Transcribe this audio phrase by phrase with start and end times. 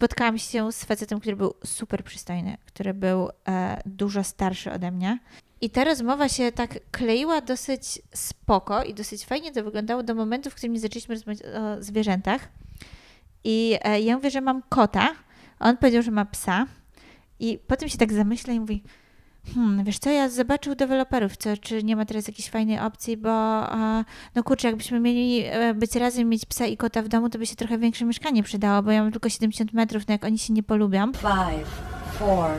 [0.00, 5.18] spotkałam się z facetem, który był super przystojny, który był e, dużo starszy ode mnie.
[5.60, 10.50] I ta rozmowa się tak kleiła dosyć spoko i dosyć fajnie to wyglądało do momentu,
[10.50, 12.48] w którym zaczęliśmy rozmawiać o zwierzętach.
[13.44, 15.08] I e, ja mówię, że mam kota,
[15.58, 16.66] on powiedział, że ma psa.
[17.40, 18.82] I potem się tak zamyśla i mówi,
[19.54, 23.30] hmm, wiesz co, ja zobaczył deweloperów, co, czy nie ma teraz jakiejś fajnej opcji, bo
[23.30, 24.04] a,
[24.34, 27.46] no kurczę, jakbyśmy mieli e, być razem, mieć psa i kota w domu, to by
[27.46, 30.52] się trochę większe mieszkanie przydało, bo ja mam tylko 70 metrów, no jak oni się
[30.52, 31.12] nie polubią.
[31.12, 31.68] Five,
[32.18, 32.50] four,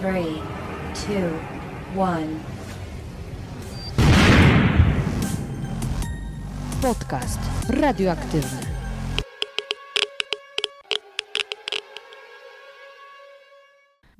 [0.00, 0.42] three,
[0.94, 2.26] two, one.
[6.82, 8.75] Podcast radioaktywny.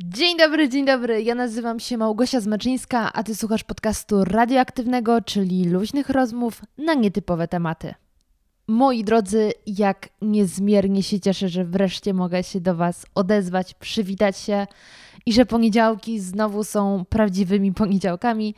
[0.05, 1.23] Dzień dobry, dzień dobry.
[1.23, 7.49] Ja nazywam się Małgosia Zmaczyńska, a ty słuchasz podcastu radioaktywnego, czyli luźnych rozmów na nietypowe
[7.49, 7.95] tematy.
[8.69, 14.67] Moi drodzy, jak niezmiernie się cieszę, że wreszcie mogę się do Was odezwać, przywitać się
[15.27, 18.55] i że poniedziałki znowu są prawdziwymi poniedziałkami.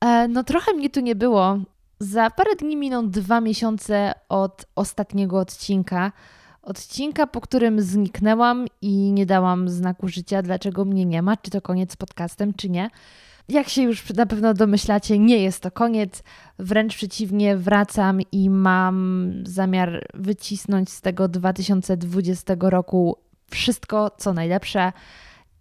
[0.00, 1.58] E, no trochę mnie tu nie było.
[1.98, 6.12] Za parę dni miną dwa miesiące od ostatniego odcinka.
[6.62, 11.60] Odcinka, po którym zniknęłam i nie dałam znaku życia, dlaczego mnie nie ma, czy to
[11.60, 12.90] koniec z podcastem, czy nie.
[13.48, 16.22] Jak się już na pewno domyślacie, nie jest to koniec.
[16.58, 23.16] Wręcz przeciwnie, wracam i mam zamiar wycisnąć z tego 2020 roku
[23.50, 24.92] wszystko, co najlepsze.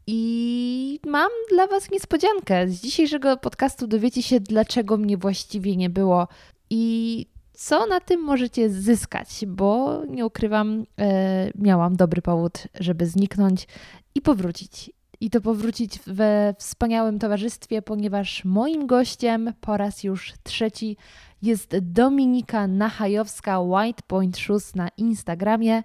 [0.07, 2.67] I mam dla Was niespodziankę.
[2.67, 6.27] Z dzisiejszego podcastu dowiecie się, dlaczego mnie właściwie nie było
[6.69, 7.25] i
[7.63, 13.67] co na tym możecie zyskać, bo nie ukrywam, e, miałam dobry powód, żeby zniknąć
[14.15, 14.91] i powrócić.
[15.19, 20.97] I to powrócić we wspaniałym towarzystwie, ponieważ moim gościem po raz już trzeci
[21.41, 25.83] jest Dominika Nachajowska, White Point Shoes na Instagramie,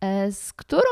[0.00, 0.90] e, z którą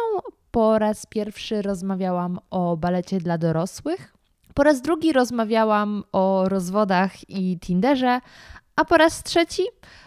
[0.51, 4.15] po raz pierwszy rozmawiałam o balecie dla dorosłych.
[4.55, 8.21] Po raz drugi rozmawiałam o rozwodach i Tinderze,
[8.77, 9.63] a po raz trzeci,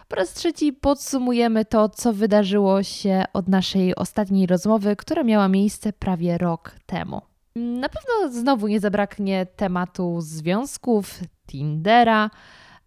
[0.07, 5.93] po raz trzeci podsumujemy to, co wydarzyło się od naszej ostatniej rozmowy, która miała miejsce
[5.93, 7.21] prawie rok temu.
[7.55, 12.29] Na pewno znowu nie zabraknie tematu związków, Tindera,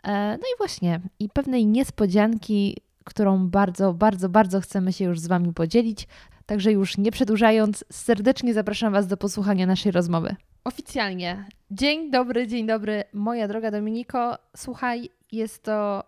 [0.02, 5.26] e, no i właśnie, i pewnej niespodzianki, którą bardzo, bardzo, bardzo chcemy się już z
[5.26, 6.08] Wami podzielić.
[6.46, 10.36] Także już nie przedłużając, serdecznie zapraszam Was do posłuchania naszej rozmowy.
[10.64, 11.44] Oficjalnie.
[11.70, 14.38] Dzień dobry, dzień dobry, moja droga Dominiko.
[14.56, 16.04] Słuchaj, jest to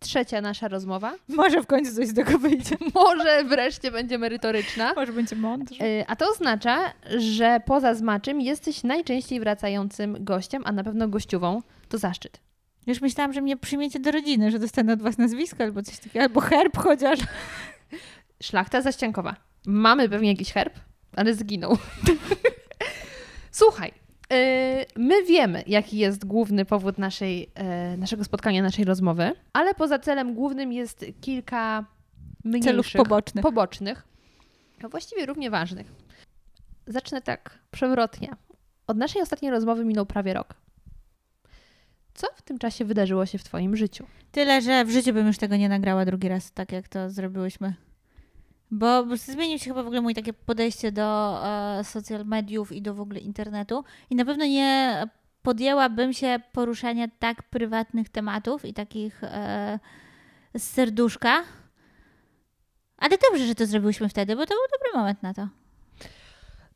[0.00, 1.14] trzecia nasza rozmowa.
[1.28, 2.76] Może w końcu coś z tego wyjdzie.
[2.94, 4.94] Może wreszcie będzie merytoryczna.
[4.94, 5.84] Może będzie mądrze.
[5.84, 6.78] Y, A to oznacza,
[7.18, 11.62] że poza zmaczym jesteś najczęściej wracającym gościem, a na pewno gościową.
[11.88, 12.40] To zaszczyt.
[12.86, 16.22] Już myślałam, że mnie przyjmiecie do rodziny, że dostanę od was nazwisko albo coś takiego,
[16.22, 17.18] albo herb chociaż.
[18.42, 19.36] Szlachta zaściankowa.
[19.66, 20.74] Mamy pewnie jakiś herb,
[21.16, 21.78] ale zginął.
[23.50, 23.92] Słuchaj,
[24.96, 27.40] my wiemy, jaki jest główny powód naszej,
[27.90, 31.84] yy, naszego spotkania, naszej rozmowy, ale poza celem głównym jest kilka
[32.44, 33.42] mniejszych, Celów pobocznych.
[33.42, 34.04] pobocznych,
[34.84, 35.92] a właściwie równie ważnych.
[36.86, 38.28] Zacznę tak przewrotnie.
[38.86, 40.54] Od naszej ostatniej rozmowy minął prawie rok.
[42.14, 44.06] Co w tym czasie wydarzyło się w Twoim życiu?
[44.32, 47.74] Tyle, że w życiu bym już tego nie nagrała drugi raz, tak jak to zrobiłyśmy.
[48.70, 52.94] Bo zmienił się chyba w ogóle moje takie podejście do e, social mediów i do
[52.94, 53.84] w ogóle internetu.
[54.10, 55.02] I na pewno nie
[55.42, 59.78] podjęłabym się poruszania tak prywatnych tematów i takich e,
[60.54, 61.42] z serduszka.
[62.96, 65.48] Ale dobrze, że to zrobiłyśmy wtedy, bo to był dobry moment na to.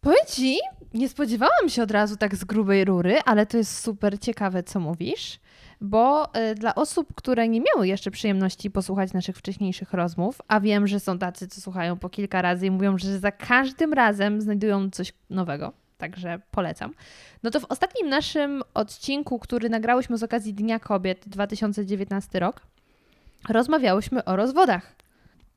[0.00, 0.58] Powiem Ci,
[0.94, 4.80] nie spodziewałam się od razu tak z grubej rury, ale to jest super ciekawe, co
[4.80, 5.40] mówisz,
[5.80, 10.86] bo y, dla osób, które nie miały jeszcze przyjemności posłuchać naszych wcześniejszych rozmów, a wiem,
[10.86, 14.90] że są tacy, co słuchają po kilka razy i mówią, że za każdym razem znajdują
[14.90, 16.94] coś nowego, także polecam.
[17.42, 22.60] No to w ostatnim naszym odcinku, który nagrałyśmy z okazji Dnia Kobiet 2019 rok,
[23.48, 24.94] rozmawiałyśmy o rozwodach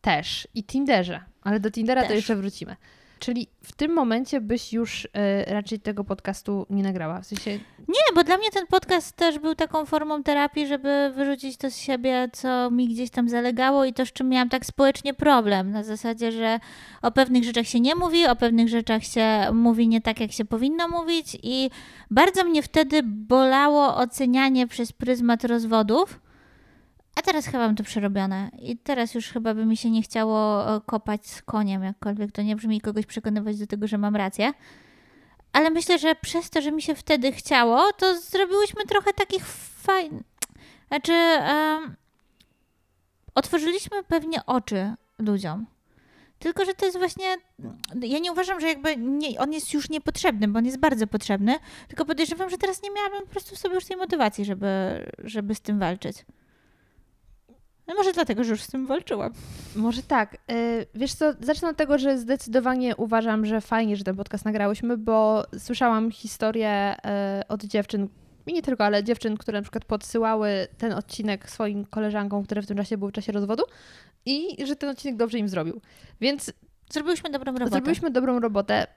[0.02, 2.16] też i Tinderze, ale do Tindera to Też.
[2.16, 2.76] jeszcze wrócimy.
[3.20, 5.10] Czyli w tym momencie byś już y,
[5.48, 7.22] raczej tego podcastu nie nagrała.
[7.22, 7.52] W sensie,
[7.88, 11.78] Nie, bo dla mnie ten podcast też był taką formą terapii, żeby wyrzucić to z
[11.78, 15.72] siebie, co mi gdzieś tam zalegało i to, z czym miałam tak społecznie problem.
[15.72, 16.60] Na zasadzie, że
[17.02, 20.46] o pewnych rzeczach się nie mówi, o pewnych rzeczach się mówi nie tak, jak się
[20.46, 21.70] powinno mówić i
[22.12, 26.25] bardzo mnie wtedy bolało ocenianie przez pryzmat rozwodów.
[27.16, 30.70] A teraz chyba mam to przerobione i teraz już chyba by mi się nie chciało
[30.76, 34.54] e, kopać z koniem, jakkolwiek to nie brzmi, kogoś przekonywać do tego, że mam rację.
[35.54, 39.46] Ale myślę, że przez to, że mi się wtedy chciało, to zrobiłyśmy trochę takich
[39.82, 40.24] fajnych.
[40.88, 41.96] Znaczy, em,
[43.36, 45.66] otworzyliśmy pewnie oczy ludziom.
[46.40, 47.26] Tylko, że to jest właśnie.
[48.02, 51.60] Ja nie uważam, że jakby nie, on jest już niepotrzebny, bo on jest bardzo potrzebny.
[51.88, 54.68] Tylko podejrzewam, że teraz nie miałabym po prostu w sobie już tej motywacji, żeby,
[55.24, 56.26] żeby z tym walczyć.
[57.88, 59.34] No może dlatego, że już z tym walczyłam.
[59.76, 60.38] Może tak.
[60.52, 64.98] Y, Wiesz co, zacznę od tego, że zdecydowanie uważam, że fajnie, że ten podcast nagrałyśmy,
[64.98, 66.96] bo słyszałam historię
[67.42, 68.08] y, od dziewczyn,
[68.48, 72.68] i nie tylko, ale dziewczyn, które na przykład podsyłały ten odcinek swoim koleżankom, które w
[72.68, 73.64] tym czasie były w czasie rozwodu
[74.26, 75.82] i że ten odcinek dobrze im zrobił.
[76.22, 76.54] Więc
[76.90, 77.72] Zrobiłyśmy dobrą robotę.
[77.72, 78.88] Zrobiliśmy dobrą robotę,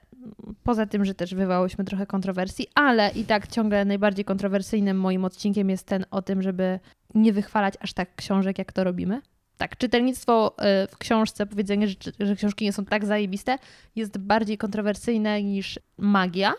[0.63, 5.69] poza tym, że też wywołałyśmy trochę kontrowersji, ale i tak ciągle najbardziej kontrowersyjnym moim odcinkiem
[5.69, 6.79] jest ten o tym, żeby
[7.15, 9.21] nie wychwalać aż tak książek, jak to robimy.
[9.57, 13.57] Tak, czytelnictwo y, w książce, powiedzenie, że, że książki nie są tak zajebiste,
[13.95, 16.53] jest bardziej kontrowersyjne niż magia,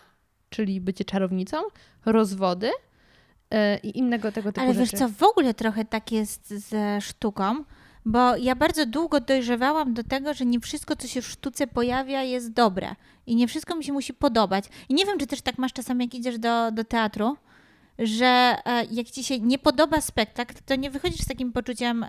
[0.49, 1.57] czyli bycie czarownicą,
[2.05, 4.91] rozwody y, i innego tego typu Ale rzeczy.
[4.91, 7.63] wiesz co, w ogóle trochę tak jest ze sztuką,
[8.05, 12.23] bo ja bardzo długo dojrzewałam do tego, że nie wszystko, co się w sztuce pojawia,
[12.23, 12.95] jest dobre.
[13.25, 14.65] I nie wszystko mi się musi podobać.
[14.89, 17.37] I nie wiem, czy też tak masz czasami, jak idziesz do, do teatru,
[17.99, 22.05] że e, jak ci się nie podoba spektakl, to nie wychodzisz z takim poczuciem,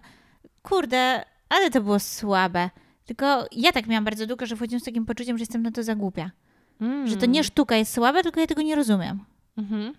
[0.63, 2.71] kurde, ale to było słabe.
[3.07, 5.83] Tylko ja tak miałam bardzo długo, że wchodziłam z takim poczuciem, że jestem na to
[5.83, 6.31] za głupia.
[6.81, 7.07] Mm.
[7.07, 9.25] Że to nie sztuka jest słabe, tylko ja tego nie rozumiem
[9.57, 9.95] Mhm.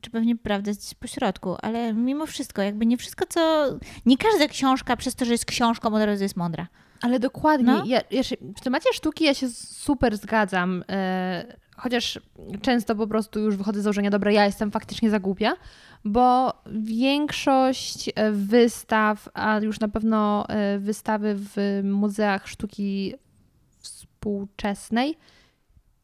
[0.00, 3.68] Czy pewnie prawda jest gdzieś po środku, ale mimo wszystko, jakby nie wszystko, co.
[4.06, 6.68] Nie każda książka przez to, że jest książką, od razu jest mądra.
[7.02, 7.72] Ale dokładnie.
[7.72, 7.84] No.
[7.86, 10.84] Ja, ja się, w temacie sztuki ja się super zgadzam.
[10.88, 12.20] E, chociaż
[12.62, 15.52] często po prostu już wychodzę z założenia, dobra, ja jestem faktycznie za głupia,
[16.04, 23.14] bo większość e, wystaw, a już na pewno e, wystawy w muzeach sztuki
[23.78, 25.18] współczesnej,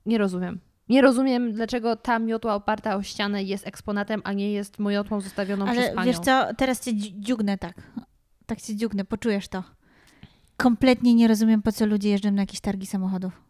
[0.07, 0.61] nie rozumiem.
[0.89, 5.65] Nie rozumiem, dlaczego ta miotła oparta o ścianę jest eksponatem, a nie jest miotłą zostawioną
[5.67, 6.07] przez ale panią.
[6.07, 7.83] wiesz co, teraz cię dzi- dziugnę tak.
[8.47, 9.65] Tak cię dziugnę, poczujesz to.
[10.57, 13.43] Kompletnie nie rozumiem, po co ludzie jeżdżą na jakieś targi samochodów.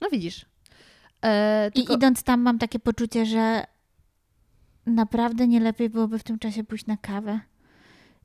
[0.00, 0.46] No widzisz.
[1.22, 1.94] E, I tylko...
[1.94, 3.64] idąc tam mam takie poczucie, że
[4.86, 7.40] naprawdę nie lepiej byłoby w tym czasie pójść na kawę.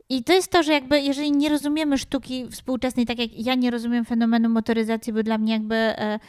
[0.10, 3.72] I to jest to, że jakby jeżeli nie rozumiemy sztuki współczesnej, tak jak ja nie
[3.72, 6.20] rozumiem fenomenu motoryzacji, bo dla mnie jakby e,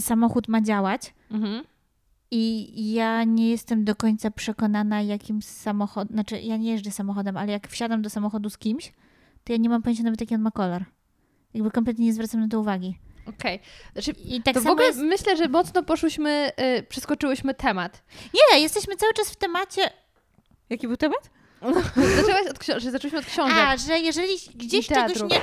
[0.00, 1.64] samochód ma działać Mhm.
[2.30, 7.52] i ja nie jestem do końca przekonana jakim samochodem, znaczy ja nie jeżdżę samochodem, ale
[7.52, 8.92] jak wsiadam do samochodu z kimś,
[9.44, 10.84] to ja nie mam pojęcia nawet jaki on ma kolor.
[11.54, 12.98] Jakby kompletnie nie zwracam na to uwagi.
[13.26, 13.60] Okej.
[13.92, 14.98] Znaczy, I tak to w samo ogóle jest...
[14.98, 18.02] myślę, że mocno poszłyśmy, y, przeskoczyłyśmy temat.
[18.34, 19.90] Nie, jesteśmy cały czas w temacie...
[20.70, 21.30] Jaki był temat?
[22.16, 23.56] Zaczęłaś od książek, zaczęliśmy od książek.
[23.58, 25.40] A, że jeżeli gdzieś czegoś nie...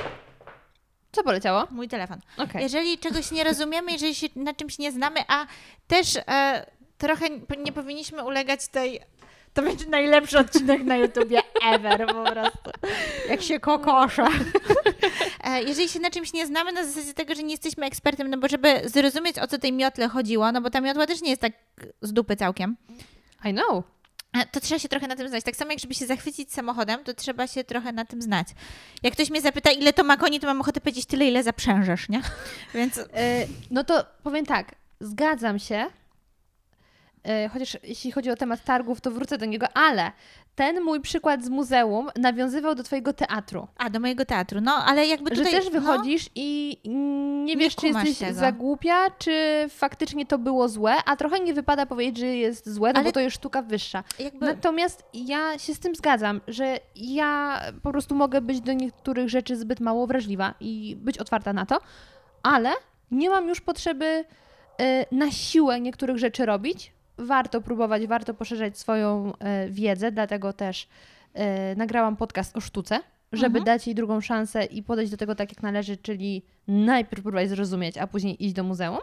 [1.16, 1.66] Co poleciało?
[1.70, 2.20] Mój telefon.
[2.38, 2.62] Okej.
[2.62, 5.46] Jeżeli czegoś nie rozumiemy, jeżeli się na czymś nie znamy, a
[5.86, 6.66] też e,
[6.98, 7.26] trochę
[7.58, 9.00] nie powinniśmy ulegać tej...
[9.54, 11.42] To będzie najlepszy odcinek na YouTubie
[11.72, 12.70] ever po prostu.
[13.28, 14.28] Jak się kokosza.
[15.44, 18.38] E, jeżeli się na czymś nie znamy, na zasadzie tego, że nie jesteśmy ekspertem, no
[18.38, 21.42] bo żeby zrozumieć, o co tej miotle chodziło, no bo ta miotła też nie jest
[21.42, 21.52] tak
[22.02, 22.76] z dupy całkiem,
[23.44, 23.84] I know.
[24.36, 25.44] E, to trzeba się trochę na tym znać.
[25.44, 28.48] Tak samo jak żeby się zachwycić samochodem, to trzeba się trochę na tym znać.
[29.02, 32.08] Jak ktoś mnie zapyta, ile to ma koni, to mam ochotę powiedzieć tyle, ile zaprzężesz,
[32.08, 32.22] nie?
[32.74, 33.04] Więc Y,
[33.70, 35.86] no to powiem tak, zgadzam się.
[37.28, 40.12] Y, Chociaż jeśli chodzi o temat targów, to wrócę do niego, ale
[40.56, 43.66] ten mój przykład z muzeum nawiązywał do Twojego teatru.
[43.76, 44.60] A, do mojego teatru.
[44.60, 45.44] No, ale jakby tutaj...
[45.46, 48.34] że też no, wychodzisz i nie Nie wiesz, czy jesteś tego.
[48.40, 52.92] za głupia, czy faktycznie to było złe, a trochę nie wypada powiedzieć, że jest złe,
[52.92, 54.04] no Ale- bo to jest sztuka wyższa.
[54.18, 54.46] jakby...
[54.46, 59.56] Natomiast ja się z tym zgadzam, że ja po prostu mogę być do niektórych rzeczy
[59.56, 61.78] zbyt mało wrażliwa i być otwarta na to,
[62.42, 62.72] ale
[63.10, 64.24] nie mam już potrzeby
[64.80, 66.95] e, na siłę niektórych rzeczy robić.
[67.18, 70.88] Warto próbować, warto poszerzać swoją e, wiedzę, dlatego też
[71.34, 73.00] e, nagrałam podcast o sztuce,
[73.32, 73.64] żeby Mhm.
[73.64, 77.98] dać jej drugą szansę i podejść do tego tak jak należy, czyli najpierw próbować zrozumieć,
[77.98, 78.98] a później iść do muzeum.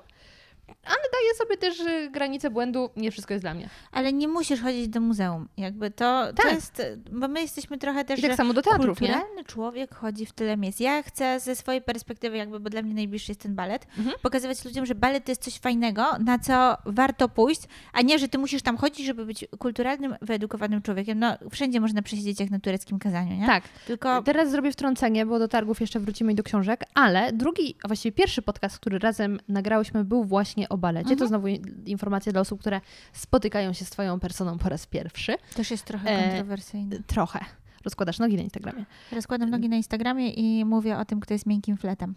[0.67, 1.77] Ale daję sobie też
[2.12, 3.70] granicę błędu, nie wszystko jest dla mnie.
[3.91, 5.48] Ale nie musisz chodzić do muzeum.
[5.58, 6.53] Jakby to, to Tak.
[6.53, 6.82] jest...
[7.12, 8.20] Bo my jesteśmy trochę też...
[8.20, 9.08] I tak samo do teatrów, nie?
[9.08, 10.79] kulturalny człowiek chodzi w tyle miejsc.
[10.79, 14.15] Ja chcę ze swojej perspektywy, jakby, bo dla mnie najbliższy jest ten balet, Mhm.
[14.22, 17.62] pokazywać ludziom, że balet to jest coś fajnego, na co warto pójść,
[17.93, 21.20] a nie, że ty musisz tam chodzić, żeby być kulturalnym, wyedukowanym człowiekiem.
[21.20, 23.46] No, wszędzie można przesiedzieć jak na tureckim kazaniu, nie?
[23.46, 23.63] Tak.
[23.88, 27.88] Tylko Teraz zrobię wtrącenie, bo do targów jeszcze wrócimy i do książek, ale drugi, a
[27.88, 31.12] właściwie pierwszy podcast, który razem nagrałyśmy, był właśnie o balecie.
[31.12, 31.20] Mhm.
[31.20, 31.48] To znowu
[31.86, 32.82] informacja dla osób, które
[33.13, 35.36] spotykają się z Twoją personą po raz pierwszy.
[35.55, 37.03] też jest trochę E, kontrowersyjny.
[37.08, 37.39] Trochę.
[37.86, 38.86] Rozkładasz nogi na Instagramie.
[39.12, 42.15] Rozkładam nogi na Instagramie i mówię o tym, kto jest miękkim fletem.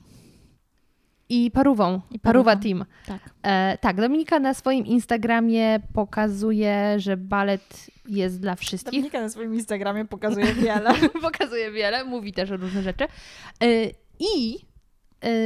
[1.28, 2.00] I parówą.
[2.10, 2.56] I Paruwa.
[2.56, 2.84] Team.
[3.06, 3.20] Tak.
[3.42, 9.12] E, tak, Dominika na swoim Instagramie pokazuje, że balet jest dla wszystkich.
[9.12, 10.90] na swoim Instagramie pokazuje wiele.
[11.22, 13.04] pokazuje wiele, mówi też o różne rzeczy.
[13.62, 13.66] E,
[14.18, 14.65] I y,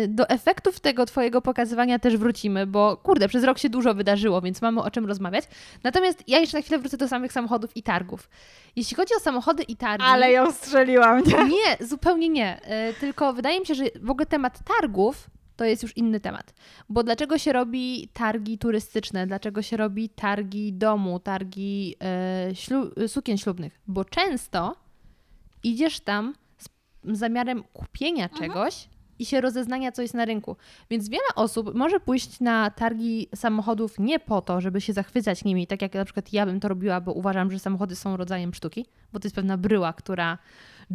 [0.08, 4.62] do efektów tego twojego pokazywania też wrócimy, bo kurde, przez rok się dużo wydarzyło, więc
[4.62, 5.44] mamy o czym rozmawiać.
[5.84, 8.30] Natomiast ja jeszcze na chwilę wrócę do samych samochodów i targów.
[8.76, 10.04] Jeśli chodzi o samochody i targi...
[10.08, 11.44] Ale ją strzeliłam, nie?
[11.56, 12.60] Nie, zupełnie nie.
[12.90, 16.54] Y, Tylko wydaje mi się, że w ogóle temat targów to jest już inny temat.
[16.88, 19.26] Bo dlaczego się robi targi turystyczne?
[19.26, 23.80] Dlaczego się robi targi domu, targi e, ślu sukien ślubnych?
[23.86, 24.76] Bo często
[25.62, 26.68] idziesz tam z
[27.18, 28.88] zamiarem kupienia czegoś
[29.20, 30.56] i się rozeznania, co jest na rynku.
[30.90, 35.66] Więc wiele osób może pójść na targi samochodów nie po to, żeby się zachwycać nimi,
[35.66, 38.86] tak jak na przykład ja bym to robiła, bo uważam, że samochody są rodzajem sztuki,
[39.12, 40.38] bo to jest pewna bryła, która...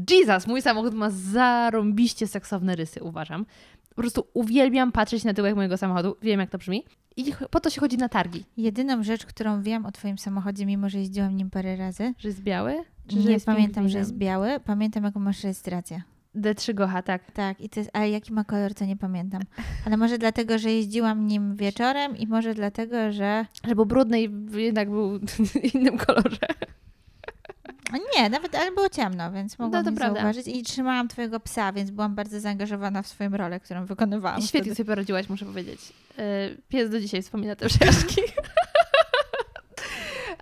[0.09, 3.45] Jesus, mój samochód ma zarąbiście seksowne rysy, uważam.
[3.89, 6.15] Po prostu uwielbiam patrzeć na tyłek mojego samochodu.
[6.21, 6.83] Wiem, jak to brzmi.
[7.17, 8.43] I po to się chodzi na targi.
[8.57, 12.41] Jedyną rzecz, którą wiem o twoim samochodzie, mimo że jeździłam nim parę razy, Że jest
[12.41, 12.83] biały?
[13.07, 16.01] Czy nie pamiętam, że jest biały, pamiętam jaką masz rejestrację.
[16.35, 17.31] D3 Gocha, tak.
[17.31, 19.41] Tak, i to jest, ale jaki ma kolor, to nie pamiętam.
[19.85, 23.45] Ale może dlatego, że jeździłam nim wieczorem i może dlatego, że...
[23.67, 25.19] Że był brudny i jednak był
[25.51, 26.47] w innym kolorze.
[28.15, 30.47] Nie, nawet, ale było ciemno, więc mogłam No to zauważyć.
[30.47, 34.39] I trzymałam twojego psa, więc byłam bardzo zaangażowana w swoją rolę, którą wykonywałam.
[34.39, 34.75] I świetnie wtedy.
[34.75, 35.79] sobie poradziłaś, muszę powiedzieć.
[36.17, 38.21] E, Pies do dzisiaj wspomina te przejażdżki.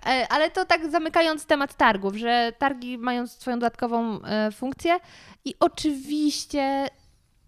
[0.06, 4.96] E, Ale to tak zamykając temat targów, że targi mają swoją dodatkową e, funkcję
[5.44, 6.88] i oczywiście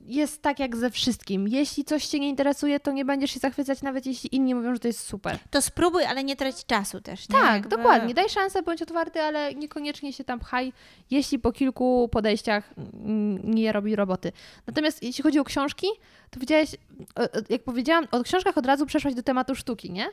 [0.07, 1.49] jest tak jak ze wszystkim.
[1.49, 4.81] Jeśli coś Cię nie interesuje, to nie będziesz się zachwycać, nawet jeśli inni mówią, że
[4.81, 5.39] to jest super.
[5.51, 7.29] To spróbuj, ale nie trać czasu też.
[7.29, 7.39] Nie?
[7.39, 8.15] Tak, Jakby- dokładnie.
[8.15, 10.73] Daj szansę, bądź otwarty, ale niekoniecznie się tam pchaj,
[11.11, 12.75] jeśli po kilku podejściach
[13.45, 14.33] nie robi roboty.
[14.67, 15.87] Natomiast jeśli chodzi o książki,
[16.31, 16.71] to widziałeś,
[17.49, 20.09] jak powiedziałam, o książkach od razu przeszłaś do tematu sztuki, nie?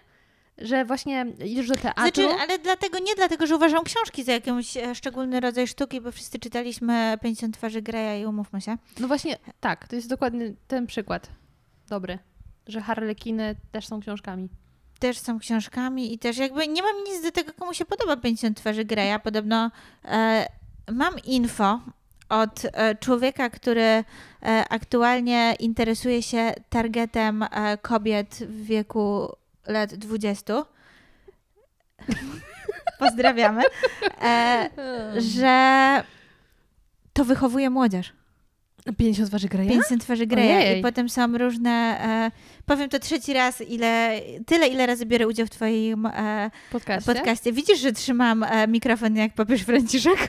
[0.57, 2.03] Że właśnie idziesz do teatru.
[2.03, 6.11] Znaczy, ale dlatego nie dlatego, że uważam książki za jakiś e, szczególny rodzaj sztuki, bo
[6.11, 8.77] wszyscy czytaliśmy 50 twarzy Greya i umówmy się.
[8.99, 11.29] No właśnie, tak, to jest dokładnie ten przykład.
[11.89, 12.19] Dobry.
[12.67, 14.49] Że harlekiny też są książkami.
[14.99, 18.57] Też są książkami i też jakby nie mam nic do tego, komu się podoba 50
[18.57, 19.19] twarzy Greya.
[19.23, 19.71] Podobno
[20.05, 20.47] e,
[20.91, 21.79] mam info
[22.29, 24.03] od e, człowieka, który e,
[24.69, 29.35] aktualnie interesuje się targetem e, kobiet w wieku
[29.67, 30.65] lat 20.
[32.99, 33.63] Pozdrawiamy.
[34.21, 34.69] E,
[35.17, 36.03] że
[37.13, 38.13] to wychowuje młodzież.
[38.97, 39.69] 50 twarzy Greya?
[39.69, 40.79] 50 twarzy Greya Ojej.
[40.79, 42.31] i potem są różne, e,
[42.65, 47.13] powiem to trzeci raz, ile, tyle ile razy biorę udział w twoim e, Podcaście?
[47.13, 47.53] podcaście.
[47.53, 50.27] Widzisz, że trzymam e, mikrofon jak papież Franciszek?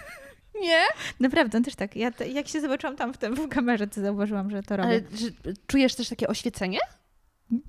[0.62, 0.80] Nie?
[1.20, 1.96] Naprawdę, on też tak.
[1.96, 4.88] Ja jak się zobaczyłam tam w, tym, w kamerze, to zauważyłam, że to robię.
[4.88, 5.28] Ale że,
[5.66, 6.78] czujesz też takie oświecenie?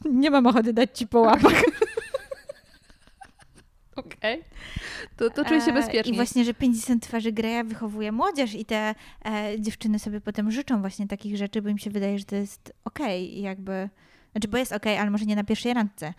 [0.05, 1.63] Nie mam ochoty dać ci po łapach.
[3.95, 4.43] Okej.
[5.17, 6.13] To, to czuję się E, bezpiecznie.
[6.13, 10.81] I właśnie, że 50 twarzy Greya wychowuje młodzież i te e, dziewczyny sobie potem życzą
[10.81, 13.89] właśnie takich rzeczy, bo im się wydaje, że to jest okej i jakby,
[14.31, 16.13] znaczy bo jest okej, ale może nie na pierwszej randce.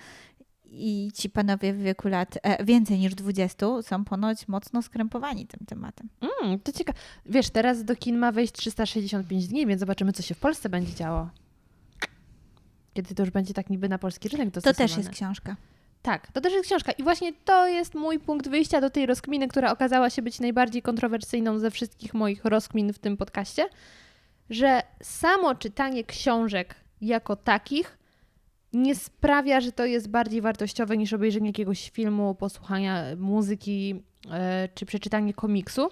[0.70, 5.66] I ci panowie w wieku lat e, więcej niż 20 są ponoć mocno skrępowani tym
[5.66, 6.08] tematem.
[6.42, 6.98] Mm, to ciekawe.
[7.26, 10.94] Wiesz, teraz do kin ma wejść 365 dni, więc zobaczymy, co się w Polsce będzie
[10.94, 11.30] działo.
[12.97, 14.88] Kiedy to już będzie tak niby na polski rynek To dostosowane.
[14.88, 15.57] też jest książka.
[16.03, 16.93] Tak, to też jest książka.
[16.93, 20.83] I właśnie to jest mój punkt wyjścia do tej rozkminy, która okazała się być najbardziej
[20.83, 23.69] kontrowersyjną ze wszystkich moich rozkmin w tym podcaście,
[24.50, 27.99] że samo czytanie książek jako takich
[28.73, 34.87] nie sprawia, że to jest bardziej wartościowe niż obejrzenie jakiegoś filmu, posłuchania muzyki e, czy
[34.87, 35.88] przeczytanie komiksu,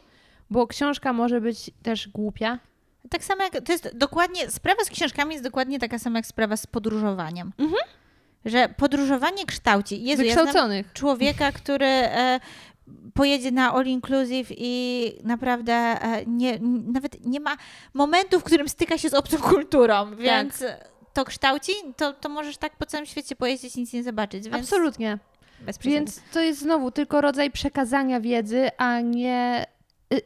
[0.51, 2.59] bo książka może być też głupia.
[3.11, 6.57] Tak samo jak, to jest dokładnie, sprawa z książkami jest dokładnie taka sama jak sprawa
[6.57, 7.53] z podróżowaniem.
[7.59, 7.83] Mhm.
[8.45, 10.05] Że podróżowanie kształci.
[10.05, 10.93] Jezu, ja Wykształconych.
[10.93, 12.41] człowieka, który e,
[13.15, 16.59] pojedzie na all inclusive i naprawdę e, nie,
[16.93, 17.57] nawet nie ma
[17.95, 20.19] momentu, w którym styka się z obcą kulturą, Tak.
[20.19, 20.65] więc
[21.13, 24.45] to kształci, to, to możesz tak po całym świecie pojeździć i nic nie zobaczyć.
[24.45, 25.19] Więc Absolutnie.
[25.85, 29.67] Więc to jest znowu tylko rodzaj przekazania wiedzy, a nie.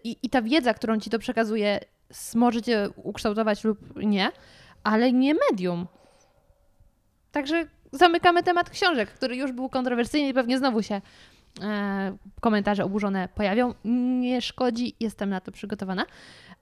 [0.04, 4.30] I, I ta wiedza, którą ci to przekazuje, s- może cię ukształtować lub nie,
[4.84, 5.86] ale nie medium.
[7.32, 11.00] Także zamykamy temat książek, który już był kontrowersyjny i pewnie znowu się
[11.62, 13.74] e, komentarze oburzone pojawią.
[14.20, 16.06] Nie szkodzi, jestem na to przygotowana.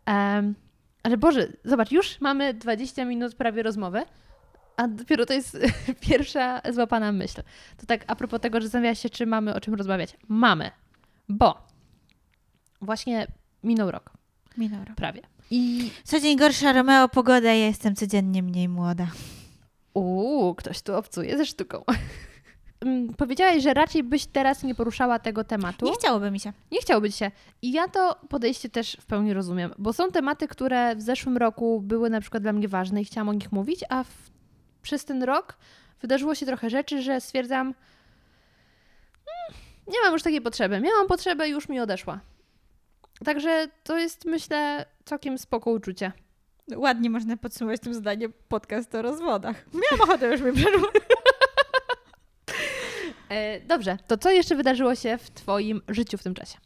[0.06, 0.54] Em,
[1.02, 4.02] ale Boże, zobacz, już mamy 20 minut prawie rozmowy,
[4.76, 5.58] a dopiero to jest
[6.08, 7.42] pierwsza złapana myśl.
[7.76, 10.16] To tak a propos tego, że zastanawiałaś się, czy mamy o czym rozmawiać.
[10.28, 10.70] Mamy,
[11.28, 11.66] bo
[12.80, 13.26] właśnie
[13.62, 14.10] minął rok,
[14.58, 14.96] Minął rok.
[14.96, 15.22] prawie.
[15.50, 19.06] I Co dzień gorsza Romeo pogoda, ja jestem codziennie mniej młoda.
[19.94, 21.84] uuu, ktoś tu obcuje ze sztuką.
[22.80, 25.86] mm, powiedziałaś, że raczej byś teraz nie poruszała tego tematu.
[25.86, 26.52] Nie chciałoby mi się.
[26.72, 27.30] Nie chciałoby ci się.
[27.62, 31.80] I ja to podejście też w pełni rozumiem, bo są tematy, które w zeszłym roku
[31.80, 34.08] były na przykład dla mnie ważne i chciałam o nich mówić, a w,
[34.82, 35.58] przez ten rok
[36.00, 37.74] wydarzyło się trochę rzeczy, że stwierdzam,
[39.24, 40.80] "Hmm, nie mam już takiej potrzeby.
[40.80, 42.20] Miałam potrzebę i już mi odeszła.
[43.24, 46.12] Także to jest, myślę, całkiem spoko uczucie.
[46.76, 49.66] Ładnie można podsumować tym zdaniem podcast o rozwodach.
[49.74, 50.90] Miałam ochotę już mi przerwać.
[53.28, 56.58] E, dobrze, to co jeszcze wydarzyło się w Twoim życiu w tym czasie?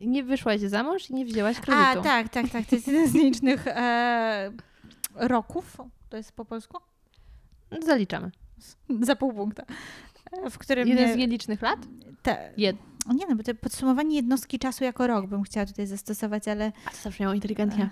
[0.00, 2.00] Nie wyszłaś za mąż i nie wzięłaś kredytu.
[2.00, 2.66] A, tak, tak, tak.
[2.66, 4.52] To jest jeden z licznych e,
[5.14, 5.76] roków.
[6.08, 6.78] To jest po polsku?
[7.84, 8.30] Zaliczamy.
[9.00, 9.64] Za pół punkta.
[10.32, 11.78] E, W którym Jeden mnie, z nielicznych lat?
[12.22, 12.76] te, Jed...
[13.14, 16.90] nie no, bo to podsumowanie jednostki czasu jako rok bym chciała tutaj zastosować, ale A
[16.90, 17.90] to zawsze miało inteligentnie.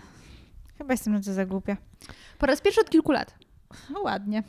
[0.78, 1.76] chyba jestem na to za głupia.
[2.38, 3.34] Po raz pierwszy od kilku lat.
[3.90, 4.42] No ładnie.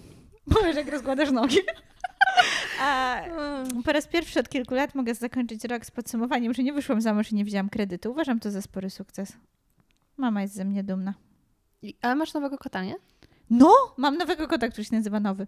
[0.53, 1.57] Powiesz, jak rozkładasz nogi.
[2.81, 3.21] A,
[3.85, 7.13] po raz pierwszy od kilku lat mogę zakończyć rok z podsumowaniem, że nie wyszłam za
[7.13, 8.11] mąż i nie wzięłam kredytu.
[8.11, 9.33] Uważam to za spory sukces.
[10.17, 11.13] Mama jest ze mnie dumna.
[11.81, 12.95] I- Ale masz nowego kota, nie?
[13.49, 15.45] No, mam nowego kota, który się nazywa Nowy.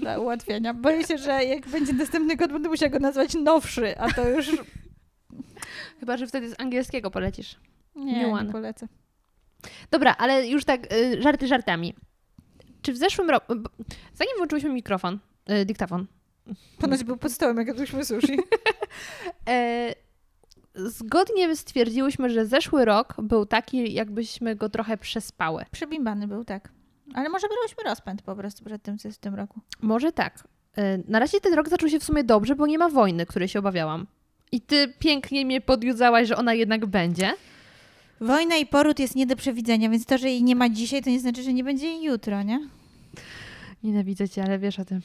[0.00, 0.74] Dla ułatwienia.
[0.74, 4.50] Boję się, że jak będzie następny kot, będę musiała go nazwać Nowszy, a to już
[6.00, 7.56] Chyba, że wtedy z angielskiego polecisz.
[7.96, 8.52] nie, Nie nie ładne.
[8.52, 8.88] polecę.
[9.90, 11.94] Dobra, ale już tak y, żarty żartami.
[12.82, 13.54] Czy w zeszłym roku...
[14.14, 15.18] Zanim włączyliśmy mikrofon,
[15.50, 16.06] y, dyktafon,
[16.78, 18.38] Ponoć był pod stołem, jak jadłyśmy sushi.
[19.48, 19.94] e,
[20.74, 25.64] zgodnie stwierdziłyśmy, że zeszły rok był taki, jakbyśmy go trochę przespały.
[25.70, 26.68] Przebimbany był, tak.
[27.14, 29.60] Ale może byliśmy rozpęd po prostu przed tym, co jest w tym roku.
[29.80, 30.44] Może tak.
[30.76, 33.48] E, Na razie ten rok zaczął się w sumie dobrze, bo nie ma wojny, której
[33.48, 34.06] się obawiałam.
[34.52, 37.30] I ty pięknie mnie podjudzałaś, że ona jednak będzie.
[38.20, 41.10] Wojna i poród jest nie do przewidzenia, więc to, że jej nie ma dzisiaj, to
[41.10, 42.60] nie znaczy, że nie będzie jej jutro, nie?
[43.82, 45.00] Nienawidzę cię, ale wiesz o tym.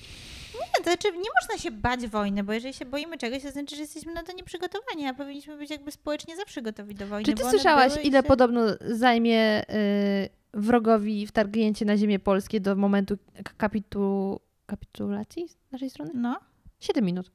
[0.53, 3.75] Nie, to znaczy nie można się bać wojny, bo jeżeli się boimy czegoś, to znaczy,
[3.75, 7.25] że jesteśmy na to nieprzygotowani, a powinniśmy być jakby społecznie zawsze gotowi do wojny.
[7.25, 13.17] Czy ty słyszałaś, ile się- podobno zajmie y, wrogowi wtargnięcie na ziemię polskie do momentu
[13.57, 14.39] kapitu...
[14.65, 16.11] kapitulacji z naszej strony?
[16.13, 16.39] No.
[16.79, 17.31] 7 minut.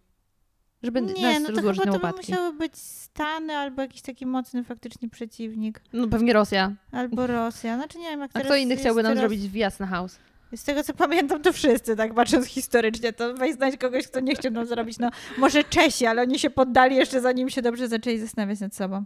[0.82, 4.64] Żeby Nie, nas no to chyba to by musiały być Stany albo jakiś taki mocny
[4.64, 5.82] faktycznie przeciwnik.
[5.92, 6.72] No pewnie Rosja.
[6.92, 7.76] Albo Rosja.
[7.76, 9.30] Znaczy nie wiem, jak A kto inny chciałby nam teraz...
[9.30, 10.18] zrobić wjazd na house?
[10.56, 14.34] Z tego co pamiętam, to wszyscy, tak patrząc historycznie, to weź znajdź kogoś, kto nie
[14.34, 14.98] chciał nam zrobić.
[14.98, 19.04] No, może Czesi, ale oni się poddali jeszcze zanim się dobrze zaczęli zastanawiać nad sobą.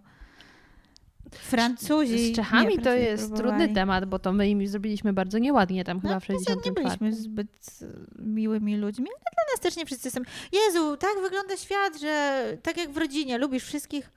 [1.37, 2.33] Francuzi.
[2.33, 3.59] Z Czechami nie, to jest próbowali.
[3.59, 6.55] trudny temat, bo to my im zrobiliśmy bardzo nieładnie tam chyba No, w poza tym
[6.55, 6.71] 64.
[6.71, 7.49] nie byliśmy zbyt
[7.83, 7.87] e,
[8.23, 10.21] miłymi ludźmi, ale dla nas też nie wszyscy są.
[10.53, 14.11] Jezu, tak wygląda świat, że tak jak w rodzinie, lubisz wszystkich.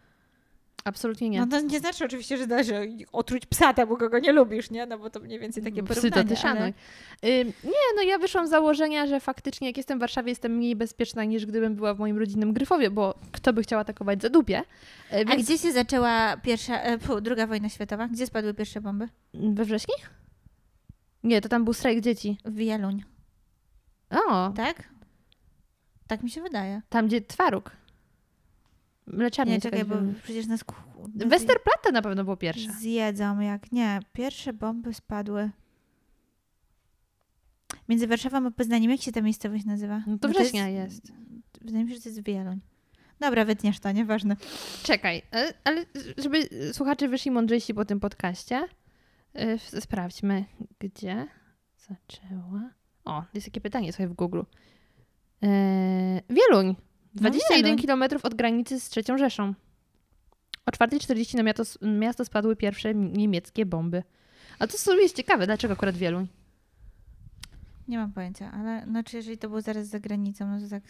[0.89, 1.39] Absolutnie nie.
[1.39, 4.85] No to nie znaczy oczywiście, że da się otruć psa temu, kogo nie lubisz, nie?
[4.85, 6.23] No bo to mniej więcej takie Psy porównanie.
[6.23, 6.61] to ty szanuj.
[7.23, 7.39] ale...
[7.41, 10.75] Ym, nie, no ja wyszłam z założenia, że faktycznie jak jestem w Warszawie, jestem mniej
[10.75, 14.57] bezpieczna niż gdybym była w moim rodzinnym Gryfowie, bo kto by chciał atakować za dupie.
[15.11, 18.07] E, A Więc gdzie się zaczęła pierwsza, e, druga wojna światowa?
[18.07, 19.07] Gdzie spadły pierwsze bomby?
[19.33, 19.95] We wrześniu?
[21.23, 22.37] Nie, to tam był strajk dzieci.
[22.45, 23.03] W Wieluń,
[24.09, 24.83] O, tak?
[26.07, 26.81] Tak mi się wydaje.
[26.89, 27.71] tam gdzie Twaruk.
[29.07, 30.63] Mleczarnia Nie, jest czekaj, bo przecież nas...
[31.15, 32.71] Westerplatte na pewno było pierwsze.
[32.73, 33.99] Zjedzą, jak nie.
[34.13, 35.51] Pierwsze bomby spadły.
[37.89, 40.03] Między Warszawą a Poznaniem, jak się ta miejscowość nazywa?
[40.07, 41.11] No to września jest.
[41.61, 42.59] Wydaje mi się, że to jest Wieluń.
[43.19, 44.35] Dobra, wytniesz to, nieważne.
[44.83, 45.85] Czekaj, ale, ale
[46.17, 48.67] żeby słuchacze wyszli mądrzejsi po tym podcaście,
[49.33, 50.45] w- sprawdźmy,
[50.79, 51.27] gdzie
[51.77, 52.69] zaczęła.
[53.05, 54.41] O, jest takie pytanie, słuchaj, w Google.
[55.41, 55.49] Yy,
[56.29, 56.75] Wieluń.
[57.15, 57.81] 21 Wieluń.
[58.09, 59.53] km od granicy z trzecią Rzeszą.
[60.65, 64.03] O 4.40 na miasto, miasto spadły pierwsze niemieckie bomby.
[64.59, 66.27] A to sobie jest ciekawe, dlaczego akurat Wieluń?
[67.87, 70.83] Nie mam pojęcia, ale znaczy, jeżeli to było zaraz za granicą, no to tak...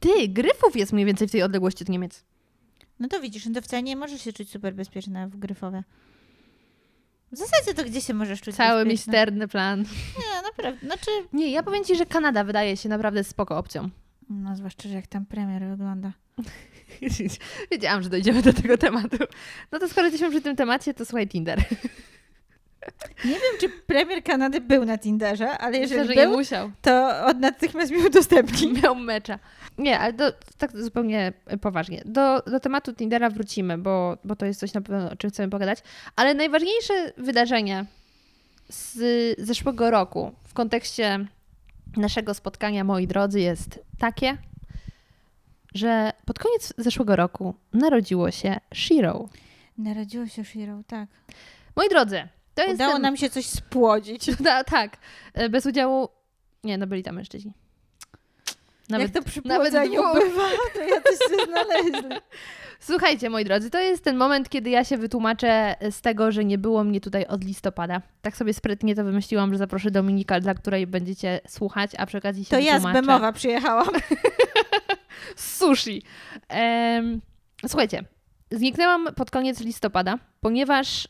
[0.00, 2.24] Ty, Gryfów jest mniej więcej w tej odległości od Niemiec.
[3.00, 5.84] No to widzisz, no to wcale nie możesz się czuć super bezpieczna w Gryfowie.
[7.32, 8.92] W zasadzie to gdzie się możesz czuć Cały bezpieczna?
[8.92, 9.80] misterny plan.
[10.18, 10.86] Nie, naprawdę.
[10.86, 13.90] Znaczy, Nie, ja powiem Ci, że Kanada wydaje się naprawdę spoko opcją.
[14.32, 16.12] No zwłaszcza, że jak tam premier wygląda.
[17.70, 19.16] Wiedziałam, że dojdziemy do tego tematu.
[19.72, 21.58] No to skoro jesteśmy przy tym temacie, to słuchaj Tinder.
[23.24, 26.70] Nie wiem, czy premier Kanady był na Tinderze, ale jeżeli Myślę, że nie był, musiał.
[26.82, 28.72] to od natychmiast mi udostępni.
[28.82, 29.38] Miał mecza.
[29.78, 32.02] Nie, ale do, tak zupełnie poważnie.
[32.04, 35.50] Do, do tematu Tindera wrócimy, bo, bo to jest coś na pewno, o czym chcemy
[35.50, 35.78] pogadać.
[36.16, 37.84] Ale najważniejsze wydarzenie
[38.68, 39.00] z
[39.40, 41.26] zeszłego roku w kontekście
[41.96, 44.38] naszego spotkania, moi drodzy, jest takie,
[45.74, 49.28] że pod koniec zeszłego roku narodziło się Shiro.
[49.78, 51.08] Narodziło się Shiro, tak.
[51.76, 54.36] Moi drodzy, To jest Udało nam się coś spłodzić.
[54.40, 54.96] Da, tak.
[55.34, 56.08] E, Bez udziału...
[56.64, 57.52] Nie, no byli tam mężczyźni.
[58.88, 60.14] Jak to przy nawet płodzeniu dwóch.
[60.14, 62.16] bywa, to jacyś się znaleźli.
[62.80, 66.58] Słuchajcie, moi drodzy, to jest ten moment, kiedy ja się wytłumaczę z tego, że nie
[66.58, 68.02] było mnie tutaj od listopada.
[68.22, 72.44] Tak sobie sprytnie to wymyśliłam, że zaproszę Dominika, dla której będziecie słuchać, a przy okazji
[72.44, 73.00] się To ja z wytłumaczę.
[73.06, 73.88] Bemowa przyjechałam.
[75.36, 76.02] Sushi.
[76.48, 77.20] Em,
[77.68, 78.04] słuchajcie,
[78.50, 81.08] zniknęłam pod koniec listopada, ponieważ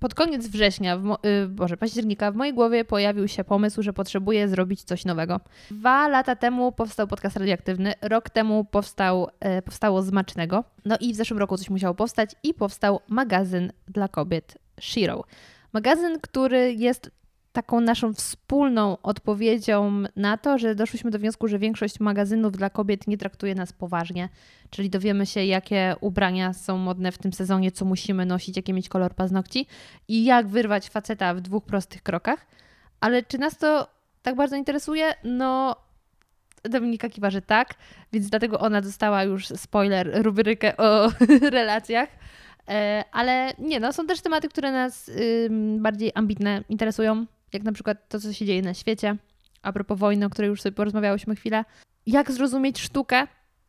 [0.00, 3.92] pod koniec września, w mo- y, Boże, października, w mojej głowie pojawił się pomysł, że
[3.92, 5.40] potrzebuję zrobić coś nowego.
[5.70, 11.16] Dwa lata temu powstał podcast radioaktywny, rok temu powstał, e, powstało Zmacznego, no i w
[11.16, 15.24] zeszłym roku coś musiało powstać i powstał magazyn dla kobiet Shiro.
[15.72, 17.10] Magazyn, który jest
[17.56, 23.06] taką naszą wspólną odpowiedzią na to, że doszliśmy do wniosku, że większość magazynów dla kobiet
[23.06, 24.28] nie traktuje nas poważnie.
[24.70, 28.88] Czyli dowiemy się, jakie ubrania są modne w tym sezonie, co musimy nosić, jaki mieć
[28.88, 29.66] kolor paznokci
[30.08, 32.46] i jak wyrwać faceta w dwóch prostych krokach.
[33.00, 33.88] Ale czy nas to
[34.22, 35.14] tak bardzo interesuje?
[35.24, 35.76] No,
[36.62, 37.74] Dominika kiwa, że tak,
[38.12, 41.10] więc dlatego ona dostała już spoiler, rubrykę o
[41.58, 42.08] relacjach.
[42.68, 45.10] E, Ale nie, no są też tematy, które nas
[45.78, 49.16] bardziej ambitne interesują, jak na przykład to, co się dzieje na świecie,
[49.62, 51.64] a propos wojny, o której już sobie porozmawiałyśmy chwilę.
[52.06, 53.26] Jak zrozumieć sztukę?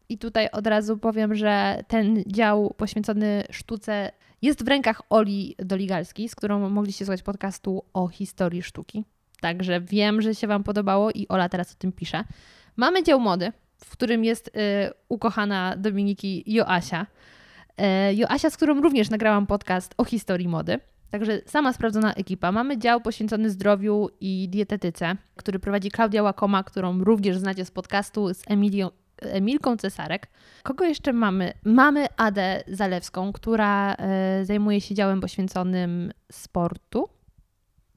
[0.10, 4.12] I tutaj od razu powiem, że ten dział poświęcony sztuce
[4.42, 9.04] jest w rękach Oli Doligalskiej, z którą mogliście słuchać podcastu o historii sztuki.
[9.42, 12.24] Także wiem, że się Wam podobało i Ola teraz o tym pisze.
[12.76, 14.52] Mamy dział mody, w którym jest y,
[15.10, 17.06] ukochana Dominiki Joasia.
[17.78, 20.80] E, Joasia, z którą również nagrałam podcast o historii mody.
[21.12, 22.52] Także sama sprawdzona ekipa.
[22.52, 28.34] Mamy dział poświęcony zdrowiu i dietetyce, który prowadzi Klaudia Łakoma, którą również znacie z podcastu
[28.34, 28.90] z Emilią,
[29.22, 30.28] Emilką Cesarek.
[30.64, 31.54] Kogo jeszcze mamy?
[31.64, 37.10] Mamy Adę Zalewską, która e, zajmuje się działem poświęconym sportu,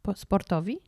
[0.02, 0.78] po, sportowi,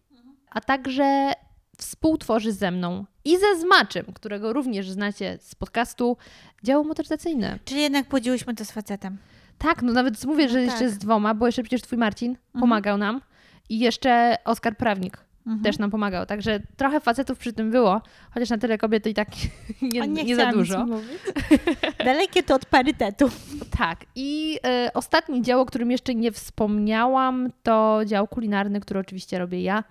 [0.51, 1.33] a także
[1.79, 6.17] współtworzy ze mną i ze Zmaczem, którego również znacie z podcastu,
[6.63, 7.59] dział motoryzacyjne.
[7.65, 9.19] Czyli jednak podzieliłyśmy to z facetem.
[9.63, 10.91] Tak, no nawet mówię, że No jeszcze tak.
[10.91, 13.21] z dwoma, bo jeszcze przecież twój Marcin pomagał nam
[13.69, 15.63] i jeszcze Oskar Prawnik Mhm.
[15.63, 16.27] też nam pomagał.
[16.27, 18.01] Także trochę facetów przy tym było,
[18.35, 19.29] chociaż na tyle kobiet to i tak
[19.93, 20.87] nie, A nie, za dużo.
[22.05, 23.31] Dalekie to od parytetu.
[23.79, 24.05] Tak.
[24.15, 29.63] I e, ostatni dział, o którym jeszcze nie wspomniałam, to dział kulinarny, który oczywiście robię
[29.63, 29.85] ja.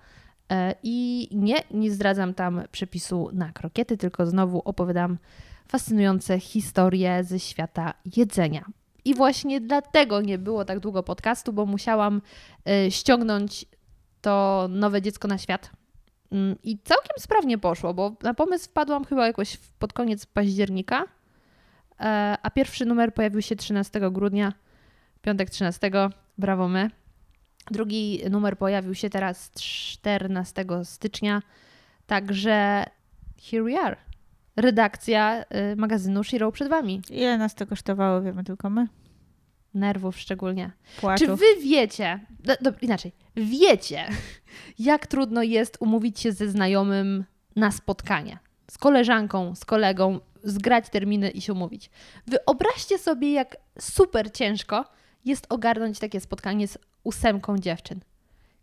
[0.52, 5.18] E, I nie, nie zdradzam tam przepisu na krokiety, tylko znowu opowiadam
[5.68, 8.64] fascynujące historie ze świata jedzenia.
[9.04, 12.22] I właśnie dlatego nie było tak długo podcastu, bo musiałam
[12.68, 13.66] e, ściągnąć
[14.20, 15.70] to nowe dziecko na świat.
[16.32, 21.04] Mm, I całkiem sprawnie poszło, bo na pomysł wpadłam chyba jakoś pod koniec października,
[22.00, 24.52] e, a pierwszy numer pojawił się 13 grudnia,
[25.22, 25.90] piątek 13,
[26.38, 26.90] brawo my.
[27.70, 31.42] Drugi numer pojawił się teraz 14 stycznia,
[32.06, 32.84] także
[33.50, 34.11] here we are.
[34.56, 37.02] Redakcja y, magazynu Shiro przed Wami.
[37.10, 38.88] Ile nas to kosztowało, wiemy tylko my.
[39.74, 40.70] Nerwów szczególnie.
[41.00, 41.28] Płaczów.
[41.28, 44.08] Czy wy wiecie, do, do, inaczej, wiecie,
[44.78, 47.24] jak trudno jest umówić się ze znajomym
[47.56, 48.38] na spotkanie?
[48.70, 51.90] Z koleżanką, z kolegą, zgrać terminy i się umówić.
[52.26, 54.84] Wyobraźcie sobie, jak super ciężko
[55.24, 58.00] jest ogarnąć takie spotkanie z ósemką dziewczyn.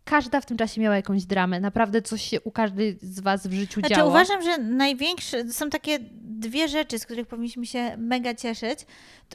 [0.04, 1.60] Każda w tym czasie miała jakąś dramę.
[1.60, 4.10] Naprawdę coś się u każdej z was w życiu Znaczy, działo.
[4.10, 8.78] uważam, że największe są takie dwie rzeczy, z których powinniśmy się mega cieszyć.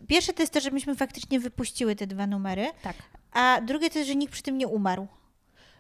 [0.08, 2.96] Pierwsze to jest to, że myśmy faktycznie wypuściły te dwa numery, Tak.
[3.32, 5.08] a drugie to jest, że nikt przy tym nie umarł.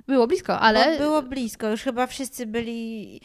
[0.07, 3.21] Było blisko, ale Bo było blisko, już chyba wszyscy byli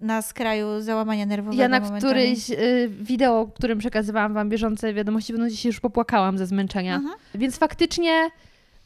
[0.00, 2.00] na skraju załamania nerwowego Ja na momentami.
[2.12, 6.96] któryś y, wideo, którym przekazywałam Wam bieżące wiadomości, nocy się już popłakałam ze zmęczenia.
[6.96, 7.14] Mhm.
[7.34, 8.30] Więc faktycznie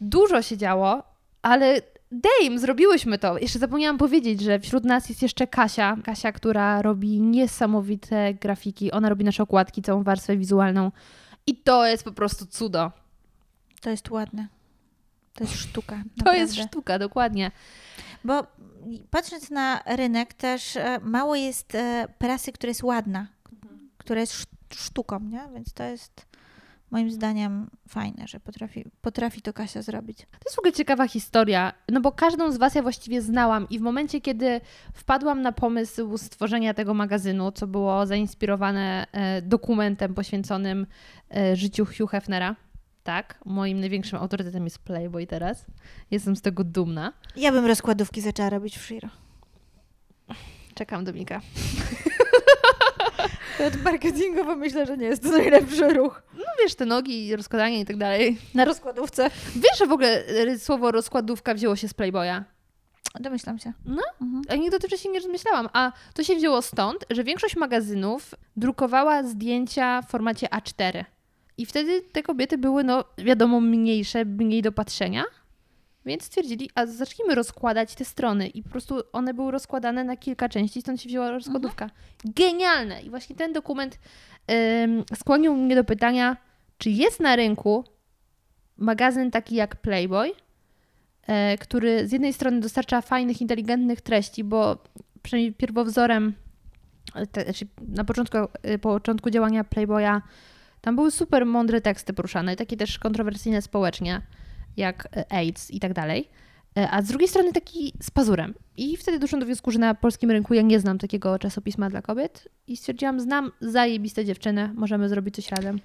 [0.00, 1.02] dużo się działo,
[1.42, 3.38] ale Dame, zrobiłyśmy to.
[3.38, 5.96] Jeszcze zapomniałam powiedzieć, że wśród nas jest jeszcze Kasia.
[6.04, 8.92] Kasia, która robi niesamowite grafiki.
[8.92, 10.92] Ona robi nasze okładki, całą warstwę wizualną.
[11.46, 12.92] I to jest po prostu cudo.
[13.80, 14.48] To jest ładne.
[15.34, 15.96] To jest sztuka.
[16.02, 16.40] To naprawdę.
[16.40, 17.50] jest sztuka, dokładnie.
[18.24, 18.46] Bo
[19.10, 23.26] patrząc na rynek też e, mało jest e, prasy, która jest ładna,
[23.98, 25.48] która jest szt- sztuką, nie?
[25.54, 26.26] Więc to jest
[26.90, 30.18] moim zdaniem fajne, że potrafi, potrafi to Kasia zrobić.
[30.18, 33.78] To jest w ogóle ciekawa historia, no bo każdą z Was ja właściwie znałam i
[33.78, 34.60] w momencie, kiedy
[34.94, 40.86] wpadłam na pomysł stworzenia tego magazynu, co było zainspirowane e, dokumentem poświęconym
[41.36, 42.56] e, życiu Hugh Hefnera,
[43.02, 45.66] tak, moim największym autorytetem jest Playboy teraz,
[46.10, 47.12] jestem z tego dumna.
[47.36, 49.08] Ja bym rozkładówki zaczęła robić w Shiro.
[50.74, 51.40] Czekam Dominika.
[53.84, 56.22] marketingowo myślę, że nie jest to najlepszy ruch.
[56.38, 58.38] No wiesz, te nogi, rozkładanie i tak dalej.
[58.54, 59.30] Na rozkładówce.
[59.56, 62.44] Wiesz, że w ogóle y, słowo rozkładówka wzięło się z Playboya?
[63.20, 63.72] Domyślam się.
[63.84, 64.02] No.
[64.22, 64.42] Mhm.
[64.48, 65.68] A nigdy wcześniej nie rozmyślałam.
[65.72, 71.04] A to się wzięło stąd, że większość magazynów drukowała zdjęcia w formacie A4.
[71.58, 75.24] I wtedy te kobiety były, no wiadomo, mniejsze, mniej do patrzenia.
[76.06, 78.48] Więc stwierdzili, a zacznijmy rozkładać te strony.
[78.48, 81.90] I po prostu one były rozkładane na kilka części, stąd się wzięła rozkładówka.
[82.24, 83.02] Genialne!
[83.02, 83.98] I właśnie ten dokument
[84.82, 86.36] ym, skłonił mnie do pytania,
[86.78, 87.84] czy jest na rynku
[88.76, 90.32] magazyn taki jak Playboy,
[91.26, 94.78] e, który z jednej strony dostarcza fajnych, inteligentnych treści, bo
[95.22, 96.34] przynajmniej pierwowzorem,
[97.14, 100.22] e, te, znaczy na początku, e, początku działania Playboya
[100.80, 104.22] tam były super mądre teksty poruszane, takie też kontrowersyjne społecznie,
[104.76, 106.28] jak e, AIDS i tak dalej.
[106.78, 108.54] E, A z drugiej strony taki z pazurem.
[108.76, 112.02] I wtedy doszłam do wniosku, że na polskim rynku ja nie znam takiego czasopisma dla
[112.02, 115.80] kobiet i stwierdziłam, znam zajebiste dziewczyny, możemy zrobić coś razem.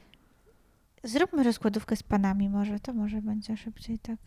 [1.04, 4.20] Zróbmy rozkładówkę z panami może, to może będzie szybciej tak.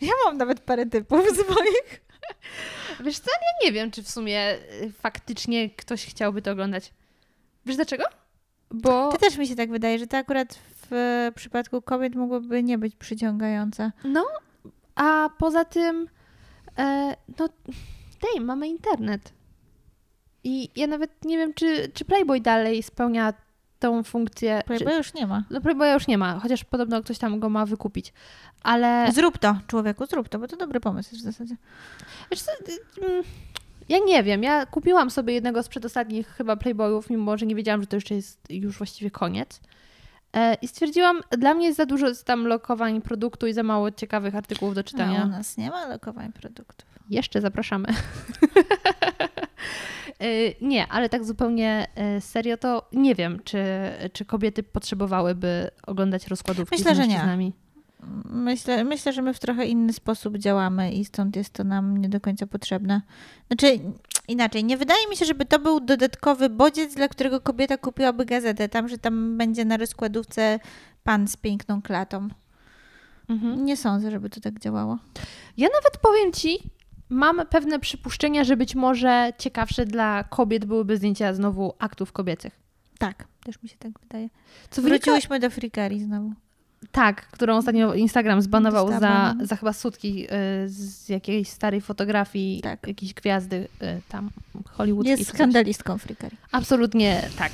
[0.00, 2.00] Ja mam nawet parę typów swoich.
[3.04, 6.92] Wiesz co, ja nie wiem, czy w sumie y, faktycznie ktoś chciałby to oglądać.
[7.66, 8.04] Wiesz dlaczego?
[8.70, 10.58] Bo To też mi się tak wydaje, że to akurat
[10.90, 13.92] w przypadku kobiet mogłoby nie być przyciągające.
[14.04, 14.26] no,
[14.94, 16.08] a poza tym
[16.78, 17.48] e, no
[18.22, 19.32] dej, mamy internet.
[20.44, 23.32] I ja nawet nie wiem, czy, czy Playboy dalej spełnia
[23.78, 24.62] tą funkcję.
[24.66, 25.44] Playboy Czy, już nie ma.
[25.50, 28.12] no Playboya już nie ma, chociaż podobno ktoś tam go ma wykupić.
[28.62, 31.56] Ale Zrób to, człowieku, zrób to, bo to dobry pomysł jest w zasadzie.
[32.30, 32.52] Wiesz co,
[33.08, 33.22] mm,
[33.88, 37.80] ja nie wiem, ja kupiłam sobie jednego z przedostatnich chyba Playboyów, mimo że nie wiedziałam,
[37.80, 39.60] że to jeszcze jest już właściwie koniec.
[40.38, 43.90] E, I stwierdziłam, dla mnie jest za dużo jest tam lokowań produktu i za mało
[43.90, 45.24] ciekawych artykułów do czytania.
[45.24, 46.88] u nas nie ma lokowań produktów.
[47.10, 47.88] Jeszcze zapraszamy.
[50.22, 53.64] Y, nie, ale tak zupełnie y, serio to nie wiem, czy,
[54.12, 57.48] czy kobiety potrzebowałyby oglądać rozkładówki Myślę, z że nie.
[58.30, 62.08] Myślę, myślę, że my w trochę inny sposób działamy i stąd jest to nam nie
[62.08, 63.02] do końca potrzebne.
[63.46, 63.80] Znaczy,
[64.28, 68.68] inaczej, nie wydaje mi się, żeby to był dodatkowy bodziec, dla którego kobieta kupiłaby gazetę.
[68.68, 70.60] Tam, że tam będzie na rozkładówce
[71.04, 72.28] pan z piękną klatą.
[73.28, 73.64] Mhm.
[73.64, 74.98] Nie sądzę, żeby to tak działało.
[75.56, 76.58] Ja nawet powiem ci,
[77.08, 82.60] mam pewne przypuszczenia, że być może ciekawsze dla kobiet byłyby zdjęcia znowu aktów kobiecych.
[82.98, 84.28] Tak, też mi się tak wydaje.
[84.70, 86.32] Co Wróciłyśmy do frikarii znowu.
[86.92, 90.28] Tak, którą ostatnio Instagram zbanował za, za chyba sutki y,
[90.68, 92.86] z jakiejś starej fotografii, Tak.
[92.86, 94.30] jakiejś gwiazdy y, tam
[94.70, 95.18] hollywoodzkiej.
[95.18, 96.38] Jest skandalistką frikarii.
[96.52, 97.52] Absolutnie tak.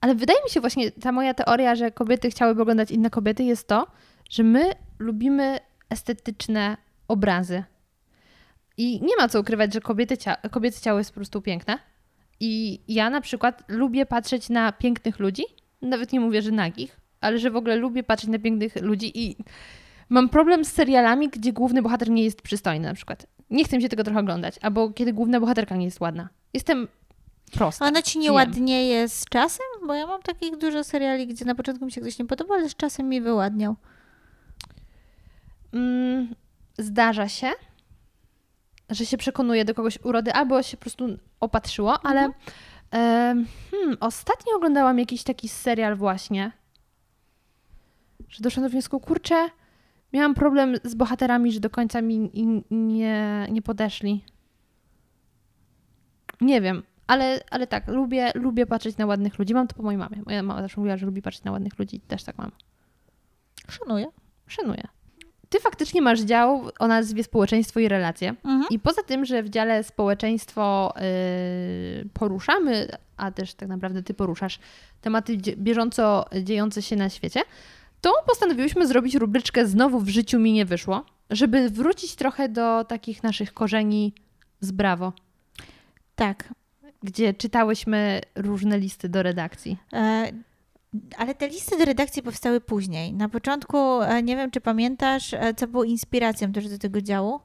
[0.00, 3.68] Ale wydaje mi się właśnie, ta moja teoria, że kobiety chciałyby oglądać inne kobiety, jest
[3.68, 3.86] to,
[4.30, 4.64] że my
[4.98, 5.58] lubimy
[5.90, 6.76] estetyczne
[7.08, 7.64] obrazy.
[8.76, 11.78] I nie ma co ukrywać, że kobiety cia- kobiece ciało jest po prostu piękne.
[12.40, 15.42] I ja na przykład lubię patrzeć na pięknych ludzi,
[15.82, 19.36] nawet nie mówię, że nagich, ale że w ogóle lubię patrzeć na pięknych ludzi i
[20.08, 23.26] mam problem z serialami, gdzie główny bohater nie jest przystojny na przykład.
[23.50, 26.28] Nie chcę mi się tego trochę oglądać, albo kiedy główna bohaterka nie jest ładna.
[26.54, 26.88] Jestem
[27.52, 27.86] prosta.
[27.86, 28.34] Ona ci nie Wiem.
[28.34, 29.66] ładnieje z czasem?
[29.86, 32.68] Bo ja mam takich dużo seriali, gdzie na początku mi się ktoś nie podobał, ale
[32.68, 33.76] z czasem mi wyładniał.
[35.72, 36.34] Mm,
[36.78, 37.50] zdarza się,
[38.90, 42.34] że się przekonuje do kogoś urody, albo się po prostu opatrzyło, ale Mhm.
[42.90, 46.52] em, hmm, ostatnio oglądałam jakiś taki serial właśnie,
[48.28, 49.48] że doszłam do wniosku, kurczę,
[50.12, 52.30] miałam problem z bohaterami, że do końca mi
[52.70, 54.24] nie, nie podeszli.
[56.40, 59.54] Nie wiem, ale, ale tak, lubię, lubię patrzeć na ładnych ludzi.
[59.54, 60.22] Mam to po mojej mamie.
[60.26, 62.00] Moja mama zawsze mówiła, że lubi patrzeć na ładnych ludzi.
[62.00, 62.50] Też tak mam.
[63.68, 64.06] Szanuję.
[64.46, 64.82] Szanuję.
[65.48, 68.28] Ty faktycznie masz dział o nazwie społeczeństwo i relacje.
[68.28, 68.64] Mhm.
[68.70, 74.58] I poza tym, że w dziale społeczeństwo yy, poruszamy, a też tak naprawdę ty poruszasz
[75.00, 77.40] tematy bieżąco dziejące się na świecie,
[78.00, 83.22] to postanowiłyśmy zrobić rubryczkę Znowu w życiu mi nie wyszło, żeby wrócić trochę do takich
[83.22, 84.12] naszych korzeni
[84.60, 85.12] z Brawo,
[86.14, 86.54] Tak.
[87.02, 89.76] gdzie czytałyśmy różne listy do redakcji.
[89.92, 90.32] E,
[91.18, 93.12] ale te listy do redakcji powstały później.
[93.12, 97.40] Na początku, e, nie wiem czy pamiętasz, e, co było inspiracją też do tego działu.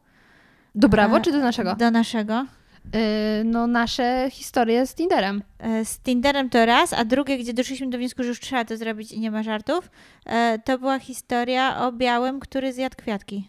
[0.75, 1.75] Do Brawo E, czy do naszego?
[1.75, 2.45] Do naszego.
[2.85, 5.43] Yy, no nasze historie z Tinderem.
[5.59, 8.77] E, Z Tinderem to raz, a drugie, gdzie doszliśmy do wniosku, że już trzeba to
[8.77, 9.89] zrobić i nie ma żartów,
[10.25, 13.47] e, to była historia o białym, który zjadł kwiatki.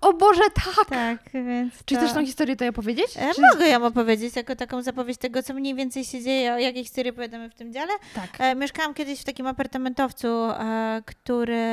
[0.00, 0.88] O Boże, tak!
[0.88, 2.00] Tak, więc Czy to...
[2.00, 3.06] chcesz tą historię tutaj opowiedzieć?
[3.16, 3.40] E, Czy...
[3.52, 7.10] Mogę ją opowiedzieć jako taką zapowiedź tego, co mniej więcej się dzieje, o jakiej historii
[7.12, 7.92] opowiadamy w tym dziale.
[8.14, 8.30] Tak.
[8.38, 11.66] E, Mieszkałam kiedyś w takim apartamentowcu, e, który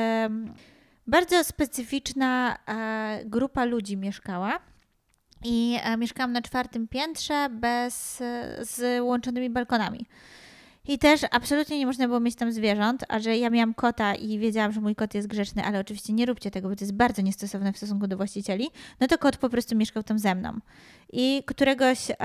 [1.06, 4.58] bardzo specyficzna e, grupa ludzi mieszkała.
[5.44, 10.06] I e, mieszkałam na czwartym piętrze bez, e, z łączonymi balkonami.
[10.88, 14.38] I też absolutnie nie można było mieć tam zwierząt, a że ja miałam kota i
[14.38, 17.22] wiedziałam, że mój kot jest grzeczny, ale oczywiście nie róbcie tego, bo to jest bardzo
[17.22, 20.58] niestosowne w stosunku do właścicieli, no to kot po prostu mieszkał tam ze mną.
[21.12, 22.16] I któregoś e,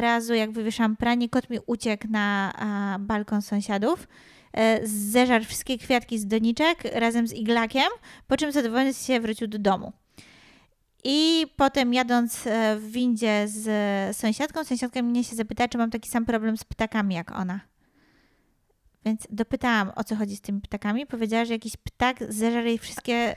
[0.00, 2.52] razu, jak wywieszałam pranie, kot mi uciekł na
[3.00, 4.08] balkon sąsiadów,
[4.82, 7.88] zeżarł wszystkie kwiatki z doniczek razem z iglakiem,
[8.26, 9.92] po czym zadowolony się wrócił do domu.
[11.04, 16.08] I potem jadąc e, w windzie z sąsiadką, sąsiadka mnie się zapytała, czy mam taki
[16.08, 17.60] sam problem z ptakami jak ona.
[19.04, 21.06] Więc dopytałam, o co chodzi z tymi ptakami.
[21.06, 23.36] Powiedziała, że jakiś ptak zeżarł jej wszystkie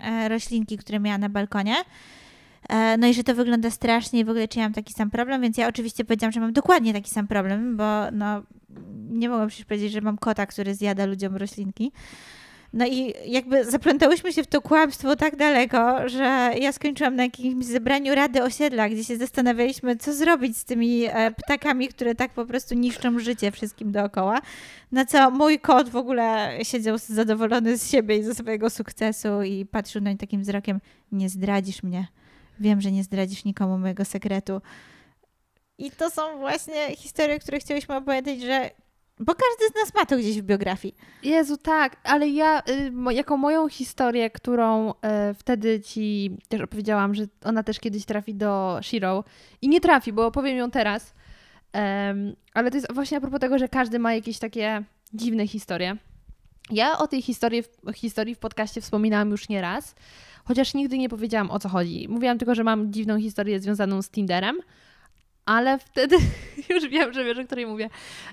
[0.00, 1.74] e, roślinki, które miała na balkonie.
[2.68, 5.10] E, no i że to wygląda strasznie i w ogóle czy ja mam taki sam
[5.10, 8.42] problem, więc ja oczywiście powiedziałam, że mam dokładnie taki sam problem, bo no
[9.10, 11.92] nie mogłam przecież powiedzieć, że mam kota, który zjada ludziom roślinki.
[12.72, 17.66] No i jakby zaplątałyśmy się w to kłamstwo tak daleko, że ja skończyłam na jakimś
[17.66, 22.46] zebraniu Rady Osiedla, gdzie się zastanawialiśmy, co zrobić z tymi e, ptakami, które tak po
[22.46, 24.40] prostu niszczą życie wszystkim dookoła.
[24.92, 29.66] Na co mój kot w ogóle siedział zadowolony z siebie i ze swojego sukcesu i
[29.66, 30.80] patrzył na nie takim wzrokiem,
[31.12, 32.08] nie zdradzisz mnie.
[32.60, 34.60] Wiem, że nie zdradzisz nikomu mojego sekretu.
[35.78, 38.70] I to są właśnie historie, które chcieliśmy opowiedzieć, że
[39.20, 40.94] bo każdy z nas ma to gdzieś w biografii.
[41.22, 42.62] Jezu, tak, ale ja
[43.10, 44.94] y, jako moją historię, którą y,
[45.34, 49.24] wtedy ci też opowiedziałam, że ona też kiedyś trafi do Shiro
[49.62, 51.14] i nie trafi, bo opowiem ją teraz.
[52.54, 55.96] Ale to jest właśnie a propos tego, że każdy ma jakieś takie dziwne historie.
[56.70, 57.62] Ja o tej historii,
[57.94, 59.94] historii w podcaście wspominałam już nie raz,
[60.44, 62.06] chociaż nigdy nie powiedziałam o co chodzi.
[62.08, 64.58] Mówiłam tylko, że mam dziwną historię związaną z Tinderem
[65.48, 66.16] ale wtedy
[66.70, 67.90] już wiem, że wiesz, o której mówię.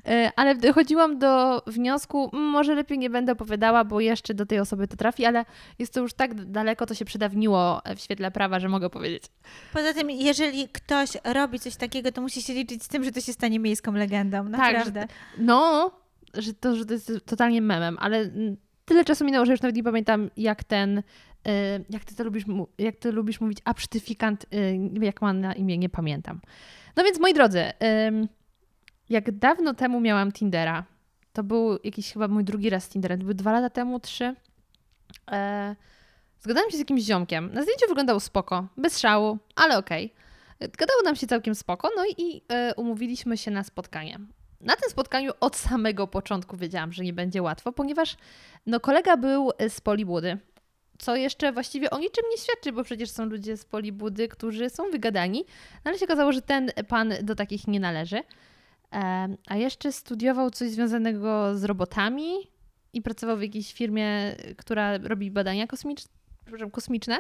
[0.08, 4.88] E, ale dochodziłam do wniosku, może lepiej nie będę opowiadała, bo jeszcze do tej osoby
[4.88, 5.46] to trafi, ale
[5.80, 9.24] jest to już tak daleko, to się przedawniło w świetle prawa, że mogę powiedzieć.
[9.74, 13.22] Poza tym, jeżeli ktoś robi coś takiego, to musi się liczyć z tym, że to
[13.22, 14.44] się stanie miejską legendą.
[14.44, 15.02] Naprawdę.
[15.02, 15.92] Tak, że, no,
[16.34, 18.30] że to, że to jest totalnie memem, ale
[18.86, 21.04] tyle czasu minęło, że już nawet nie pamiętam, jak ten e,
[21.90, 22.44] jak ty to lubisz,
[22.78, 26.42] jak ty lubisz mówić, absztyfikant, e, jak ma na imię, nie pamiętam.
[26.96, 27.64] No więc moi drodzy,
[29.10, 30.84] jak dawno temu miałam Tindera,
[31.34, 34.36] to był jakiś chyba mój drugi raz Tindera, to były dwa lata temu, trzy.
[35.32, 35.76] E,
[36.40, 37.54] zgadałem się z jakimś ziomkiem.
[37.54, 40.14] Na zdjęciu wyglądał spoko, bez szału, ale okej.
[40.60, 40.70] Okay.
[40.78, 44.20] Gadało nam się całkiem spoko, no i e, umówiliśmy się na spotkanie.
[44.62, 48.18] Na tym spotkaniu od samego początku wiedziałam, że nie będzie łatwo, ponieważ
[48.66, 50.38] no, kolega był z Polibudy,
[51.00, 54.92] co jeszcze właściwie o niczym nie świadczy, bo przecież są ludzie z Polibudy, którzy są
[54.92, 55.46] wygadani,
[55.86, 58.20] no ale się okazało, że ten pan do takich nie należy.
[59.48, 62.34] A jeszcze studiował coś związanego z robotami
[62.94, 65.68] i pracował w jakiejś firmie, która robi badania
[66.72, 67.18] kosmiczne.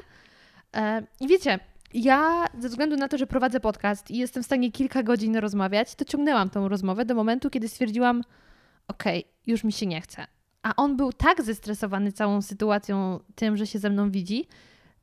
[1.19, 1.59] I wiecie,
[1.93, 5.95] ja ze względu na to, że prowadzę podcast i jestem w stanie kilka godzin rozmawiać,
[5.95, 8.21] to ciągnęłam tą rozmowę do momentu, kiedy stwierdziłam,
[8.87, 10.27] okej, okay, już mi się nie chce.
[10.65, 14.47] A on był tak zestresowany całą sytuacją, tym, że się ze mną widzi,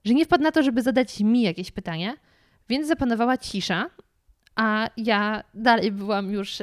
[0.05, 2.15] że nie wpadł na to, żeby zadać mi jakieś pytanie,
[2.69, 3.91] więc zapanowała cisza,
[4.57, 6.63] a ja dalej byłam już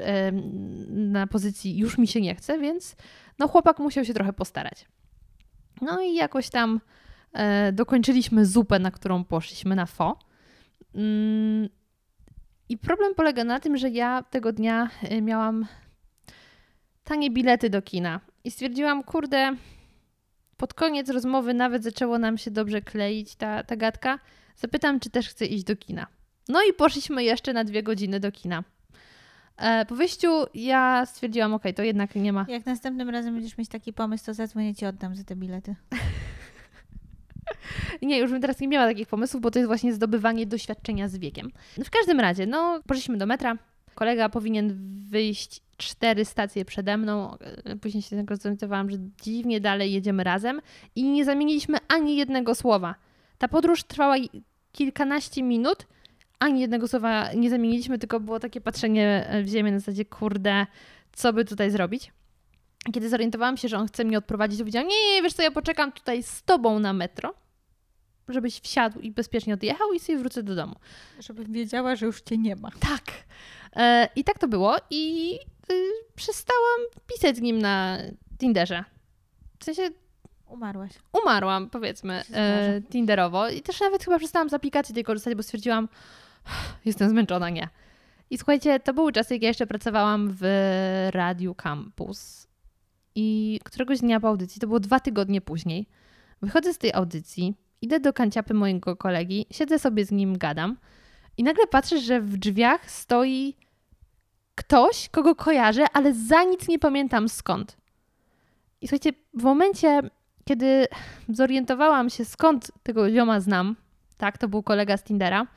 [0.89, 2.95] na pozycji już mi się nie chce, więc
[3.39, 4.85] no chłopak musiał się trochę postarać.
[5.81, 6.81] No i jakoś tam
[7.33, 10.19] e, dokończyliśmy zupę, na którą poszliśmy na fo.
[10.95, 11.69] Mm,
[12.69, 15.65] I problem polega na tym, że ja tego dnia e, miałam
[17.03, 19.55] tanie bilety do kina i stwierdziłam, kurde,
[20.57, 24.19] pod koniec rozmowy nawet zaczęło nam się dobrze kleić ta, ta gadka.
[24.55, 26.07] Zapytam, czy też chce iść do kina.
[26.47, 28.63] No i poszliśmy jeszcze na dwie godziny do kina.
[29.57, 32.45] E, po wyjściu ja stwierdziłam, ok, to jednak nie ma.
[32.49, 35.75] Jak następnym razem będziesz mieć taki pomysł, to zadzwonię ci oddam za te bilety.
[38.01, 41.17] nie, już bym teraz nie miała takich pomysłów, bo to jest właśnie zdobywanie doświadczenia z
[41.17, 41.51] wiekiem.
[41.85, 43.57] W każdym razie, no, poszliśmy do metra.
[43.99, 44.77] Kolega powinien
[45.09, 47.37] wyjść cztery stacje przede mną.
[47.37, 50.61] E, później się zorientowałam, że dziwnie dalej jedziemy razem
[50.95, 52.95] i nie zamieniliśmy ani jednego słowa.
[53.37, 54.15] Ta podróż trwała
[54.71, 55.87] kilkanaście minut,
[56.39, 60.65] ani jednego słowa nie zamieniliśmy, tylko było takie patrzenie w ziemię na zasadzie, kurde,
[61.13, 62.11] co by tutaj zrobić.
[62.93, 65.51] Kiedy zorientowałam się, że on chce mnie odprowadzić, to powiedziałam, nie, nie, wiesz co, ja
[65.51, 67.33] poczekam tutaj z tobą na metro,
[68.29, 70.75] żebyś wsiadł i bezpiecznie odjechał i sobie wrócę do domu.
[71.19, 72.69] Żebym wiedziała, że już cię nie ma.
[72.71, 73.03] Tak.
[73.75, 75.33] E, I tak to było i
[75.71, 77.97] y, przestałam pisać z nim na
[78.37, 78.83] Tinderze.
[79.59, 79.89] W sensie
[80.49, 80.91] Umarłaś.
[81.23, 83.49] Umarłam, powiedzmy, e, Tinderowo.
[83.49, 85.87] I też nawet chyba przestałam z aplikacji tej korzystać, bo stwierdziłam,
[86.85, 87.69] jestem zmęczona, nie.
[88.29, 90.43] I słuchajcie, to były czasy, jak ja jeszcze pracowałam w
[91.11, 92.47] Radiu Campus.
[93.15, 95.87] I któregoś dnia po audycji, to było dwa tygodnie później,
[96.41, 100.77] wychodzę z tej audycji, idę do kanciapy mojego kolegi, siedzę sobie z nim, gadam.
[101.39, 103.55] I nagle patrzę, że w drzwiach stoi
[104.55, 107.77] ktoś, kogo kojarzę, ale za nic nie pamiętam skąd.
[108.81, 110.01] I słuchajcie, w momencie,
[110.45, 110.87] kiedy
[111.29, 113.75] zorientowałam się, skąd tego zioma znam,
[114.17, 115.47] tak, to był kolega z Tindera,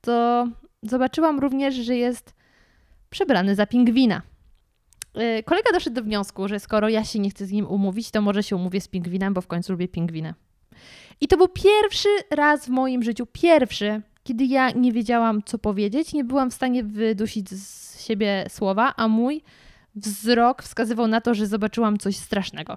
[0.00, 0.46] to
[0.82, 2.34] zobaczyłam również, że jest
[3.10, 4.22] przebrany za pingwina.
[5.14, 8.22] Yy, Kolega doszedł do wniosku, że skoro ja się nie chcę z nim umówić, to
[8.22, 10.34] może się umówię z pingwinem, bo w końcu lubię pingwiny.
[11.20, 16.12] I to był pierwszy raz w moim życiu, pierwszy, kiedy ja nie wiedziałam, co powiedzieć,
[16.12, 19.42] nie byłam w stanie wydusić z siebie słowa, a mój
[19.94, 22.76] wzrok wskazywał na to, że zobaczyłam coś strasznego.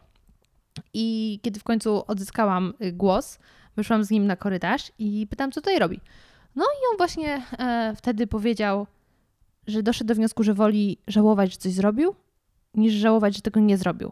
[0.94, 3.40] I kiedy w końcu odzyskałam y, głos,
[3.76, 6.00] wyszłam z nim na korytarz i pytam, co tutaj robi.
[6.56, 8.88] No i on właśnie e, wtedy powiedział,
[9.68, 12.16] że doszedł do wniosku, że woli żałować, że coś zrobił,
[12.74, 14.12] niż żałować, że tego nie zrobił.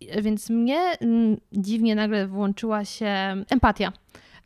[0.00, 3.06] I- Więc mnie mm, dziwnie nagle włączyła się
[3.50, 3.92] empatia.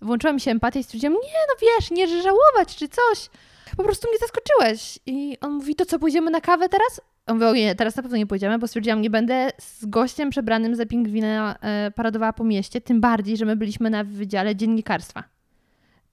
[0.01, 3.31] Włączyła mi się empatia i stwierdziłam, nie no wiesz, nie żałować czy coś.
[3.77, 4.99] Po prostu mnie zaskoczyłeś.
[5.07, 7.01] I on mówi, to co, pójdziemy na kawę teraz?
[7.27, 10.77] On mówi, nie, teraz na pewno nie pójdziemy, bo stwierdziłam, nie będę z gościem przebranym
[10.77, 15.25] za pingwina e, paradowała po mieście, tym bardziej, że my byliśmy na wydziale dziennikarstwa.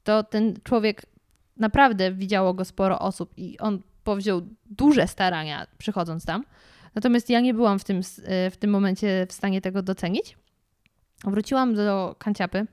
[0.04, 1.02] To ten człowiek,
[1.58, 6.44] naprawdę widziało go sporo osób i on powziął duże starania przychodząc tam.
[6.96, 10.38] Natomiast ja nie byłam w tym, e, w tym momencie w stanie tego docenić.
[11.24, 12.68] Wróciłam do kanciapy,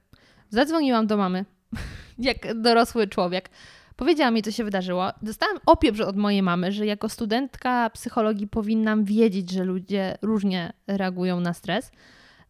[0.50, 1.44] zadzwoniłam do mamy,
[2.18, 3.50] jak dorosły człowiek.
[3.96, 5.08] Powiedziała mi, co się wydarzyło.
[5.22, 11.40] Dostałam opieprz od mojej mamy, że jako studentka psychologii powinnam wiedzieć, że ludzie różnie reagują
[11.40, 11.92] na stres.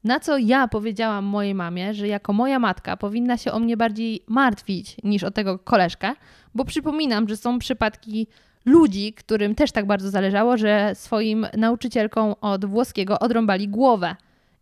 [0.05, 4.25] Na co ja powiedziałam mojej mamie, że jako moja matka powinna się o mnie bardziej
[4.29, 6.13] martwić niż o tego koleżkę,
[6.55, 8.27] bo przypominam, że są przypadki
[8.65, 14.17] ludzi, którym też tak bardzo zależało, że swoim nauczycielkom od włoskiego odrąbali głowę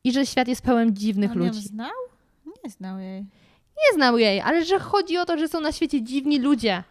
[0.05, 1.61] i że świat jest pełen dziwnych On ją ludzi.
[1.61, 1.91] znał?
[2.68, 3.20] Nie znał jej.
[3.76, 6.84] Nie znał jej, ale że chodzi o to, że są na świecie dziwni ludzie.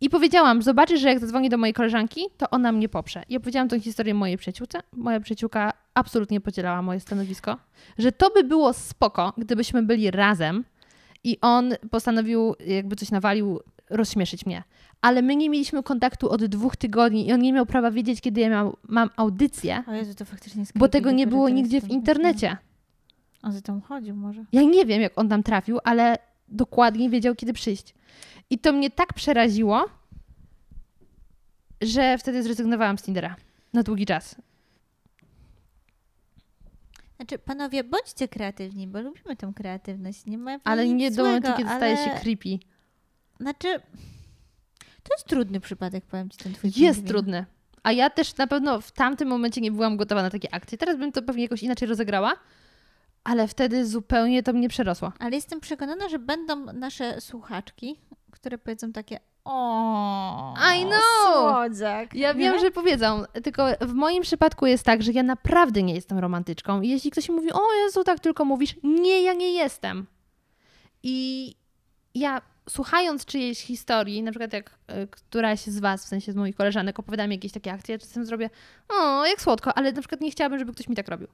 [0.00, 3.22] I powiedziałam, zobaczysz, że jak zadzwonię do mojej koleżanki, to ona mnie poprze.
[3.28, 4.80] I opowiedziałam tę historię mojej przyjaciółce.
[4.92, 7.56] Moja przyjaciółka absolutnie podzielała moje stanowisko,
[7.98, 10.64] że to by było spoko, gdybyśmy byli razem
[11.24, 14.62] i on postanowił, jakby coś nawalił, rozśmieszyć mnie.
[15.00, 18.40] Ale my nie mieliśmy kontaktu od dwóch tygodni i on nie miał prawa wiedzieć, kiedy
[18.40, 20.14] ja miał, mam audycję, Jezu,
[20.74, 22.56] bo tego nie było nigdzie w internecie.
[23.42, 24.44] On za tą chodził może.
[24.52, 26.18] Ja nie wiem, jak on tam trafił, ale
[26.48, 27.94] dokładnie wiedział, kiedy przyjść.
[28.50, 29.84] I to mnie tak przeraziło,
[31.80, 33.36] że wtedy zrezygnowałam z Tindera
[33.72, 34.36] na długi czas.
[37.16, 40.26] Znaczy, panowie, bądźcie kreatywni, bo lubimy tą kreatywność.
[40.26, 41.78] Nie ma Ale nie do momentu, kiedy ale...
[41.78, 42.58] staje się creepy.
[43.40, 43.80] Znaczy,
[45.02, 47.06] to jest trudny przypadek, powiem ci, ten twój Jest pingwin.
[47.06, 47.46] trudne.
[47.82, 50.78] A ja też na pewno w tamtym momencie nie byłam gotowa na takie akcje.
[50.78, 52.32] Teraz bym to pewnie jakoś inaczej rozegrała,
[53.28, 55.12] ale wtedy zupełnie to mnie przerosło.
[55.18, 58.00] Ale jestem przekonana, że będą nasze słuchaczki,
[58.30, 61.00] które powiedzą takie o, I know!
[61.24, 62.14] Słodziak.
[62.14, 62.38] Ja Nie?
[62.38, 66.80] wiem, że powiedzą, tylko w moim przypadku jest tak, że ja naprawdę nie jestem romantyczką.
[66.80, 70.06] I jeśli ktoś mi mówi, o Jezu, tak tylko mówisz, nie, ja nie jestem.
[71.02, 71.54] I
[72.14, 76.56] ja słuchając czyjejś historii, na przykład jak y, któraś z was, w sensie z moich
[76.56, 78.50] koleżanek, opowiada mi jakieś takie akcje, ja czasem zrobię,
[78.88, 81.28] o, jak słodko, ale na przykład nie chciałabym, żeby ktoś mi tak robił.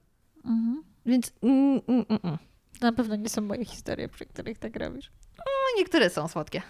[0.45, 0.85] Mhm.
[1.07, 2.39] Więc mm, mm, mm, mm.
[2.81, 5.11] To na pewno nie są moje historie, przy których tak robisz.
[5.39, 5.45] No,
[5.79, 6.63] niektóre są słodkie.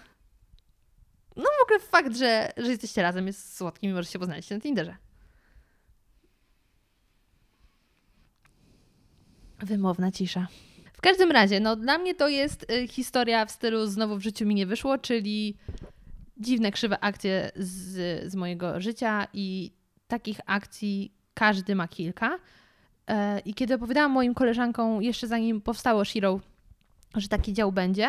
[1.35, 4.61] No w ogóle fakt, że, że jesteście razem jest słodki, mimo że się poznaliście na
[4.61, 4.95] Tinderze.
[9.59, 10.47] Wymowna cisza.
[10.93, 14.45] W każdym razie, no dla mnie to jest y, historia w stylu znowu w życiu
[14.45, 15.57] mi nie wyszło, czyli
[16.37, 19.71] dziwne, krzywe akcje z, z mojego życia i
[20.07, 22.39] takich akcji każdy ma kilka.
[23.09, 26.39] E, I kiedy opowiadałam moim koleżankom, jeszcze zanim powstało Shiro,
[27.15, 28.07] że taki dział będzie,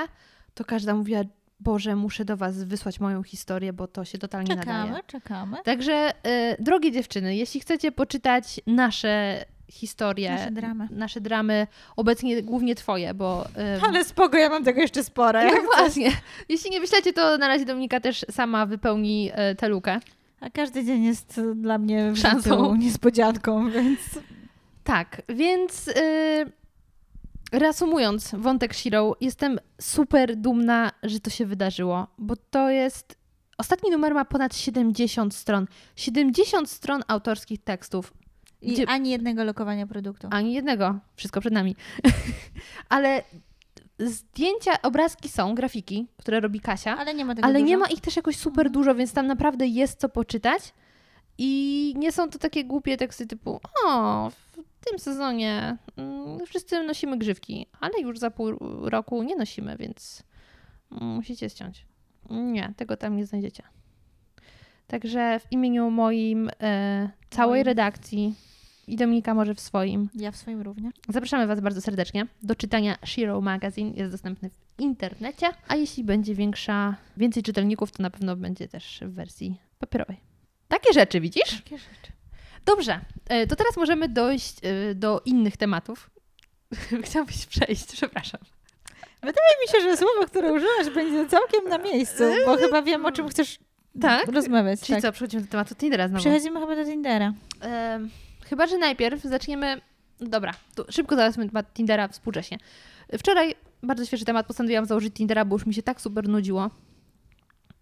[0.54, 1.20] to każda mówiła,
[1.60, 5.04] Boże, muszę do Was wysłać moją historię, bo to się totalnie Czekamy, nadaje.
[5.06, 5.56] czekamy.
[5.64, 10.88] Także, y, drogie dziewczyny, jeśli chcecie poczytać nasze historie, Nasze dramy.
[10.90, 11.66] nasze dramy,
[11.96, 13.44] obecnie głównie Twoje, bo...
[13.78, 15.40] y, Ale spoko, ja mam tego jeszcze sporo.
[15.44, 16.10] no właśnie.
[16.48, 20.00] Jeśli nie wyślecie, to na razie Dominika też sama wypełni y, tę lukę.
[20.40, 22.74] A każdy dzień jest dla mnie Szansą.
[22.74, 24.00] niespodzianką, więc
[24.86, 25.92] Tak, więc y,
[27.52, 33.16] reasumując wątek Shiro, jestem super dumna, że to się wydarzyło, bo to jest.
[33.58, 35.66] Ostatni numer ma ponad 70 stron.
[35.96, 38.12] 70 stron autorskich tekstów.
[38.62, 40.28] i Gdzie- ani jednego lokowania produktu.
[40.30, 40.98] Ani jednego.
[41.16, 41.76] Wszystko przed nami.
[42.88, 43.22] Ale
[43.98, 47.78] zdjęcia, obrazki są, grafiki, które robi Kasia, Ale nie ma tego ale nie dużo.
[47.88, 50.74] ma ich też jakoś super dużo, więc tam naprawdę jest co poczytać.
[51.38, 54.30] I nie są to takie głupie teksty typu o,
[54.86, 60.22] w tym sezonie mm, wszyscy nosimy grzywki, ale już za pół roku nie nosimy, więc
[60.90, 61.86] musicie ściąć.
[62.30, 63.62] Nie, tego tam nie znajdziecie.
[64.86, 68.34] Także w imieniu moim, e, całej redakcji
[68.86, 70.94] i Dominika może w swoim, Ja w swoim również.
[71.08, 73.92] zapraszamy Was bardzo serdecznie do czytania Shiro Magazine.
[73.94, 79.00] Jest dostępny w internecie, a jeśli będzie większa, więcej czytelników, to na pewno będzie też
[79.06, 80.16] w wersji papierowej.
[80.68, 81.62] Takie rzeczy, widzisz?
[81.62, 82.15] Takie rzeczy.
[82.66, 86.10] Dobrze, e, to teraz możemy dojść e, do innych tematów.
[87.06, 88.40] Chciałbyś przejść, przepraszam.
[89.20, 93.12] Wydaje mi się, że słowo, które użyłaś, będzie całkiem na miejscu, bo chyba wiem, o
[93.12, 93.58] czym chcesz
[94.00, 94.28] Tak?
[94.28, 94.80] rozmawiać.
[94.80, 95.02] Czyli tak.
[95.02, 96.20] co, przechodzimy do tematu Tindera znowu.
[96.20, 97.32] Przechodzimy chyba do Tindera.
[97.60, 98.10] Em,
[98.44, 99.80] chyba, że najpierw zaczniemy.
[100.20, 100.52] Dobra,
[100.88, 102.58] szybko załatwmy temat Tindera współcześnie.
[103.18, 106.70] Wczoraj bardzo świeży temat, postanowiłam założyć Tindera, bo już mi się tak super nudziło.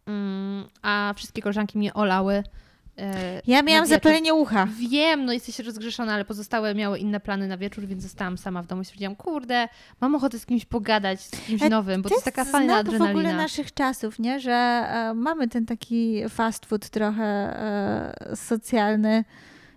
[0.07, 2.43] Mm, a wszystkie koleżanki mnie olały.
[2.99, 4.68] E, Ja miałam zapalenie ucha.
[4.90, 8.66] Wiem, no jesteś rozgrzeszona, ale pozostałe miały inne plany na wieczór, więc zostałam sama w
[8.66, 9.68] domu i stwierdziłam, kurde,
[10.01, 12.88] mam ochotę z kimś pogadać, z kimś nowym, bo to jest taka fajna znak w
[12.88, 13.18] adrenalina.
[13.20, 14.40] ogóle naszych czasów, nie?
[14.40, 19.24] że e, mamy ten taki fast food trochę e, socjalny,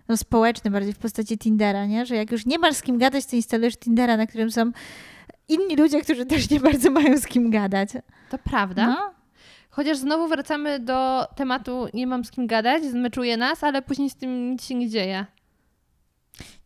[0.08, 2.06] no społeczny bardziej w postaci Tindera, nie?
[2.06, 4.70] że jak już nie masz z kim gadać, to instalujesz Tindera, na którym są
[5.48, 7.88] inni ludzie, którzy też nie bardzo mają z kim gadać.
[8.30, 8.86] To prawda.
[8.86, 9.10] No?
[9.78, 14.16] Chociaż znowu wracamy do tematu, nie mam z kim gadać, zmeczuje nas, ale później z
[14.16, 15.26] tym nic się nie dzieje.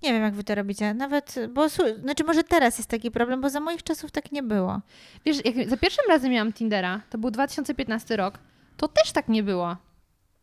[0.03, 0.95] Nie wiem, jak wy to robicie.
[0.95, 1.69] Nawet, bo
[2.03, 4.81] znaczy może teraz jest taki problem, bo za moich czasów tak nie było.
[5.25, 8.39] Wiesz, jak za pierwszym razem miałam Tindera, to był 2015 rok,
[8.77, 9.77] to też tak nie było.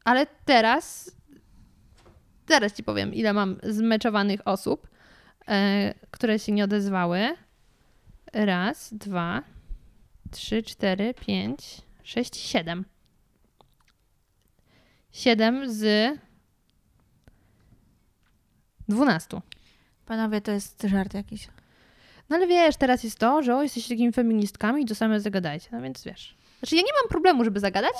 [0.06, 1.12] Ale teraz,
[2.46, 4.88] teraz ci powiem, ile mam zmeczowanych osób,
[5.48, 7.36] e, które się nie odezwały.
[8.34, 9.44] Raz, dwa,
[10.32, 12.86] trzy, cztery, pięć, sześć, siedem.
[15.12, 16.14] Siedem z
[18.88, 19.42] dwunastu.
[20.06, 21.48] Panowie, to jest żart jakiś.
[22.30, 25.68] No ale wiesz, teraz jest to, że o, jesteście takimi feministkami i to same zagadajcie.
[25.72, 26.38] No więc wiesz.
[26.60, 27.96] Znaczy ja nie mam problemu, żeby zagadać.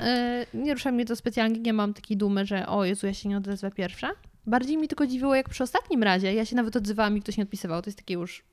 [0.00, 3.28] E, nie rusza mnie to specjalnie, nie mam takiej dumy, że o Jezu, ja się
[3.28, 4.10] nie odezwę pierwsza.
[4.46, 7.44] Bardziej mi tylko dziwiło, jak przy ostatnim razie ja się nawet odzywałam i ktoś nie
[7.44, 7.82] odpisywał.
[7.82, 8.44] To jest takie już...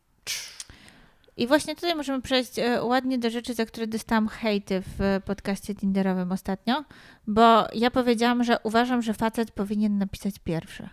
[1.39, 5.21] I właśnie tutaj możemy przejść e, ładnie do rzeczy, za które dostałam hejty w e,
[5.21, 6.85] podcaście Tinderowym ostatnio,
[7.27, 10.89] bo ja powiedziałam, że uważam, że facet powinien napisać pierwszy.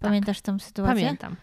[0.00, 0.94] Pamiętasz tą sytuację?
[0.94, 1.36] Pamiętam.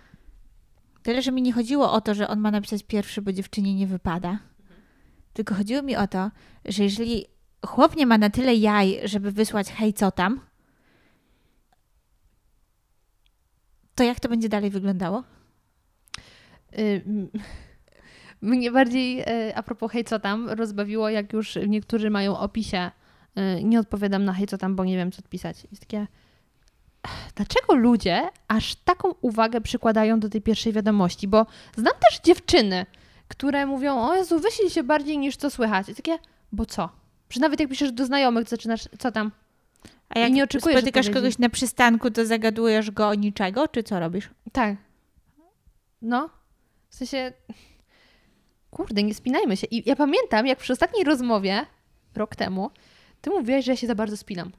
[1.03, 3.87] Tyle, że mi nie chodziło o to, że on ma napisać pierwszy, bo dziewczynie nie
[3.87, 4.39] wypada.
[5.33, 6.31] Tylko chodziło mi o to,
[6.65, 7.25] że jeżeli
[7.65, 10.39] chłop nie ma na tyle jaj, żeby wysłać hej, co tam,
[13.95, 15.23] to jak to będzie dalej wyglądało?
[16.79, 17.03] Y,
[18.41, 22.91] Mnie bardziej, y, a propos hej co tam, rozbawiło, jak już niektórzy mają opisie
[23.37, 25.67] y, nie odpowiadam na hej co tam, bo nie wiem co odpisać.
[25.71, 26.07] Jest takie,
[27.35, 31.27] dlaczego ludzie aż taką uwagę przykładają do tej pierwszej wiadomości?
[31.27, 31.45] Bo
[31.77, 32.85] znam też dziewczyny,
[33.27, 35.87] które mówią, o Jezu, wyślij się bardziej niż co słychać.
[35.87, 36.17] Jest takie,
[36.51, 36.89] bo co?
[37.29, 39.31] Że nawet jak piszesz do znajomych, zaczynasz, co tam?
[40.09, 43.83] A jak I nie oczekujesz spotykasz kogoś na przystanku, to zagadujesz go o niczego, czy
[43.83, 44.29] co robisz?
[44.51, 44.75] Tak.
[46.01, 46.29] No.
[46.89, 47.33] W sensie.
[48.71, 49.67] Kurde, nie spinajmy się.
[49.71, 51.65] I ja pamiętam, jak przy ostatniej rozmowie,
[52.15, 52.69] rok temu,
[53.21, 54.51] ty mówiłaś, że ja się za bardzo spinam.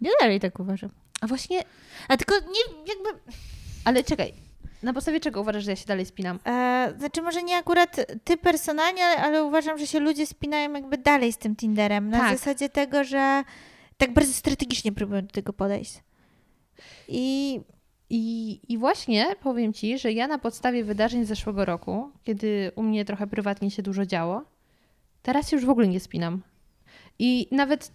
[0.00, 0.90] Ja dalej tak uważam.
[1.20, 1.62] A właśnie.
[2.08, 3.20] A tylko nie, jakby,
[3.84, 4.32] Ale czekaj.
[4.82, 6.38] Na podstawie czego uważasz, że ja się dalej spinam?
[6.46, 10.98] e, znaczy może nie akurat ty personalnie, ale, ale uważam, że się ludzie spinają jakby
[10.98, 12.08] dalej z tym Tinderem.
[12.10, 12.38] Na Tak.
[12.38, 13.44] zasadzie tego, że
[13.96, 16.02] tak bardzo strategicznie próbują do tego podejść.
[17.08, 17.60] I
[18.10, 22.82] I, I właśnie powiem ci, że ja na podstawie wydarzeń z zeszłego roku, kiedy u
[22.82, 24.44] mnie trochę prywatnie się dużo działo,
[25.22, 26.42] teraz już w ogóle nie spinam.
[27.18, 27.92] I nawet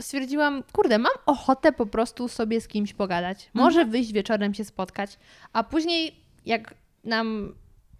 [0.00, 3.50] stwierdziłam, kurde, mam ochotę po prostu sobie z kimś pogadać.
[3.54, 5.18] Może wyjść wieczorem się spotkać,
[5.52, 6.14] a później
[6.46, 6.74] jak
[7.04, 7.54] nam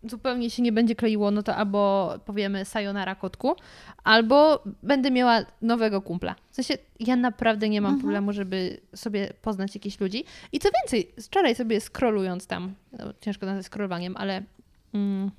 [0.05, 3.57] zupełnie się nie będzie kleiło, no to albo powiemy sayonara kotku,
[4.05, 6.34] albo będę miała nowego kumpla.
[6.51, 8.01] W sensie ja naprawdę nie mam Mhm.
[8.03, 10.24] problemu, żeby sobie poznać jakichś ludzi.
[10.53, 14.42] I co więcej, wczoraj sobie scrollując tam, no, ciężko nazwać scrollowaniem, ale
[14.94, 15.30] mm,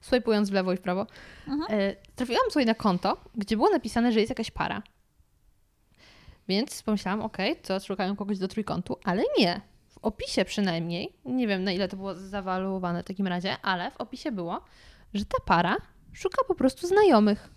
[0.00, 1.06] swajpując w lewo i w prawo,
[1.48, 1.80] Mhm.
[1.80, 4.82] e, trafiłam sobie na konto, gdzie było napisane, że jest jakaś para.
[6.48, 9.60] Więc pomyślałam, okej, co, szukają kogoś do trójkątu, ale nie.
[10.00, 13.96] W opisie przynajmniej, nie wiem na ile to było zawaluowane w takim razie, ale w
[13.96, 14.60] opisie było,
[15.14, 15.76] że ta para
[16.12, 17.50] szuka po prostu znajomych.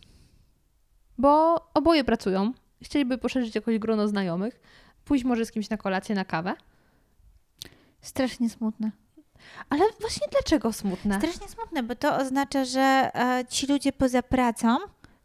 [1.18, 4.60] Bo oboje pracują, chcieliby poszerzyć jakoś grono znajomych,
[5.06, 6.54] pójść może z kimś na kolację, na kawę.
[8.02, 8.92] strasznie smutne.
[9.70, 11.18] Ale właśnie dlaczego smutne?
[11.18, 14.78] Strasznie smutne, bo to oznacza, że e, ci ludzie poza pracą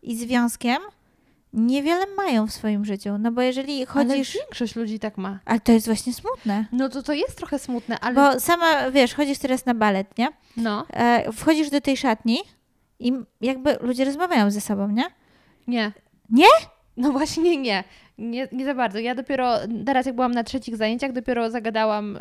[0.02, 0.78] i związkiem
[1.52, 3.18] niewiele mają w swoim życiu.
[3.18, 4.36] No bo jeżeli chodzisz...
[4.36, 5.38] Ale większość ludzi tak ma.
[5.44, 6.64] Ale to jest właśnie smutne.
[6.72, 10.28] No to to jest trochę smutne, ale Bo sama, wiesz, chodzisz teraz na balet, nie?
[10.56, 10.86] no.
[10.90, 12.38] E, wchodzisz do tej szatni
[13.00, 15.04] I jakby ludzie rozmawiają ze sobą, nie?
[15.66, 15.92] Nie.
[16.30, 16.46] Nie?
[16.96, 17.84] No właśnie nie.
[18.18, 18.98] Nie, nie za bardzo.
[18.98, 19.54] Ja dopiero
[19.86, 22.20] teraz, jak byłam na trzecich zajęciach, dopiero zagadałam y,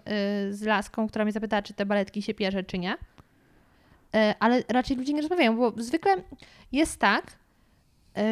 [0.54, 2.94] z laską, która mnie zapytała, czy te baletki się pierze, czy nie.
[2.94, 2.98] Y,
[4.40, 6.16] ale raczej ludzie nie rozmawiają, bo zwykle
[6.72, 7.26] jest tak,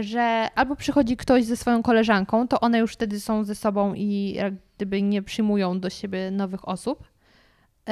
[0.02, 4.34] że albo przychodzi ktoś ze swoją koleżanką, to one już wtedy są ze sobą i
[4.36, 7.04] jak gdyby nie przyjmują do siebie nowych osób.
[7.04, 7.92] Y,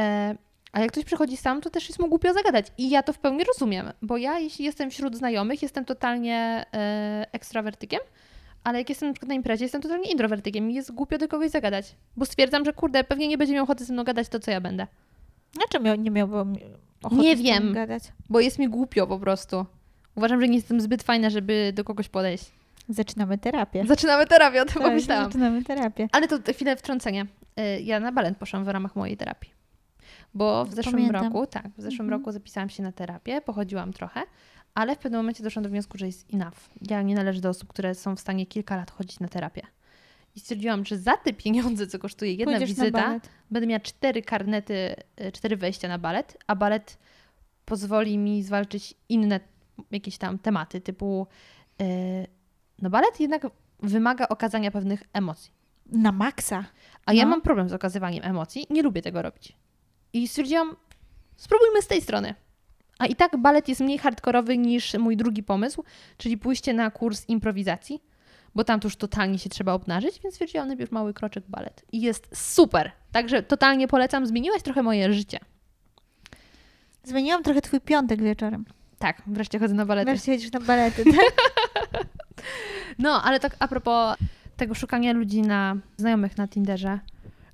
[0.72, 2.68] a jak ktoś przychodzi sam, to też jest mu głupio zagadać.
[2.78, 7.32] I ja to w pełni rozumiem, bo ja, jeśli jestem wśród znajomych, jestem totalnie y,
[7.32, 8.00] ekstrawertykiem,
[8.64, 11.50] ale jak jestem na przykład na imprezie, jestem totalnie introwertykiem i jest głupio do kogoś
[11.50, 11.96] zagadać.
[12.18, 14.62] Bo stwierdzam, że kurde, pewnie nie będzie miał ochoty ze mną gadać to, co ja
[14.62, 14.88] będę.
[15.54, 16.38] Dlaczego miał, nie miałby
[17.04, 17.74] ochoty Nie wiem.
[17.74, 18.04] gadać?
[18.30, 19.66] Bo jest mi głupio po prostu.
[20.16, 22.52] Uważam, że nie jestem zbyt fajna, żeby do kogoś podejść.
[22.90, 23.84] Zaczynamy terapię.
[23.88, 25.26] Zaczynamy terapię, o tym Tak, pomyślałam.
[25.26, 26.08] zaczynamy terapię.
[26.12, 27.26] Ale to chwilę wtrącenie.
[27.60, 29.52] Y, Ja na balet poszłam w ramach mojej terapii.
[30.34, 31.24] Bo w zeszłym Pamiętam.
[31.24, 32.20] roku, tak, w zeszłym Mhm.
[32.22, 34.22] roku zapisałam się na terapię, pochodziłam trochę,
[34.74, 36.56] ale w pewnym momencie doszłam do wniosku, że jest enough.
[36.90, 39.62] Ja nie należę do osób, które są w stanie kilka lat chodzić na terapię.
[40.36, 43.20] I stwierdziłam, że za te pieniądze, co kosztuje jedna Pójdziesz wizyta,
[43.52, 46.98] będę miała cztery karnety, y, cztery wejścia na balet, a balet
[47.66, 49.40] pozwoli mi zwalczyć inne
[49.92, 51.28] jakieś tam tematy, typu
[51.80, 51.86] yy,
[52.82, 53.48] no balet jednak
[53.80, 55.52] wymaga okazania pewnych emocji.
[55.86, 56.66] Na maksa.
[57.06, 57.30] A ja No.
[57.30, 59.54] mam problem z okazywaniem emocji, nie lubię tego robić.
[60.14, 60.76] I stwierdziłam,
[61.36, 62.36] spróbujmy z tej strony.
[63.00, 65.84] A i tak balet jest mniej hardkorowy niż mój drugi pomysł,
[66.18, 68.04] czyli pójście na kurs improwizacji,
[68.56, 71.86] bo tam to już totalnie się trzeba obnażyć, więc stwierdziłam najpierw mały kroczek balet.
[71.92, 72.92] I jest super.
[73.12, 75.40] Także totalnie polecam, zmieniłaś trochę moje życie.
[77.04, 78.66] Zmieniłam trochę twój piątek wieczorem.
[79.04, 80.12] Tak, wreszcie chodzę na balety.
[80.12, 81.52] Wreszcie jedziesz na balety, tak?
[83.00, 84.18] No, ale tak a propos
[84.58, 87.00] tego szukania ludzi na znajomych na Tinderze.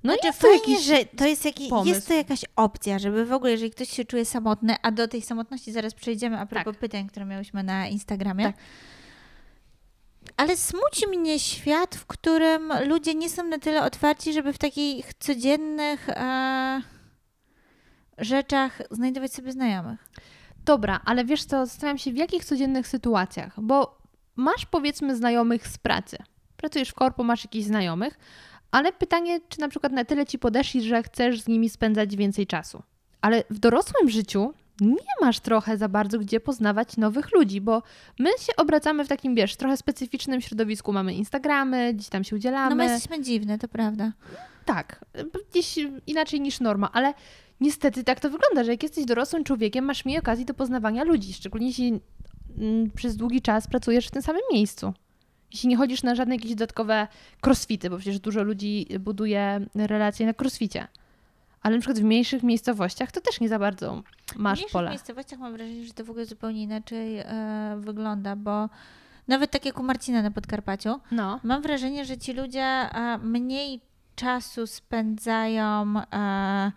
[0.04, 1.88] No Znaczy, jest to fajnie, jakiś że to jest, jaki, pomysł.
[1.88, 5.22] jest to jakaś opcja, żeby w ogóle, jeżeli ktoś się czuje samotny, a do tej
[5.22, 6.80] samotności zaraz przejdziemy a propos Tak.
[6.80, 8.44] pytań, które miałyśmy na Instagramie.
[8.44, 8.56] Tak.
[10.36, 15.14] Ale smuci mnie świat, w którym ludzie nie są na tyle otwarci, żeby w takich
[15.14, 16.82] codziennych e,
[18.18, 20.08] rzeczach znajdować sobie znajomych.
[20.64, 23.98] Dobra, ale wiesz co, zastanawiam się w jakich codziennych sytuacjach, bo
[24.36, 26.18] masz powiedzmy znajomych z pracy.
[26.56, 28.18] Pracujesz w korpo, masz jakichś znajomych,
[28.70, 32.46] ale pytanie, czy na przykład na tyle ci podeszli, że chcesz z nimi spędzać więcej
[32.46, 32.82] czasu.
[33.20, 37.82] Ale w dorosłym życiu nie masz trochę za bardzo gdzie poznawać nowych ludzi, bo
[38.18, 40.92] my się obracamy w takim, wiesz, trochę specyficznym środowisku.
[40.92, 42.70] Mamy Instagramy, gdzieś tam się udzielamy.
[42.70, 44.12] No my jesteśmy dziwne, to prawda.
[44.64, 45.04] Tak,
[45.50, 47.14] gdzieś inaczej niż norma, ale
[47.60, 51.32] niestety tak to wygląda, że jak jesteś dorosłym człowiekiem, masz mniej okazji do poznawania ludzi,
[51.32, 52.00] szczególnie jeśli
[52.58, 54.92] mm, przez długi czas pracujesz w tym samym miejscu.
[55.52, 57.08] Jeśli nie chodzisz na żadne jakieś dodatkowe
[57.46, 60.88] crossfity, bo przecież dużo ludzi buduje relacje na crossficie.
[61.62, 64.90] Ale na przykład w mniejszych miejscowościach to też nie za bardzo w masz mniejszych pole.
[64.90, 68.68] miejscowościach mam wrażenie, że to w ogóle zupełnie inaczej e, wygląda, bo
[69.28, 73.80] nawet tak jak u Marcina na Podkarpaciu, No, Mam wrażenie, że ci ludzie e, mniej
[74.16, 76.72] czasu spędzają e,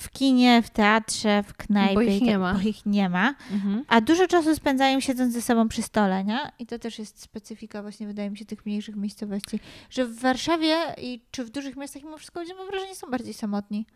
[0.00, 1.94] w kinie, w teatrze, w knajpie.
[1.94, 2.54] Bo ich tak- nie ma.
[2.54, 3.34] Bo ich nie ma.
[3.52, 3.84] mhm.
[3.88, 6.38] A dużo czasu spędzają siedząc ze sobą przy stole, nie?
[6.58, 9.60] I to też jest specyfika właśnie, wydaje mi się, tych mniejszych miejscowości.
[9.90, 13.34] Że w Warszawie i czy w dużych miastach mimo wszystko ludzie, mam wrażenie, są bardziej
[13.34, 13.86] samotni.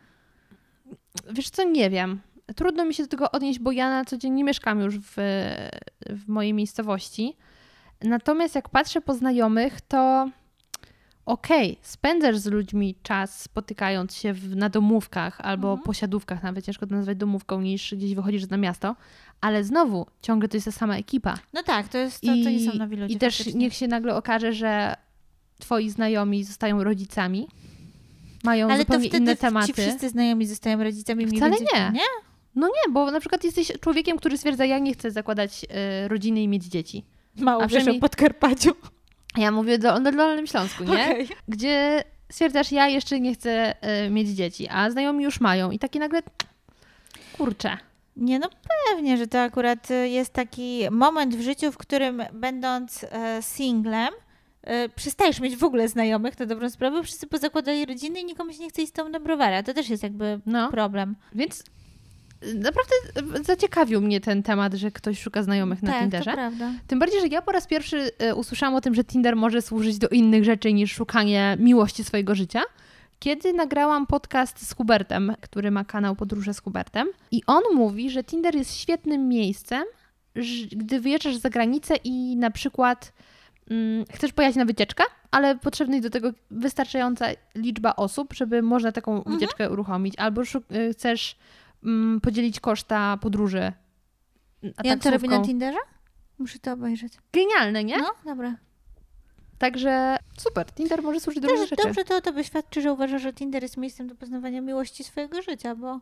[1.31, 2.21] Wiesz co, nie wiem.
[2.55, 5.13] Trudno mi się do tego odnieść, bo ja na co dzień nie mieszkam już w,
[6.09, 7.35] w mojej miejscowości.
[8.03, 10.29] Natomiast jak patrzę po znajomych, to
[11.25, 15.85] okej, spędzasz z ludźmi czas spotykając się w, na domówkach albo Mhm.
[15.85, 18.95] posiadówkach, nawet ciężko to nazwać domówką, niż gdzieś wychodzisz na miasto,
[19.41, 21.37] ale znowu ciągle to jest ta sama ekipa.
[21.53, 23.13] No tak, to, jest, to, to nie są nowi ludzie.
[23.13, 23.59] I też faktycznie.
[23.59, 24.93] niech się nagle okaże, że
[25.59, 27.47] twoi znajomi zostają rodzicami,
[28.43, 29.73] mają Ale to zupełnie wtedy inne tematy.
[29.73, 31.91] wszyscy znajomi zostają rodzicami Wcale nie.
[31.93, 32.01] nie?
[32.55, 36.41] No nie, bo na przykład jesteś człowiekiem, który stwierdza, ja nie chcę zakładać e, rodziny
[36.43, 37.05] i mieć dzieci.
[37.39, 38.71] Mało A wiesz o przynajmniej- Podkarpaciu.
[39.37, 40.91] Ja mówię do, do Dolnym Śląsku, nie?
[40.91, 41.27] Okej.
[41.47, 45.71] Gdzie stwierdzasz, ja jeszcze nie chcę e, mieć dzieci, a znajomi już mają.
[45.71, 46.21] I takie nagle,
[47.37, 47.77] kurczę.
[48.17, 48.49] Nie, no
[48.89, 54.13] pewnie, że to akurat y, jest taki moment w życiu, w którym będąc e, singlem,
[54.63, 58.59] e, przestajesz mieć w ogóle znajomych na dobrą sprawę, wszyscy pozakładali rodziny i nikomu się
[58.59, 59.63] nie chce iść z tobą na browara.
[59.63, 61.15] To też jest jakby No, problem.
[61.35, 61.63] więc
[62.41, 62.93] naprawdę
[63.39, 66.31] e, zaciekawił mnie ten temat, że ktoś szuka znajomych na tak, Tinderze.
[66.31, 66.71] to prawda.
[66.87, 69.97] Tym bardziej, że ja po raz pierwszy e, usłyszałam o tym, że Tinder może służyć
[69.97, 72.61] do innych rzeczy niż szukanie miłości swojego życia.
[73.19, 78.23] Kiedy nagrałam podcast z Hubertem, który ma kanał Podróże z Hubertem, i on mówi, że
[78.23, 79.83] Tinder jest świetnym miejscem,
[80.71, 83.13] gdy wyjeżdżasz za granicę i na przykład
[83.69, 87.25] mm, chcesz pojechać na wycieczkę, ale potrzebna jest do tego wystarczająca
[87.55, 89.35] liczba osób, żeby można taką Mhm.
[89.35, 91.35] wycieczkę uruchomić, albo y, chcesz
[91.83, 93.71] mm, podzielić koszta podróży
[94.83, 95.41] I on to robi na.
[95.41, 95.77] Tinderze?
[96.39, 97.13] Muszę to obejrzeć.
[97.33, 97.97] Genialne, nie?
[97.97, 98.55] No, dobra.
[99.57, 101.83] Także super, Tinder może służyć do różnych rzeczy.
[101.83, 105.41] dobrze to o tobie świadczy, że uważasz, że Tinder jest miejscem do poznawania miłości swojego
[105.41, 105.99] życia, bo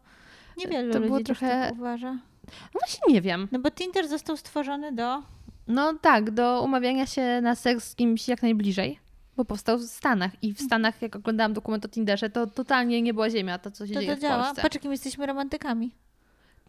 [0.57, 2.13] niewielu To ludzi było trochę- tak uważa.
[2.47, 3.47] No właśnie nie wiem.
[3.51, 5.23] No bo Tinder został stworzony do...
[5.67, 8.99] No tak, do umawiania się na seks z kimś jak najbliżej,
[9.37, 13.13] bo powstał w Stanach i w Stanach, jak oglądałam dokument o Tinderze, to totalnie nie
[13.13, 14.43] była ziemia, to co się To dzieje to w działa.
[14.43, 14.61] Polsce.
[14.61, 15.91] Patrz, jakim jesteśmy romantykami.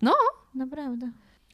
[0.03, 0.13] No.
[0.55, 1.11] Naprawdę.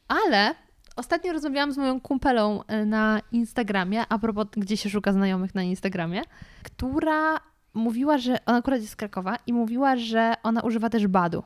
[0.08, 0.54] Ale
[0.96, 5.62] ostatnio rozmawiałam z moją kumpelą e, na Instagramie, a propos gdzie się szuka znajomych na
[5.62, 6.22] Instagramie,
[6.62, 7.40] która
[7.74, 11.42] mówiła, że ona akurat jest z Krakowa i mówiła, że ona używa też Badu.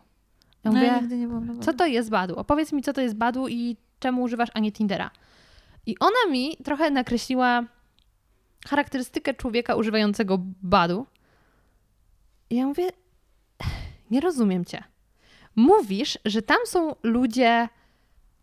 [0.64, 2.36] Ja No, mówię, ja nigdy nie byłam na co to jest Badu?
[2.36, 5.10] Opowiedz mi, co to jest Badu i czemu używasz, a nie Tindera.
[5.86, 7.64] I ona mi trochę nakreśliła
[8.66, 11.06] charakterystykę człowieka używającego Badu.
[12.50, 12.88] I ja mówię,
[14.10, 14.84] nie rozumiem cię.
[15.56, 17.68] Mówisz, że tam są ludzie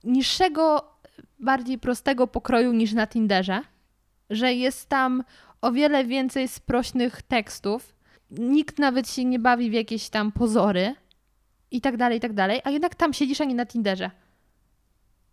[0.03, 0.91] niższego,
[1.39, 3.61] bardziej prostego pokroju niż na Tinderze,
[4.29, 5.23] że jest tam
[5.61, 7.95] o wiele więcej sprośnych tekstów,
[8.31, 10.95] nikt nawet się nie bawi w jakieś tam pozory
[11.71, 14.11] i tak dalej, i tak dalej, a jednak tam siedzisz, a nie na Tinderze.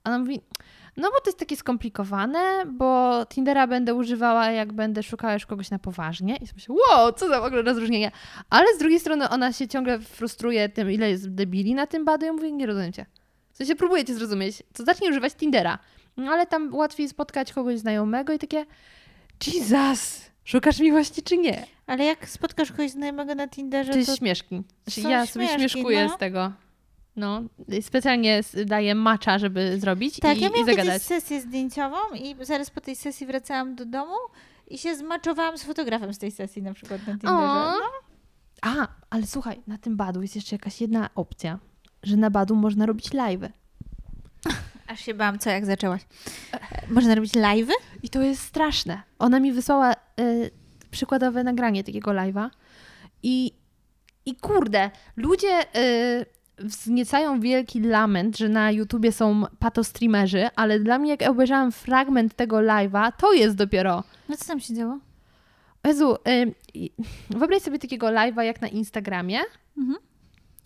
[0.05, 0.41] A ona mówi,
[0.99, 5.71] no bo to jest takie skomplikowane, bo Tindera będę używała, jak będę szukała już kogoś
[5.71, 6.37] na poważnie.
[6.37, 8.11] I sobie myślę, wow, co za w ogóle rozróżnienie.
[8.51, 12.27] Ale z drugiej strony ona się ciągle frustruje tym, ile jest debili na tym badu.
[12.27, 13.07] Ja mówię, nie rozumiem cię.
[13.53, 14.63] W sensie próbuję cię zrozumieć.
[14.73, 15.79] To zacznij używać Tindera.
[16.17, 18.67] No ale tam łatwiej spotkać kogoś znajomego i takie,
[19.47, 21.67] Jesus, szukasz miłości czy nie?
[21.87, 23.99] Ale jak spotkasz kogoś znajomego na Tinderze, to...
[23.99, 24.63] jest śmieszki.
[24.85, 26.15] Znaczy, są ja sobie śmieszki, śmieszkuję no.
[26.15, 26.53] z tego.
[27.19, 27.43] No,
[27.81, 31.03] specjalnie daję macza, żeby zrobić Tak, i, ja i miałam kiedyś zagadać.
[31.03, 34.15] sesję zdjęciową i zaraz po tej sesji wracałam do domu
[34.69, 37.35] i się zmaczowałam z fotografem z tej sesji na przykład na Tinderze.
[37.35, 37.73] O.
[37.73, 37.75] No.
[38.63, 41.59] A, ale słuchaj, na tym badu jest jeszcze jakaś jedna opcja,
[42.03, 43.49] że na badu można robić live'y.
[44.89, 46.03] Aż się bałam, co jak zaczęłaś.
[46.53, 46.59] E,
[46.93, 47.73] Można robić live'y?
[48.03, 49.03] I to jest straszne.
[49.19, 50.51] Ona mi wysłała y,
[50.91, 52.51] przykładowe nagranie takiego live'a
[53.23, 53.53] i,
[54.27, 61.11] i kurde, ludzie y, wzniecają wielki lament, że na YouTubie są patostreamerzy, ale dla mnie
[61.11, 64.99] jak obejrzałam fragment tego live'a, to jest dopiero No co tam się działo?
[65.85, 66.17] Jezu,
[66.75, 66.91] i-
[67.31, 69.39] wyobraź sobie takiego live'a jak na Instagramie,
[69.79, 69.99] Mhm.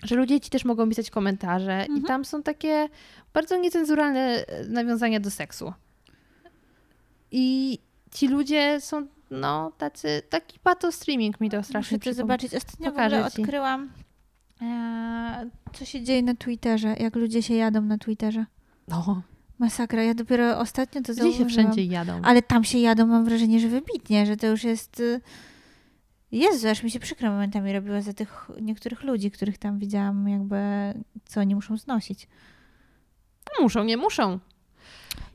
[0.02, 2.02] że ludzie ci też mogą pisać komentarze i Mhm.
[2.02, 2.88] tam są takie
[3.34, 5.72] bardzo niecenzuralne e, nawiązania do seksu.
[7.30, 7.78] I
[8.10, 12.54] ci ludzie są, no, tacy, taki pato streaming mi to strasznie Muszę to zobaczyć.
[12.54, 13.92] Ostatnio Pokażę odkryłam,
[15.72, 18.46] co się dzieje na Twitterze, jak ludzie się jadą na Twitterze.
[18.88, 19.22] No,
[19.58, 20.02] Masakra.
[20.02, 21.48] Ja dopiero ostatnio to gdzie się zauważyłam.
[21.48, 22.20] wszędzie jadą.
[22.22, 25.00] Ale tam się jadą, mam wrażenie, że wybitnie, że to już jest...
[25.00, 25.20] y,
[26.32, 30.56] Jezu, aż mi się przykro momentami robiło za tych niektórych ludzi, których tam widziałam, jakby
[31.24, 32.28] co oni muszą znosić.
[33.60, 34.38] Muszą, nie muszą.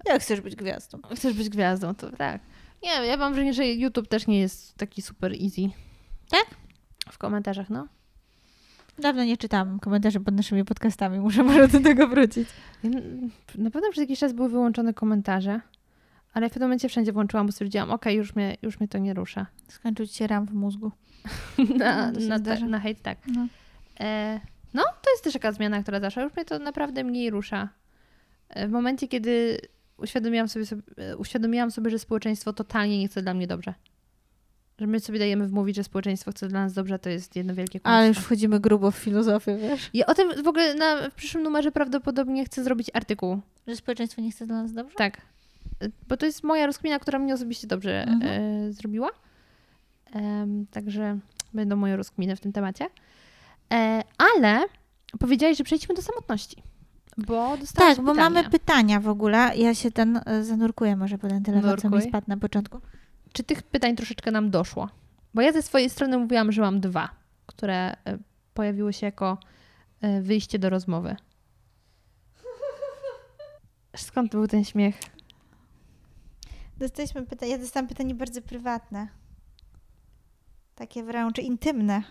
[0.06, 1.00] Jak chcesz być gwiazdą?
[1.16, 2.42] Chcesz być gwiazdą, to tak.
[2.84, 5.70] Nie, ja mam wrażenie, że YouTube też nie jest taki super easy.
[6.30, 6.46] Tak?
[7.12, 7.88] W komentarzach, no.
[9.00, 12.50] Dawno nie czytałam komentarzy pod naszymi podcastami, muszę może do tego wrócić.
[13.56, 15.62] Na pewno przez jakiś czas były wyłączone komentarze,
[16.34, 19.14] ale w pewnym momencie wszędzie włączyłam, bo stwierdziłam, okej, już, mnie, już mnie to nie
[19.14, 19.46] rusza.
[19.68, 20.92] Skończył ci się ram w mózgu.
[21.78, 22.66] na, na, zdarza.
[22.66, 23.18] na hejt, tak.
[23.28, 23.48] No.
[24.00, 24.40] E,
[24.74, 26.24] no, to jest też taka zmiana, która zaszła.
[26.24, 27.70] Już mnie to naprawdę mniej rusza.
[28.50, 29.62] E, w momencie, kiedy
[29.98, 30.82] uświadomiłam sobie, sobie,
[31.18, 33.74] uświadomiłam sobie, że społeczeństwo totalnie nie chce dla mnie dobrze.
[34.80, 37.80] Że my sobie dajemy wmówić, że społeczeństwo chce dla nas dobrze, to jest jedno wielkie
[37.80, 37.98] kłamstwo.
[37.98, 39.90] Ale już wchodzimy grubo w filozofię, wiesz?
[39.94, 43.40] Ja o tym w ogóle na, w przyszłym numerze prawdopodobnie chcę zrobić artykuł.
[43.68, 44.96] Że społeczeństwo nie chce dla nas dobrze?
[44.96, 45.18] Tak.
[45.82, 48.22] E, Bo to jest moja rozkmina, która mnie osobiście dobrze Mhm.
[48.68, 49.10] e, zrobiła.
[50.14, 51.18] Em, także
[51.54, 52.86] będą moje rozkminy w tym temacie.
[53.74, 54.04] E,
[54.36, 54.60] ale
[55.20, 56.64] powiedziałeś, że przejdźmy do samotności.
[57.18, 58.30] Bo Tak, bo pytanie.
[58.30, 59.52] mamy pytania w ogóle.
[59.56, 62.80] Ja się ten e, zanurkuję może po ten telefon, co mi spadł na początku.
[63.38, 64.90] Czy tych pytań troszeczkę nam doszło?
[65.34, 67.10] Bo ja ze swojej strony mówiłam, że mam dwa,
[67.46, 67.96] które e,
[68.54, 69.38] pojawiły się jako
[70.02, 71.16] e, wyjście do rozmowy.
[73.96, 74.96] Skąd był ten śmiech?
[76.78, 79.08] Dostaliśmy pytanie, ja dostałam pytanie bardzo prywatne.
[80.76, 82.04] Takie wręcz intymne.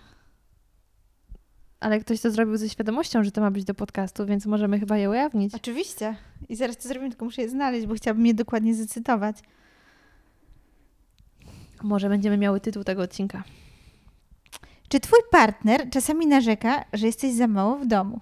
[1.81, 4.97] Ale ktoś to zrobił ze świadomością, że to ma być do podcastu, więc możemy chyba
[4.97, 5.55] je ujawnić.
[5.55, 6.17] Oczywiście.
[6.49, 9.37] I zaraz to zrobimy, tylko muszę je znaleźć, bo chciałabym je dokładnie zacytować.
[11.83, 13.45] Może będziemy miały tytuł tego odcinka.
[14.89, 18.21] Czy twój partner czasami narzeka, że jesteś za mało w domu?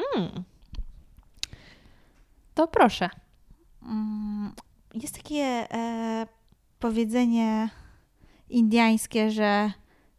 [0.00, 0.44] Hmm.
[2.54, 3.10] To proszę.
[3.82, 4.52] Mm,
[4.94, 5.42] Jest takie
[5.74, 6.26] e,
[6.78, 7.68] powiedzenie
[8.48, 9.72] indiańskie, że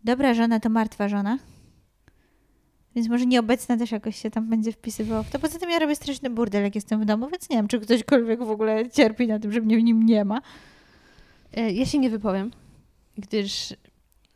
[0.04, 1.38] dobra żona to martwa żona.
[2.96, 5.40] Więc może nieobecna też jakoś się tam będzie wpisywało w to.
[5.40, 8.44] Poza tym ja robię straszny burdel, jak jestem w domu, więc nie wiem, czy ktośkolwiek
[8.44, 10.42] w ogóle cierpi na tym, że mnie w nim nie ma.
[11.58, 12.52] E, Ja się nie wypowiem,
[13.18, 13.74] gdyż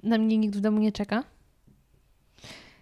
[0.03, 1.24] na mnie nikt w domu nie czeka.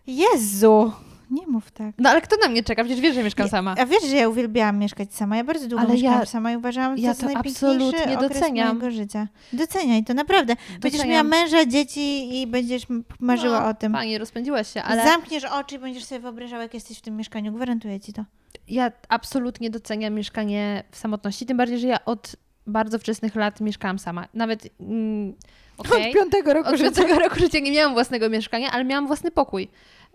[0.07, 0.91] Jezu!
[1.31, 1.95] Nie mów tak.
[1.97, 2.83] No ale kto na mnie czeka?
[2.83, 3.75] Przecież wiesz, że mieszkam sama.
[3.79, 5.37] A wiesz, że ja uwielbiałam mieszkać sama.
[5.37, 7.65] Ja bardzo długo Ale mieszkałam ja- sama i uważałam, że ja to jest to najpiękniejszy
[7.97, 8.67] absolutnie doceniam.
[8.77, 9.27] mojego życia.
[9.53, 10.55] Doceniaj to, naprawdę.
[10.71, 11.09] Będziesz Doceniam.
[11.09, 12.83] miała męża, dzieci i będziesz
[13.19, 13.91] marzyła No, o tym.
[13.93, 17.53] Fajnie, rozpędziłaś się, ale Zamkniesz oczy i będziesz sobie wyobrażała, jak jesteś w tym mieszkaniu.
[17.53, 18.25] Gwarantuję ci to.
[18.67, 22.35] ja absolutnie doceniam mieszkanie w samotności, tym bardziej, że ja od
[22.67, 24.27] bardzo wczesnych lat mieszkałam sama.
[24.33, 25.33] Nawet mm,
[25.77, 29.67] okej, piątego od piątego roku życia nie miałam własnego mieszkania, ale miałam własny pokój.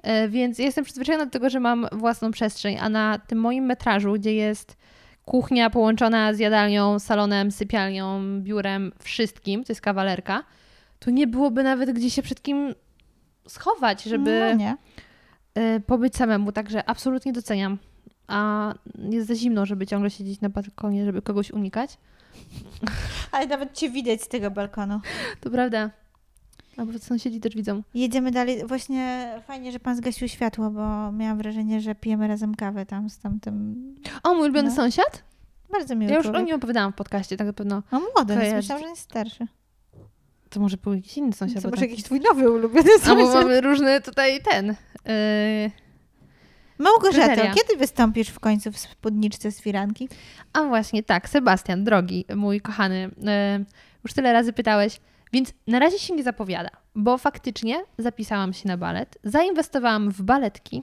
[0.02, 3.64] E, Więc ja jestem przyzwyczajona do tego, że mam własną przestrzeń, a na tym moim
[3.64, 4.76] metrażu, gdzie jest
[5.24, 10.44] kuchnia połączona z jadalnią, salonem, sypialnią, biurem, wszystkim, to jest kawalerka,
[10.98, 12.74] to nie byłoby nawet gdzie się przed kim
[13.48, 14.76] schować, żeby No
[15.54, 16.52] e, pobyć samemu.
[16.52, 17.78] Także absolutnie doceniam.
[18.28, 18.74] A
[19.10, 21.98] jest za zimno, żeby ciągle siedzieć na balkonie, żeby kogoś unikać.
[23.32, 25.00] Ale nawet cię widać z tego balkonu.
[25.40, 25.90] To prawda.
[26.76, 27.82] Albo sąsiedzi też widzą.
[27.94, 28.66] Jedziemy dalej.
[28.66, 33.18] Właśnie fajnie, że pan zgasił światło, bo miałam wrażenie, że pijemy razem kawę tam z
[33.18, 33.76] tamtym.
[34.22, 34.74] O, mój ulubiony No.
[34.74, 35.22] sąsiad?
[35.72, 36.46] Bardzo miły Ja już o człowiek.
[36.46, 37.82] nim opowiadałam w podcaście, tak na pewno.
[37.92, 39.46] No młody, więc myślałam, że jest starszy.
[40.50, 41.62] To może był jakiś inny sąsiad.
[41.62, 43.34] To bo może tak- jakiś twój nowy ulubiony A bo sąsiad.
[43.34, 44.66] mamy różny tutaj ten.
[44.66, 45.70] Yy...
[46.80, 47.54] Małgorzato, kryteria.
[47.54, 50.08] kiedy wystąpisz w końcu w spódniczce z firanki?
[50.52, 53.10] A właśnie, tak, Sebastian, drogi, mój kochany,
[53.58, 53.64] yy,
[54.04, 55.00] już tyle razy pytałeś,
[55.32, 60.82] więc na razie się nie zapowiada, bo faktycznie zapisałam się na balet, zainwestowałam w baletki,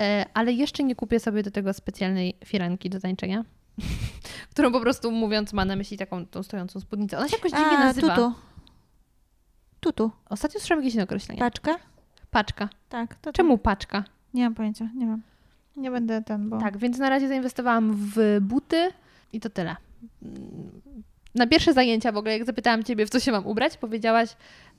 [0.00, 3.44] yy, ale jeszcze nie kupię sobie do tego specjalnej firanki do tańczenia,
[4.52, 7.18] którą po prostu mówiąc ma na myśli taką tą stojącą spódnicę.
[7.18, 8.16] Ona się jakoś dziwnie A, nazywa.
[8.16, 8.32] tutu.
[9.80, 10.10] Tutu.
[10.30, 11.40] Ostatnio słyszałam jakieś określenie.
[11.40, 11.76] Paczka?
[12.30, 12.68] Paczka.
[12.88, 13.14] Tak.
[13.14, 14.04] To Czemu paczka?
[14.34, 15.22] Nie mam pojęcia, nie mam.
[15.76, 16.58] Nie będę ten, bo...
[16.58, 18.90] Tak, więc na razie zainwestowałam w buty
[19.32, 19.76] i to tyle.
[21.34, 24.36] Na pierwsze zajęcia w ogóle, jak zapytałam Ciebie, w co się mam ubrać, powiedziałaś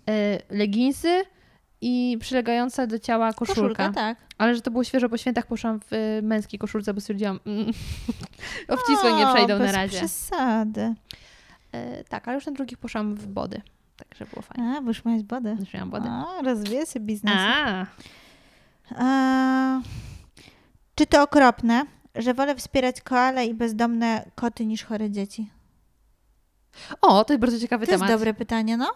[0.10, 1.24] e, leginsy
[1.82, 3.62] i przylegająca do ciała koszulka.
[3.62, 4.18] Koszulka, tak.
[4.38, 7.66] Ale że to było świeżo po świętach, poszłam w e, męskiej koszulce, bo stwierdziłam, mm,
[8.68, 9.98] obcisłe nie przejdą na razie.
[9.98, 10.94] przesady.
[11.72, 13.62] E, tak, ale już na drugich poszłam w body.
[13.98, 14.78] Także było fajnie.
[14.78, 15.58] A, bo już miałeś body.
[15.60, 16.10] Już miałam body.
[16.10, 17.34] A, rozwija się biznes.
[17.38, 17.86] A,
[18.96, 19.82] A,
[20.96, 25.50] czy to okropne, że wolę wspierać koale i bezdomne koty niż chore dzieci?
[27.02, 28.10] o, to jest bardzo ciekawy To temat.
[28.10, 28.94] jest dobre pytanie, no.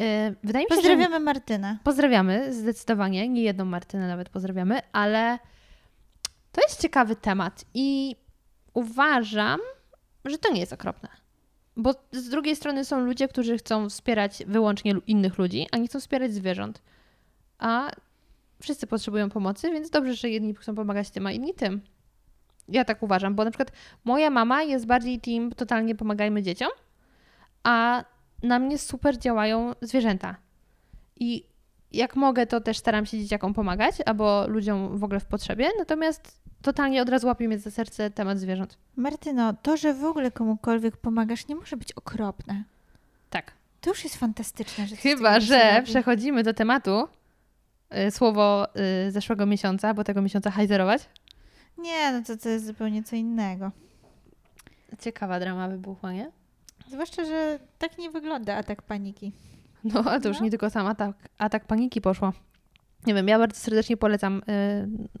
[0.00, 1.78] E, wydaje mi się, że Pozdrawiamy Martynę.
[1.84, 3.28] Pozdrawiamy, zdecydowanie.
[3.28, 5.38] Nie jedną Martynę nawet pozdrawiamy, ale
[6.52, 8.16] to jest ciekawy temat i
[8.74, 9.60] uważam,
[10.24, 11.08] że to nie jest okropne.
[11.76, 16.00] Bo z drugiej strony są ludzie, którzy chcą wspierać wyłącznie innych ludzi, a nie chcą
[16.00, 16.82] wspierać zwierząt.
[17.58, 17.90] A
[18.62, 21.80] wszyscy potrzebują pomocy, więc dobrze, że jedni chcą pomagać tym, a inni tym.
[22.68, 23.72] Ja tak uważam, bo na przykład
[24.04, 26.68] moja mama jest bardziej team totalnie pomagajmy dzieciom,
[27.62, 28.04] a
[28.42, 30.36] na mnie super działają zwierzęta.
[31.20, 31.44] I
[31.92, 36.40] jak mogę, to też staram się dzieciakom pomagać, albo ludziom w ogóle w potrzebie, natomiast
[36.62, 38.78] totalnie od razu łapie mnie za serce temat zwierząt.
[38.96, 42.64] Martyno, to, że w ogóle komukolwiek pomagasz, nie może być okropne.
[43.30, 43.52] Tak.
[43.80, 44.86] To już jest fantastyczne.
[44.86, 45.86] Że Chyba, że robi.
[45.86, 47.08] przechodzimy do tematu
[48.10, 48.66] słowo
[49.06, 51.08] y, zeszłego miesiąca, bo tego miesiąca hajzerować.
[51.78, 53.70] Nie, no to, to jest zupełnie co innego.
[55.00, 56.30] Ciekawa drama wybuchła, nie?
[56.88, 59.32] Zwłaszcza, że tak nie wygląda atak paniki.
[59.84, 60.44] No, a to już No.
[60.44, 62.32] nie tylko sam atak, atak paniki poszło.
[63.06, 64.42] Nie wiem, ja bardzo serdecznie polecam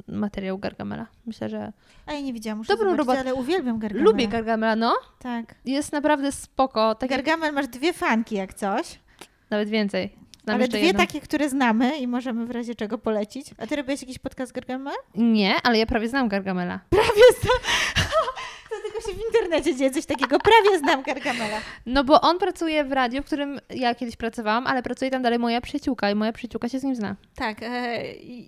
[0.08, 1.06] y, materiał Gargamela.
[1.26, 1.72] Myślę, że
[2.06, 3.20] A ja nie widziałam, muszę Dobrą robotę.
[3.20, 4.10] ale uwielbiam Gargamela.
[4.10, 4.94] lubię Gargamela, no.
[5.18, 5.54] Tak.
[5.64, 9.00] Jest naprawdę spoko, tak jak Gargamel masz dwie fanki jak coś,
[9.50, 10.16] nawet więcej.
[10.46, 11.06] Znam ale dwie jedną.
[11.06, 13.46] takie, które znamy i możemy w razie czego polecić.
[13.58, 14.94] A ty robiłeś jakiś podcast Gargamel?
[15.14, 16.80] Nie, ale ja prawie znam Gargamela.
[16.90, 17.58] Prawie znam.
[18.70, 20.38] To tylko się w internecie dzieje coś takiego.
[20.38, 21.56] Prawie znam Gargamela.
[21.86, 25.38] No bo on pracuje w radiu, w którym ja kiedyś pracowałam, ale pracuje tam dalej
[25.38, 27.16] moja przyjaciółka i moja przyjaciółka się z nim zna.
[27.34, 28.02] Tak, e,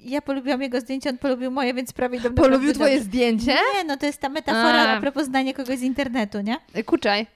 [0.04, 3.56] ja polubiłam jego zdjęcie, on polubił moje, więc prawie do Polubił twoje zdjęcie?
[3.74, 4.96] Nie, no to jest ta metafora A.
[4.96, 6.56] a propos znania kogoś z internetu, nie?
[6.86, 7.26] Kuczaj.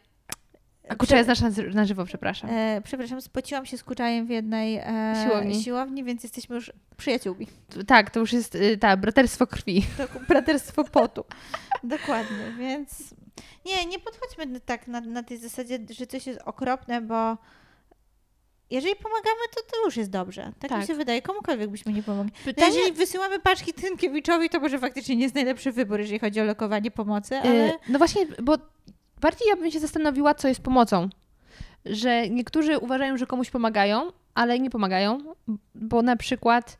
[0.92, 1.40] A Kuczaj jest nasz
[1.74, 2.50] na, żywo, przepraszam.
[2.50, 5.62] E, przepraszam, spociłam się z Kuczajem w jednej e, Siłowni.
[5.62, 7.48] siłowni, więc jesteśmy już przyjaciółmi.
[7.86, 9.86] Tak, to już jest y, tak, braterstwo krwi.
[10.28, 11.24] Braterstwo potu.
[11.82, 13.14] Dokładnie, więc
[13.66, 17.36] nie, nie podchodźmy tak na, na tej zasadzie, że coś jest okropne, bo
[18.70, 20.42] jeżeli pomagamy, to to już jest dobrze.
[20.42, 20.86] Tak, mi Tak.
[20.86, 22.32] się wydaje, komukolwiek byśmy nie pomogli.
[22.46, 26.44] No jeżeli wysyłamy paczki Tynkiewiczowi, to może faktycznie nie jest najlepszy wybór, jeżeli chodzi o
[26.44, 27.68] lokowanie pomocy, ale...
[27.68, 28.56] y, no właśnie, bo
[29.22, 31.08] bardziej ja bym się zastanowiła, co jest pomocą.
[31.84, 35.18] Że niektórzy uważają, że komuś pomagają, ale nie pomagają,
[35.74, 36.78] bo na przykład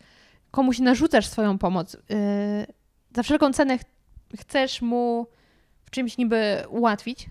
[0.51, 2.16] komuś narzucasz swoją pomoc, yy,
[3.16, 3.82] za wszelką cenę ch-
[4.40, 5.26] chcesz mu
[5.84, 7.26] w czymś niby ułatwić,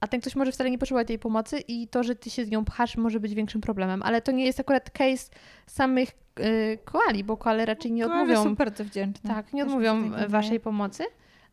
[0.00, 2.50] a ten ktoś może wcale nie potrzebować tej pomocy i to, że ty się z
[2.50, 4.02] nią pchasz, może być większym problemem.
[4.02, 5.30] Ale to nie jest akurat case
[5.66, 8.42] samych yy, koali, bo koale raczej nie Koale odmówią.
[8.44, 9.30] są bardzo wdzięczne.
[9.34, 11.04] Tak, nie odmówią tak waszej pomocy.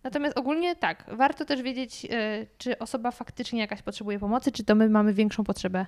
[0.03, 4.75] Natomiast ogólnie tak, warto też wiedzieć, e, czy osoba faktycznie jakaś potrzebuje pomocy, czy to
[4.75, 5.85] my mamy większą potrzebę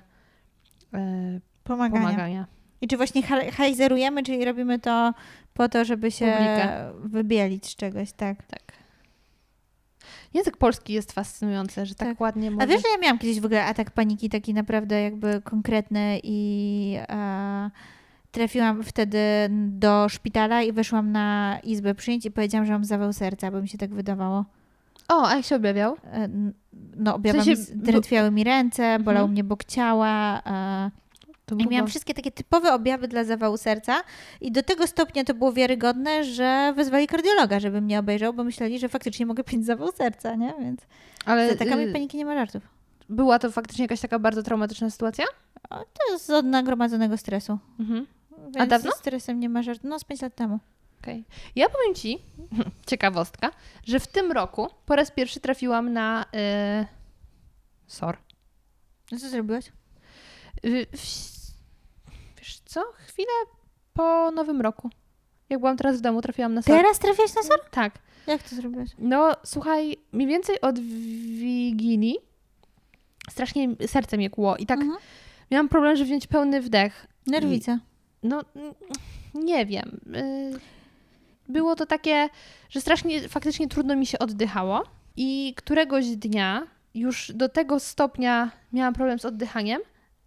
[0.94, 2.06] e, Pomagania.
[2.06, 2.46] pomagania.
[2.80, 5.14] I czy właśnie hajzerujemy, czyli robimy to
[5.54, 6.92] po to, żeby się Publikę.
[7.04, 8.42] wybielić z czegoś, tak.
[8.46, 8.72] Tak.
[10.34, 12.20] Język polski jest fascynujący, że tak, Tak.
[12.20, 12.66] ładnie A może...
[12.66, 17.70] wiesz, że ja miałam kiedyś w ogóle atak paniki taki naprawdę jakby konkretny i e,
[18.34, 19.18] trafiłam wtedy
[19.68, 23.68] do szpitala i weszłam na izbę przyjęć i powiedziałam, że mam zawał serca, bo mi
[23.68, 24.44] się tak wydawało.
[25.08, 25.96] O, a jak się objawiał?
[26.12, 26.28] E,
[26.96, 29.30] No, objawa sensie, mi, z- drętwiały mi ręce, bolał Mhm.
[29.32, 30.42] mnie bok ciała.
[30.46, 30.90] E,
[31.46, 33.94] To I miałam wszystkie takie typowe objawy dla zawału serca
[34.40, 38.78] i do tego stopnia to było wiarygodne, że wezwali kardiologa, żeby mnie obejrzał, bo myśleli,
[38.78, 40.54] że faktycznie mogę mieć zawał serca, nie?
[40.60, 40.80] Więc
[41.26, 42.62] Ale z atakami y, paniki nie ma żartów.
[43.08, 45.24] była to faktycznie jakaś taka bardzo traumatyczna sytuacja?
[45.70, 47.58] To jest od nagromadzonego stresu.
[47.80, 48.06] Mhm.
[48.54, 48.90] Więc dawno?
[48.90, 49.88] ze stresem nie ma żartu.
[49.88, 50.58] No z 5 lat temu.
[51.02, 51.24] Okej.
[51.56, 52.18] Ja powiem Ci,
[52.90, 53.50] ciekawostka,
[53.84, 56.22] że w tym roku po raz pierwszy trafiłam na
[56.82, 56.86] y,
[57.86, 58.16] SOR.
[59.12, 59.72] No co zrobiłaś?
[60.64, 61.34] Y, w-
[62.38, 62.82] Wiesz co?
[62.94, 63.32] Chwilę
[63.92, 64.90] po nowym roku.
[65.50, 66.76] Jak byłam teraz w domu, trafiłam na SOR.
[66.76, 67.60] Teraz trafiłaś na SOR?
[67.70, 67.98] Tak.
[68.26, 68.88] Jak to zrobiłaś?
[68.98, 72.16] No słuchaj, mniej więcej od Wigilii
[73.30, 74.98] strasznie serce mnie kło i tak Mhm.
[75.50, 77.06] miałam problem, żeby wziąć pełny wdech.
[77.26, 77.78] Nerwica.
[78.24, 78.44] No
[79.34, 80.00] nie wiem.
[80.16, 80.60] Y,
[81.48, 82.28] Było to takie,
[82.70, 84.82] że strasznie faktycznie trudno mi się oddychało
[85.16, 89.80] i któregoś dnia już do tego stopnia miałam problem z oddychaniem,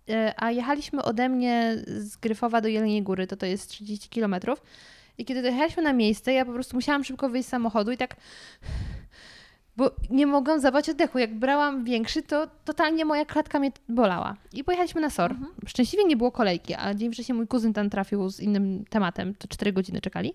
[0.09, 4.61] y, a jechaliśmy ode mnie z Gryfowa do Jeleniej Góry, to to jest 30 kilometrów.
[5.17, 8.15] I kiedy dojechaliśmy na miejsce, ja po prostu musiałam szybko wyjść z samochodu i tak
[9.77, 11.19] bo nie mogłam zabrać oddechu.
[11.19, 14.35] Jak brałam większy, to totalnie moja klatka mnie bolała.
[14.53, 15.31] I pojechaliśmy na SOR.
[15.31, 15.51] Mhm.
[15.67, 19.35] Szczęśliwie nie było kolejki, a dzień wcześniej mój kuzyn tam trafił z innym tematem.
[19.35, 20.33] To 4 godziny czekali.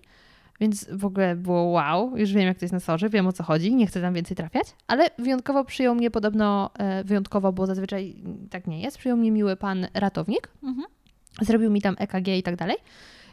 [0.59, 3.43] Więc w ogóle było wow, już wiem jak to jest na sorze, wiem o co
[3.43, 8.15] chodzi, nie chcę tam więcej trafiać, ale wyjątkowo przyjął mnie podobno, e, wyjątkowo, bo zazwyczaj
[8.49, 10.87] tak nie jest, przyjął mnie miły pan ratownik, Mhm.
[11.41, 12.77] zrobił mi tam EKG i tak dalej.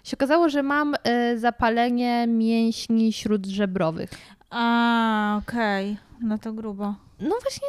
[0.04, 4.10] Się okazało, że mam e, zapalenie mięśni śródżebrowych.
[4.50, 5.96] A, okej.
[6.20, 6.94] No to grubo.
[7.20, 7.68] No właśnie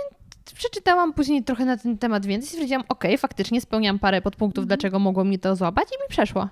[0.55, 4.99] przeczytałam później trochę na ten temat więcej i stwierdziłam, okej, faktycznie spełniam parę podpunktów, dlaczego
[4.99, 6.49] mogło mnie to złapać i mi przeszło.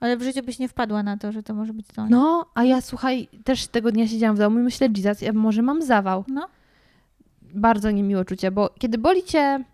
[0.00, 2.06] Ale w życiu byś nie wpadła na to, że to może być to.
[2.10, 5.62] No, a ja słuchaj, też tego dnia siedziałam w domu i myślę, Jesus, ja może
[5.62, 6.24] mam zawał.
[6.28, 6.48] No.
[7.42, 9.64] Bardzo niemiłe czucie, bo kiedy boli cię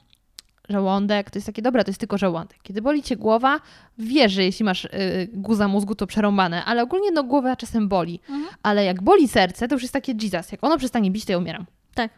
[0.69, 2.59] żołądek, to jest takie, dobra, to jest tylko żołądek.
[2.63, 3.61] Kiedy boli cię głowa,
[3.99, 4.91] wiesz, że jeśli masz y,
[5.33, 8.21] guza mózgu, to przerąbane, ale ogólnie no głowa czasem boli.
[8.29, 8.55] Mhm.
[8.63, 11.39] Ale jak boli serce, to już jest takie Jesus, jak ono przestanie bić, to ja
[11.39, 11.67] umieram.
[11.95, 12.11] Tak.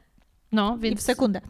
[0.52, 1.40] No, I więc w sekundę.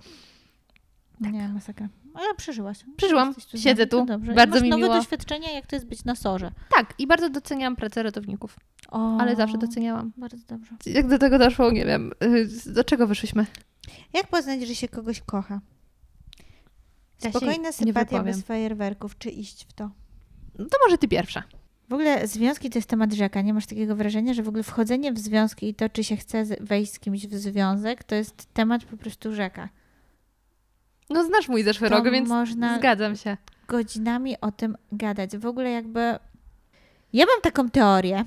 [1.20, 1.88] Nie, masakra.
[2.14, 2.78] Ale przeżyłaś.
[2.96, 3.34] Przeżyłam.
[3.34, 4.06] Tu Siedzę to tu.
[4.06, 4.32] Dobrze.
[4.32, 4.94] I Bardzo masz mi nowe miło.
[4.94, 6.50] doświadczenie, jak to jest być na sorze.
[6.76, 8.56] tak, i bardzo doceniam pracę ratowników,
[8.90, 10.12] O, ale zawsze doceniałam.
[10.16, 10.70] Bardzo dobrze.
[10.86, 12.12] Jak do tego doszło, nie wiem.
[12.66, 13.46] y, Do czego wyszłyśmy?
[14.12, 15.60] Jak poznać, że się kogoś kocha?
[17.24, 19.90] Ja Spokojna sympatia bez fajerwerków, czy iść w to?
[20.58, 21.42] No to może ty pierwsza.
[21.88, 23.40] W ogóle związki to jest temat rzeka.
[23.42, 26.44] Nie masz takiego wrażenia, że w ogóle wchodzenie w związki i to, czy się chce
[26.60, 29.68] wejść z kimś w związek, to jest temat po prostu rzeka.
[31.10, 33.36] No znasz mój zeszły rok, więc można zgadzam się.
[33.68, 35.36] godzinami o tym gadać.
[35.36, 36.18] W ogóle jakby...
[37.12, 38.24] Ja mam taką teorię,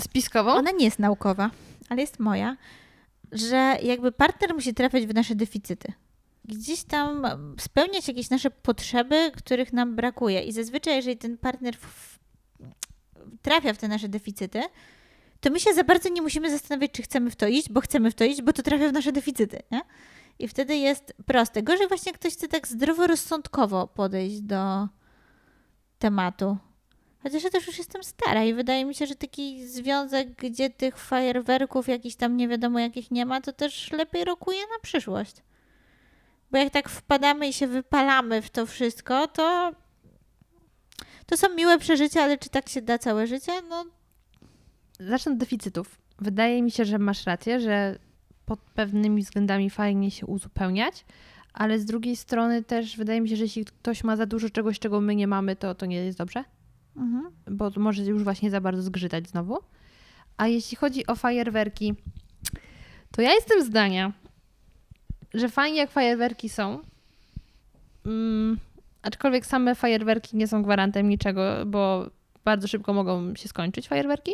[0.00, 0.52] Spiskową?
[0.52, 1.50] ona nie jest naukowa,
[1.88, 2.56] ale jest moja,
[3.32, 5.92] że jakby partner musi trafiać w nasze deficyty.
[6.44, 7.26] Gdzieś tam
[7.60, 10.42] spełniać jakieś nasze potrzeby, których nam brakuje.
[10.42, 12.18] I zazwyczaj, jeżeli ten partner w,
[13.42, 14.62] trafia w te nasze deficyty,
[15.40, 18.10] to my się za bardzo nie musimy zastanawiać, czy chcemy w to iść, bo chcemy
[18.10, 19.62] w to iść, bo to trafia w nasze deficyty.
[19.70, 19.80] Nie?
[20.38, 21.62] I wtedy jest proste.
[21.62, 24.88] Gorzej właśnie ktoś chce tak zdroworozsądkowo podejść do
[25.98, 26.56] tematu.
[27.22, 30.98] Chociaż ja też już jestem stara i wydaje mi się, że taki związek, gdzie tych
[30.98, 35.36] fajerwerków jakichś tam nie wiadomo jakich nie ma, to też lepiej rokuje na przyszłość.
[36.54, 39.72] Bo jak tak wpadamy i się wypalamy w to wszystko, to
[41.26, 43.52] to są miłe przeżycia, ale czy tak się da całe życie?
[43.68, 43.84] No
[45.00, 45.98] Zacznę od deficytów.
[46.18, 47.98] Wydaje mi się, że masz rację, że
[48.46, 51.04] pod pewnymi względami fajnie się uzupełniać,
[51.52, 54.78] ale z drugiej strony też wydaje mi się, że jeśli ktoś ma za dużo czegoś,
[54.78, 56.44] czego my nie mamy, to to nie jest dobrze,
[56.96, 57.30] mhm.
[57.50, 59.58] bo może już właśnie za bardzo zgrzytać znowu.
[60.36, 61.94] A jeśli chodzi o fajerwerki,
[63.10, 64.12] to ja jestem zdania,
[65.34, 66.78] że fajnie jak fajerwerki są,
[68.06, 68.58] mm,
[69.02, 72.10] aczkolwiek same fajerwerki nie są gwarantem niczego, bo
[72.44, 74.32] bardzo szybko mogą się skończyć fajerwerki,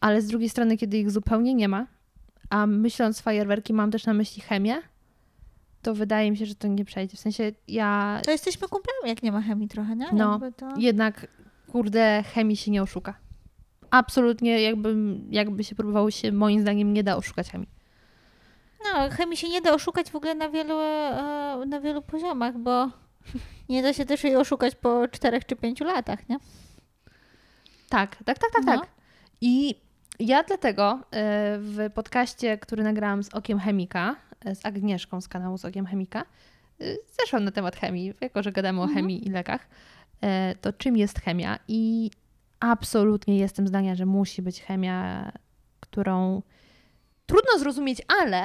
[0.00, 1.86] ale z drugiej strony, kiedy ich zupełnie nie ma,
[2.50, 4.76] a myśląc fajerwerki mam też na myśli chemię,
[5.82, 7.16] to wydaje mi się, że to nie przejdzie.
[7.16, 10.06] W sensie ja To jesteśmy kumplami, jak nie ma chemii trochę, nie?
[10.12, 10.40] No.
[10.56, 10.74] To...
[10.78, 11.26] jednak,
[11.72, 13.14] kurde, chemii się nie oszuka.
[13.90, 14.96] Absolutnie jakby,
[15.30, 17.75] jakby się próbowało się, moim zdaniem, nie da oszukać chemii.
[18.94, 22.90] No, chemii się nie da oszukać w ogóle na wielu, e, na wielu poziomach, bo
[23.68, 26.36] nie da się też jej oszukać po czterech czy pięciu latach, nie?
[27.88, 28.80] Tak, tak, tak, tak, No.
[28.80, 28.88] tak.
[29.40, 29.74] I
[30.18, 30.98] ja dlatego e,
[31.58, 36.24] w podcaście, który nagrałam z Okiem Chemika, e, z Agnieszką z kanału z Okiem Chemika,
[37.20, 39.68] zeszłam na temat chemii, jako że gadamy o chemii i lekach,
[40.60, 41.58] to czym jest chemia?
[41.68, 42.10] I
[42.60, 45.32] absolutnie jestem zdania, że musi być chemia,
[45.80, 46.42] którą
[47.26, 48.44] trudno zrozumieć, ale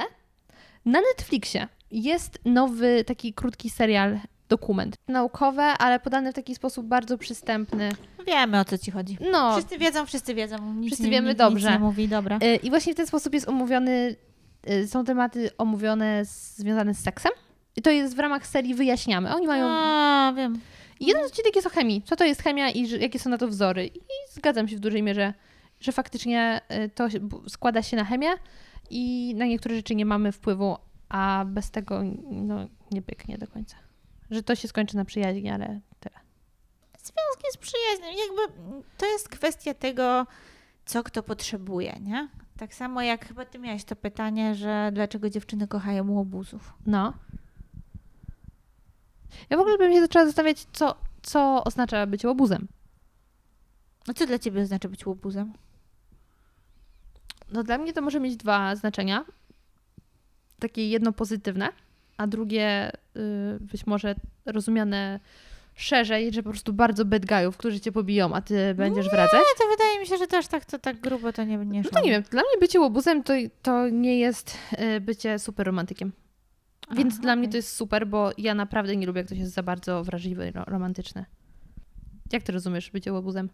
[0.86, 4.20] na Netflixie jest nowy taki krótki serial,
[4.50, 7.90] dokument naukowy, ale podany w taki sposób bardzo przystępny.
[8.28, 9.18] Wiemy o co ci chodzi.
[9.32, 10.74] No, Wszyscy wiedzą, wszyscy wiedzą.
[10.74, 11.68] Nic Wszyscy nie, wiemy nikt dobrze.
[11.68, 12.40] Nic nie mówi, dobra.
[12.44, 14.16] Y, I właśnie w ten sposób jest omówiony,
[14.70, 17.32] y, są tematy omówione z, związane z seksem.
[17.76, 19.36] I to jest w ramach serii Wyjaśniamy.
[19.36, 19.66] Oni mają.
[19.68, 20.60] A, wiem.
[21.00, 22.02] Jeden odcinek jest o chemii.
[22.06, 23.88] Co to jest chemia i że, jakie są na to wzory.
[23.88, 24.00] I
[24.34, 25.34] zgadzam się w dużej mierze,
[25.80, 27.08] że faktycznie y, to
[27.50, 28.30] składa się na chemię
[28.92, 30.78] i na niektóre rzeczy nie mamy wpływu,
[31.10, 33.76] a bez tego no, nie pyknie do końca.
[34.32, 36.16] Że to się skończy na przyjaźni, ale tyle.
[36.98, 38.06] Związki z przyjaźnią.
[38.06, 38.56] Jakby
[38.98, 40.28] to jest kwestia tego,
[40.86, 42.30] co kto potrzebuje, nie?
[42.58, 46.74] Tak samo jak chyba ty miałeś to pytanie, że dlaczego dziewczyny kochają łobuzów.
[46.86, 47.14] No.
[49.50, 52.68] Ja w ogóle bym się zaczęła zastanawiać, co, co oznacza być łobuzem.
[54.08, 55.54] No co dla ciebie oznacza być łobuzem?
[57.52, 59.26] No dla mnie to może mieć dwa znaczenia.
[60.60, 61.70] Takie jedno pozytywne,
[62.18, 65.20] a drugie y, być może rozumiane
[65.76, 69.34] szerzej, że po prostu bardzo bad guyów, którzy cię pobiją, a ty będziesz wracać.
[69.40, 71.90] Nie, to wydaje mi się, że też tak to tak grubo to nie, nie No
[71.90, 74.58] to nie wiem, dla mnie bycie łobuzem to, to nie jest
[74.96, 76.12] y, bycie super romantykiem.
[76.96, 77.52] Więc Aha, dla mnie okej.
[77.52, 80.52] to jest super, bo ja naprawdę nie lubię, jak ktoś jest za bardzo wrażliwy i
[80.52, 81.26] ro- romantyczny.
[82.32, 83.50] Jak ty rozumiesz bycie łobuzem?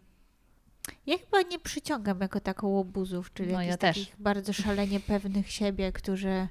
[1.06, 3.96] Ja chyba nie przyciągam jako taką łobuzów, czyli No, ja jakichś też.
[3.96, 6.48] takich bardzo szalenie pewnych siebie, którzy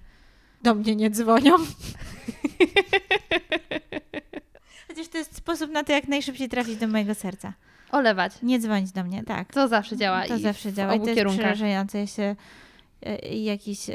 [0.64, 1.56] do mnie nie dzwonią.
[4.88, 7.54] Chociaż to jest sposób na to, jak najszybciej trafić do mojego serca.
[7.92, 8.34] Olewać.
[8.44, 9.54] Nie dzwonić do mnie, tak.
[9.54, 10.24] To zawsze działa.
[10.28, 11.40] To zawsze działa i to jest kierunkach.
[11.40, 12.00] przerażające.
[12.00, 12.36] Ja się
[13.02, 13.94] e, jakiś e,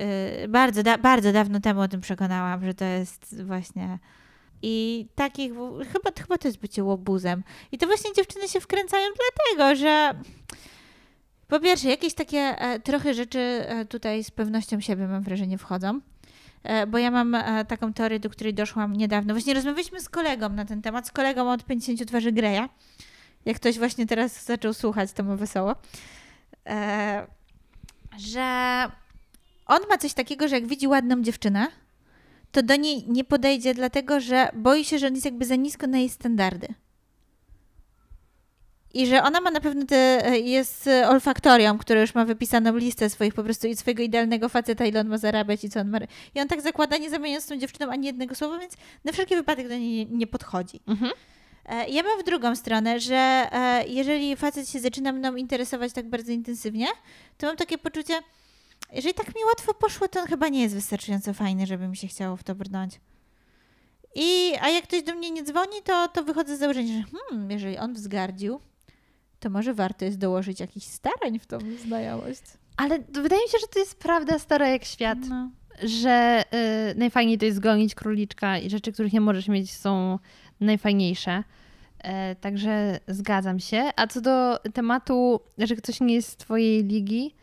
[0.49, 3.99] bardzo, da, bardzo dawno temu o tym przekonałam, że to jest właśnie
[4.63, 5.53] i takich,
[5.93, 7.43] chyba, chyba to jest bycie łobuzem.
[7.73, 10.15] I to właśnie dziewczyny się wkręcają dlatego, że
[11.49, 16.01] po pierwsze, jakieś takie e, trochę rzeczy e, tutaj z pewnością siebie, mam wrażenie, wchodzą.
[16.63, 19.35] E, Bo ja mam e, taką teorię, do której doszłam niedawno.
[19.35, 22.69] Właśnie rozmawialiśmy z kolegą na ten temat, z kolegą od 50 twarzy Greya.
[23.45, 25.75] Jak ktoś właśnie teraz zaczął słuchać, to mu wesoło.
[26.67, 27.27] E,
[28.19, 28.87] że
[29.67, 31.69] on ma coś takiego, że jak widzi ładną dziewczynę,
[32.53, 35.87] to do niej nie podejdzie, dlatego że boi się, że on jest jakby za nisko
[35.87, 36.69] na jej standardy.
[38.95, 43.35] I że ona ma na pewno te, jest olfaktorią, która już ma wypisaną listę swoich
[43.35, 45.99] po prostu i swojego idealnego faceta, ile on ma zarabiać i co on ma.
[46.35, 49.37] I on tak zakłada, nie zamieniając z tą dziewczyną ani jednego słowa, więc na wszelki
[49.37, 50.81] wypadek do niej nie, nie podchodzi.
[50.87, 51.13] Mhm.
[51.67, 53.15] E, Ja mam w drugą stronę, że
[53.53, 56.87] e, jeżeli facet się zaczyna mną interesować tak bardzo intensywnie,
[57.39, 58.15] to mam takie poczucie,
[58.93, 62.09] jeżeli tak mi łatwo poszło, to on chyba nie jest wystarczająco fajny, żeby mi się
[62.09, 63.01] chciało w to brnąć.
[64.15, 67.51] I, a jak ktoś do mnie nie dzwoni, to, to wychodzę z założenia, że hmm,
[67.51, 68.61] jeżeli on wzgardził,
[69.41, 72.43] to może warto jest dołożyć jakichś starań w tą znajomość.
[72.77, 75.19] Ale wydaje mi się, że to jest prawda stara jak świat.
[75.29, 75.51] No.
[75.83, 76.45] że
[76.93, 80.19] y, najfajniej to jest gonić króliczka i rzeczy, których nie możesz mieć, są
[80.61, 81.45] najfajniejsze.
[81.99, 83.91] E, także zgadzam się.
[83.97, 87.35] A co do tematu, że ktoś nie jest z twojej ligi,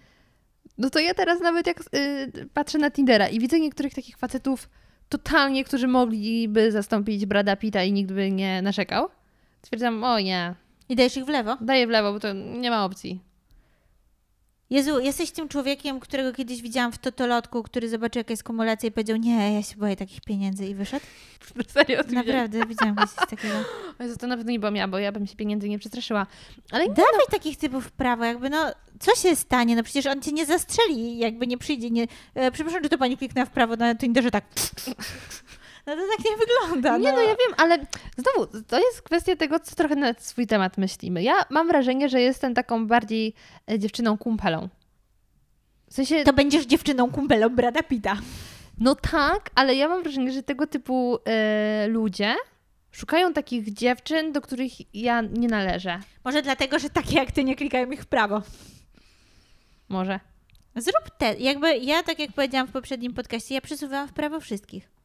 [0.80, 4.70] no to ja teraz nawet jak y, patrzę na Tindera i widzę niektórych takich facetów
[5.10, 9.10] totalnie, którzy mogliby zastąpić Brada Pitta i nikt by nie narzekał.
[9.62, 10.56] Stwierdzam, o nie,
[10.90, 11.58] I dajesz ich w lewo?
[11.62, 13.22] daję w lewo, bo to nie ma opcji.
[14.70, 18.92] Jezu, jesteś tym człowiekiem, którego kiedyś widziałam w totolotku, który zobaczył jaka jest kumulacja i
[18.92, 21.06] powiedział, nie, ja się boję takich pieniędzy i wyszedł.
[21.74, 23.54] Serio, Naprawdę, widziałam coś takiego.
[24.00, 26.28] Jezu, to na pewno nie byłam ja, bo ja bym się pieniędzy nie przestraszyła.
[26.72, 29.76] Ale nie, Dawaj takich typów w prawo, jakby no, co się stanie?
[29.76, 32.08] No przecież on cię nie zastrzeli, jakby nie przyjdzie, nie...
[32.36, 34.46] E, przepraszam, że to pani kliknęła w prawo na Tinderze tak...
[35.90, 36.98] No to tak nie wygląda.
[36.98, 37.78] Nie, no ja wiem, ale
[38.18, 41.24] znowu, to jest kwestia tego, co trochę na swój temat myślimy.
[41.24, 43.34] Ja mam wrażenie, że jestem taką bardziej
[43.72, 44.70] e, dziewczyną kumpelą.
[45.90, 48.18] W sensie, To będziesz dziewczyną kumpelą Brada Pitta.
[48.78, 52.36] no tak, ale ja mam wrażenie, że tego typu e, ludzie
[52.92, 56.00] Szukają takich dziewczyn, do których ja nie należę.
[56.24, 58.42] Może dlatego, że takie jak ty nie klikają ich w prawo.
[59.90, 60.20] Może.
[60.76, 61.36] Zrób te.
[61.40, 64.99] Jakby ja, tak jak powiedziałam w poprzednim podcaście, ja przesuwałam w prawo wszystkich.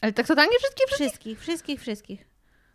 [0.00, 1.04] Ale tak totalnie wszystkie, wszystkie?
[1.04, 2.30] Wszystkich, wszystkich, wszystkich.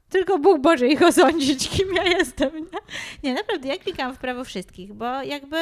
[0.09, 2.55] Tylko Bóg może ich osądzić, kim ja jestem.
[2.55, 2.79] Nie,
[3.23, 5.57] nie naprawdę, ja klikam w prawo wszystkich, bo jakby,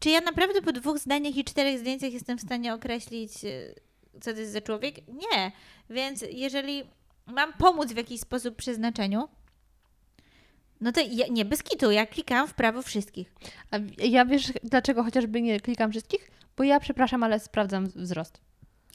[0.00, 3.74] czy ja naprawdę po dwóch zdaniach i czterech zdjęciach jestem w stanie określić, y,
[4.20, 5.08] co to jest za człowiek?
[5.08, 5.52] Nie.
[5.90, 6.84] Więc jeżeli
[7.26, 9.28] mam pomóc w jakiś sposób przeznaczeniu,
[10.80, 13.32] no to ja, nie, bez kitu, ja klikam w prawo wszystkich.
[13.70, 16.30] A ja wiesz, dlaczego chociażby nie klikam wszystkich?
[16.56, 18.40] Bo ja, przepraszam, ale sprawdzam wzrost.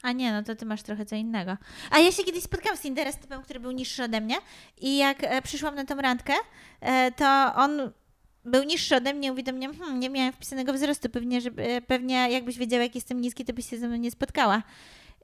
[0.02, 1.56] A nie, no to ty masz trochę co innego.
[1.90, 4.36] A ja się kiedyś spotkałam z Tindera z typem, który był niższy ode mnie
[4.80, 6.32] i jak e, przyszłam na tą randkę,
[6.80, 7.92] e, to on
[8.44, 12.30] był niższy ode mnie, mówi do mnie, hm, nie miałem wpisanego wzrostu, pewnie, żeby, pewnie
[12.30, 14.62] jakbyś wiedziała, jak jestem niski, to byś się ze mną nie spotkała.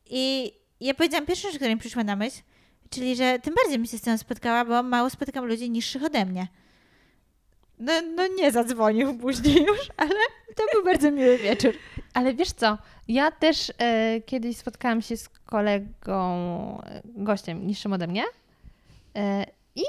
[0.07, 2.43] I ja powiedziałam pierwszą rzecz, która mi przyszła na myśl,
[2.91, 6.25] czyli, że tym bardziej mi się z tym spotkała, bo mało spotykam ludzi niższych ode
[6.25, 6.49] mnie.
[7.79, 10.15] No, no nie zadzwonił później już, ale
[10.57, 11.73] to był bardzo miły wieczór.
[12.15, 12.79] Ale wiesz co,
[13.09, 18.25] ja też e, kiedyś spotkałam się z kolegą, e, gościem niższym ode mnie
[19.17, 19.85] e, i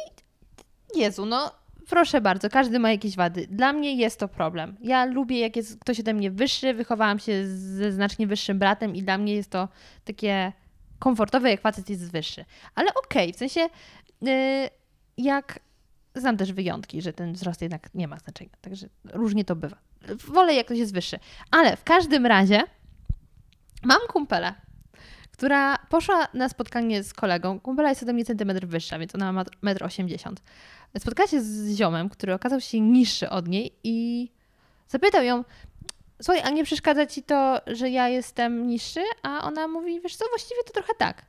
[0.95, 1.51] Jezu, no
[1.89, 3.47] proszę bardzo, każdy ma jakieś wady.
[3.47, 4.75] Dla mnie jest to problem.
[4.81, 9.03] Ja lubię, jak jest ktoś ode mnie wyższy, wychowałam się ze znacznie wyższym bratem i
[9.03, 9.67] dla mnie jest to
[10.05, 10.53] takie
[10.99, 12.45] komfortowe, jak facet jest wyższy.
[12.75, 13.69] Ale okej, okay, w sensie
[14.27, 14.69] e,
[15.17, 15.59] jak
[16.15, 19.77] znam też wyjątki, że ten wzrost jednak nie ma znaczenia, także różnie to bywa.
[20.27, 21.19] Wolę, jak ktoś jest wyższy.
[21.51, 22.63] Ale w każdym razie
[23.83, 24.53] mam kumpelę,
[25.31, 27.59] która poszła na spotkanie z kolegą.
[27.59, 30.35] Kumpela jest ode mnie centymetr wyższa, więc ona ma 1,80 m.
[30.99, 34.29] Spotkała się z ziomem, który okazał się niższy od niej i
[34.87, 35.43] zapytał ją,
[36.21, 39.01] słuchaj, a nie przeszkadza ci to, że ja jestem niższy?
[39.23, 41.25] A ona mówi, wiesz co, właściwie to trochę tak.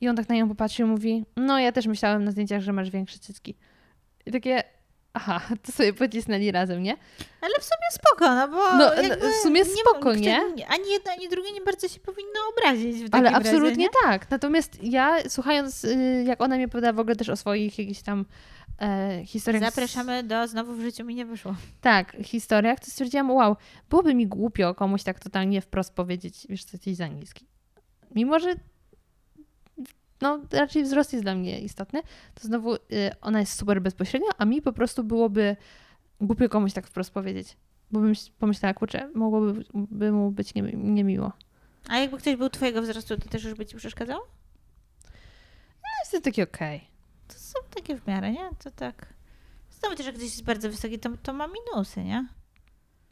[0.00, 2.72] I on tak na nią popatrzył i mówi, no ja też myślałem na zdjęciach, że
[2.72, 3.54] masz większe cycki.
[4.28, 4.64] I takie,
[5.12, 6.96] aha, to sobie pocisnęli razem, nie?
[7.40, 8.90] Ale w sumie spoko, no bo no,
[9.30, 10.40] w sumie spoko, nie?
[10.68, 14.30] Ani jedno, ani drugie nie bardzo się powinno obrazić w Ale absolutnie razie, tak.
[14.30, 18.24] Natomiast ja słuchając, y, jak ona mi opowiada w ogóle też o swoich jakichś tam
[18.80, 19.62] e, historiach.
[19.62, 21.54] Zapraszamy do Znowu w życiu mi nie wyszło.
[21.80, 23.56] Tak, historiach, to stwierdziłam, wow,
[23.90, 27.46] byłoby mi głupio komuś tak totalnie wprost powiedzieć, wiesz co, jesteś za niski.
[28.14, 28.54] Mimo, że
[30.20, 32.02] no raczej wzrost jest dla mnie istotny,
[32.34, 32.78] to znowu y,
[33.20, 35.56] ona jest super bezpośrednia, a mi po prostu byłoby
[36.20, 37.56] głupio komuś tak wprost powiedzieć.
[37.90, 41.32] Bo bym pomyślała, kurczę, mogłoby by mu być nie, niemiło.
[41.88, 44.20] A jakby ktoś był twojego wzrostu, to też już by ci przeszkadzał?
[45.82, 46.76] No jest to takie okej.
[46.76, 46.88] Okay.
[47.28, 48.50] To są takie w miarę, nie?
[48.64, 49.14] To tak...
[49.70, 52.28] Znowu też jak ktoś jest bardzo wysoki, to, to ma minusy, nie?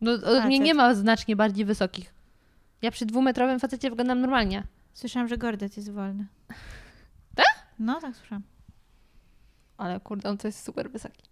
[0.01, 2.15] No od mnie nie ma znacznie bardziej wysokich.
[2.83, 4.66] Ja przy dwumetrowym facecie wyglądam normalnie.
[4.95, 6.27] Słyszałam, że Gordet jest wolny.
[7.78, 8.43] No, tak słyszałam.
[9.78, 11.23] Ale kurde, on to jest super wysoki.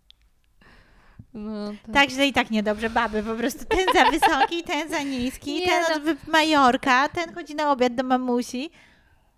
[1.34, 1.94] No, tak.
[1.94, 3.22] tak źle i tak niedobrze, baby.
[3.22, 6.12] Po prostu ten za wysoki, ten za niski, Nie, ten no.
[6.12, 8.70] od Majorka, ten chodzi na obiad do mamusi.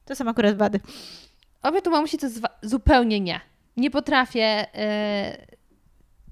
[0.05, 0.81] To są akurat bady.
[1.63, 2.27] Obiad do mamusi to
[2.63, 3.41] zupełnie nie.
[3.77, 5.57] Nie potrafię yy,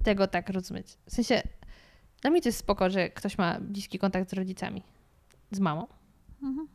[0.03, 0.87] tego tak rozumieć.
[1.05, 1.41] W sensie,
[2.21, 4.83] dla mnie to jest spoko, że ktoś ma bliski kontakt z rodzicami.
[5.51, 5.87] Z mamą.
[6.43, 6.67] Mhm.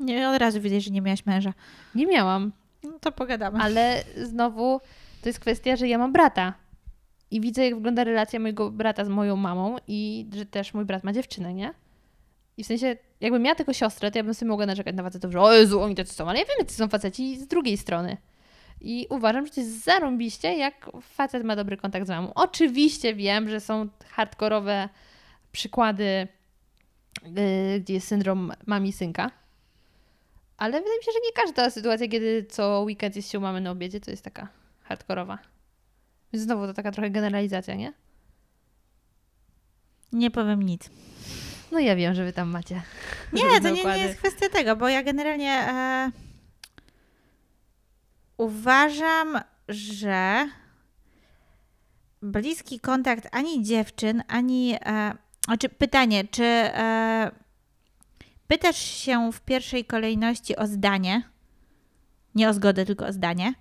[0.00, 1.54] Nie, od razu widać, że nie miałaś męża.
[1.94, 2.52] Nie miałam.
[2.84, 3.58] No to pogadamy.
[3.58, 4.80] Ale znowu
[5.22, 6.54] to jest kwestia, że ja mam brata.
[7.30, 11.04] I widzę, jak wygląda relacja mojego brata z moją mamą i że też mój brat
[11.04, 11.74] ma dziewczynę, nie?
[12.56, 15.32] I w sensie, jakbym miała tylko siostrę, to ja bym sobie mogła narzekać na facetów,
[15.32, 18.16] że o Jezu, oni tacy są, ale ja wiem, jacy są faceci z drugiej strony.
[18.80, 22.34] I uważam, że to jest zarąbiście, jak facet ma dobry kontakt z mamą.
[22.34, 24.88] Oczywiście wiem, że są hardkorowe
[25.52, 26.28] przykłady,
[27.22, 29.30] yy, gdzie jest syndrom mami synka,
[30.56, 33.70] ale wydaje mi się, że nie każda sytuacja, kiedy co weekend jest się mamy na
[33.70, 34.48] obiedzie, to jest taka
[34.82, 35.38] hardkorowa.
[36.32, 37.92] Więc znowu to taka trochę generalizacja, nie?
[40.12, 40.90] Nie powiem nic.
[41.72, 42.82] No ja wiem, że wy tam macie.
[43.32, 46.10] Nie, to nie, nie, jest kwestia tego, bo ja generalnie e,
[48.36, 50.48] uważam, że
[52.22, 54.74] bliski kontakt ani dziewczyn, ani.
[54.86, 55.14] E,
[55.44, 57.30] znaczy pytanie, czy e,
[58.48, 61.22] pytasz się w pierwszej kolejności o zdanie,
[62.34, 63.54] nie o zgodę, tylko o zdanie,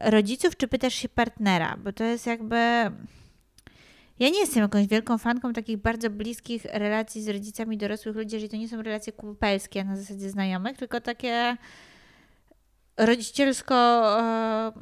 [0.00, 1.76] rodziców, czy pytasz się partnera?
[1.76, 2.56] Bo to jest jakby.
[4.18, 8.50] Ja nie jestem jakąś wielką fanką takich bardzo bliskich relacji z rodzicami dorosłych ludzi, jeżeli
[8.50, 11.56] to nie są relacje kumpelskie na zasadzie znajomych, tylko takie
[12.96, 13.74] rodzicielsko
[14.20, 14.72] e,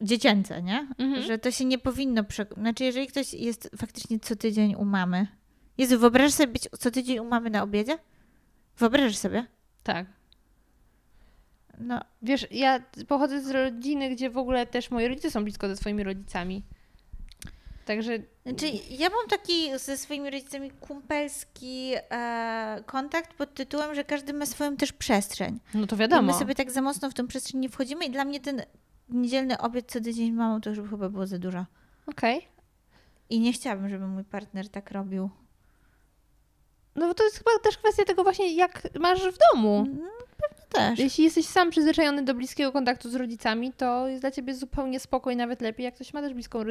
[0.00, 0.88] dziecięce, nie?
[0.98, 1.22] Mhm.
[1.22, 2.24] Że to się nie powinno...
[2.24, 2.46] Prze...
[2.56, 5.26] Znaczy, jeżeli ktoś jest faktycznie co tydzień u mamy...
[5.78, 7.98] Jezu, wyobrażasz sobie być co tydzień u mamy na obiedzie?
[8.78, 9.46] Wyobrażasz sobie?
[9.82, 10.06] Tak.
[11.78, 15.76] No, Wiesz, ja pochodzę z rodziny, gdzie w ogóle też moi rodzice są blisko ze
[15.76, 16.62] swoimi rodzicami.
[17.84, 24.32] Także Znaczy, ja mam taki ze swoimi rodzicami kumpelski e, kontakt pod tytułem, że każdy
[24.32, 25.60] ma swoją też przestrzeń.
[25.74, 26.22] no to I wiadomo.
[26.22, 28.62] my sobie tak za mocno w tą przestrzeń nie wchodzimy i dla mnie ten
[29.08, 31.66] niedzielny obiad co tydzień z mamą to już chyba było za dużo.
[32.06, 32.48] Okej.
[33.30, 35.30] I nie chciałabym, żeby mój partner tak robił.
[36.96, 39.78] No bo to jest chyba też kwestia tego właśnie, jak masz w domu.
[39.78, 40.08] Mm,
[40.50, 40.98] Pewnie też.
[40.98, 45.36] Jeśli jesteś sam przyzwyczajony do bliskiego kontaktu z rodzicami, to jest dla ciebie zupełnie spokój,
[45.36, 46.64] nawet lepiej, jak ktoś ma też bliską e,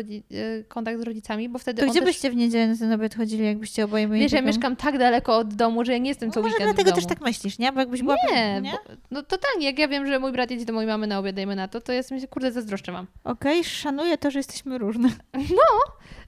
[0.68, 2.10] kontakt z rodzicami, bo wtedy To gdzie też...
[2.10, 5.38] byście w niedzielę na ten obiad chodzili, jakbyście oboje mieli Wiesz, ja mieszkam tak daleko
[5.38, 7.72] od domu, że ja nie jestem co No Może dlatego też tak myślisz, nie?
[7.72, 8.16] Bo jakbyś była...
[8.32, 8.72] Nie, nie?
[8.72, 8.78] Bo,
[9.12, 9.66] no totalnie.
[9.66, 11.82] Jak ja wiem, że mój brat jedzie do mojej mamy na obiad, dajmy na to,
[11.82, 13.08] to jest mi się, kurde, zazdroszczę mam.
[13.24, 15.10] Okej, szanuję to, że jesteśmy różne.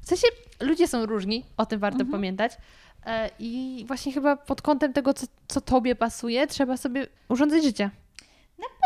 [0.02, 0.28] W sensie
[0.62, 2.12] ludzie są różni, o tym warto Mhm.
[2.12, 2.52] pamiętać.
[3.06, 7.90] E, I właśnie chyba pod kątem tego, co, co tobie pasuje, trzeba sobie urządzać życie.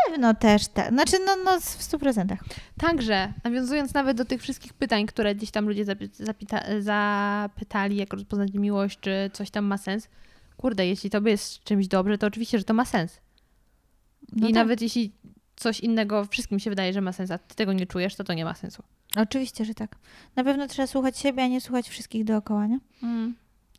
[0.08, 0.88] Pewno też tak.
[0.88, 2.38] Znaczy, no, no w stu procentach.
[2.78, 8.52] Także, nawiązując nawet do tych wszystkich pytań, które gdzieś tam ludzie zapyta- zapytali, jak rozpoznać
[8.52, 10.08] miłość, czy coś tam ma sens.
[10.56, 13.20] Kurde, jeśli tobie jest z czymś dobrze, to oczywiście, że to ma sens.
[14.32, 14.54] No I tak.
[14.54, 15.12] nawet jeśli
[15.56, 18.34] coś innego wszystkim się wydaje, że ma sens, a ty tego nie czujesz, to to
[18.34, 18.82] nie ma sensu.
[19.16, 19.96] Oczywiście, że tak.
[20.36, 22.78] Na pewno trzeba słuchać siebie, a nie słuchać wszystkich dookoła, nie?
[23.02, 23.34] Mm.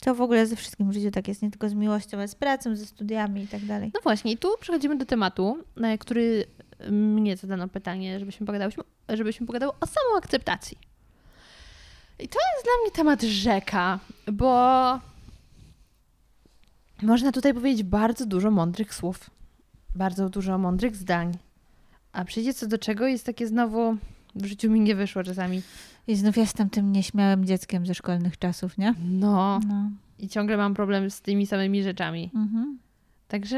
[0.06, 2.36] To w ogóle ze wszystkim w życiu tak jest, nie tylko z miłością, ale z
[2.36, 3.92] pracą, ze studiami i tak dalej.
[3.94, 6.46] No właśnie, i tu przechodzimy do tematu, na który
[6.92, 10.78] mnie zadano pytanie, żebyśmy pogadałyśmy, żebyśmy pogadały o samoakceptacji.
[12.20, 14.00] I to jest dla mnie temat rzeka,
[14.32, 15.00] bo
[17.02, 19.30] można tutaj powiedzieć bardzo dużo mądrych słów,
[19.96, 21.38] bardzo dużo mądrych zdań,
[22.12, 23.98] a przyjdzie co do czego jest takie znowu,
[24.36, 25.62] w życiu mi nie wyszło czasami,
[26.08, 28.94] I znów jestem tym nieśmiałym dzieckiem ze szkolnych czasów, nie?
[29.06, 29.90] no, No.
[30.20, 32.32] i ciągle mam problem z tymi samymi rzeczami.
[32.36, 32.80] Mhm.
[33.28, 33.56] Także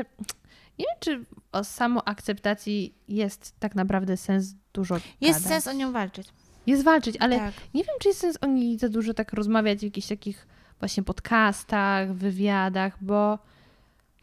[0.79, 5.63] nie wiem, czy o samoakceptacji jest tak naprawdę sens dużo Jest gadać.
[5.63, 6.27] sens o nią walczyć.
[6.67, 7.53] Jest walczyć, ale tak.
[7.73, 10.47] nie wiem, czy jest sens o niej za dużo tak rozmawiać w jakichś takich
[10.79, 13.39] właśnie podcastach, wywiadach, bo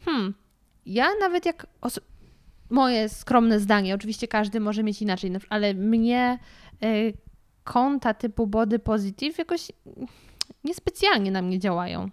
[0.05, 0.33] hmm,
[0.85, 1.67] ja nawet jak
[2.71, 6.39] moje skromne zdanie, oczywiście każdy może mieć inaczej, no, ale mnie
[6.83, 7.13] y,
[7.63, 9.71] konta typu body positive jakoś
[10.63, 12.09] niespecjalnie na mnie działają.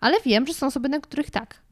[0.00, 1.62] Ale wiem, że są osoby, na których tak.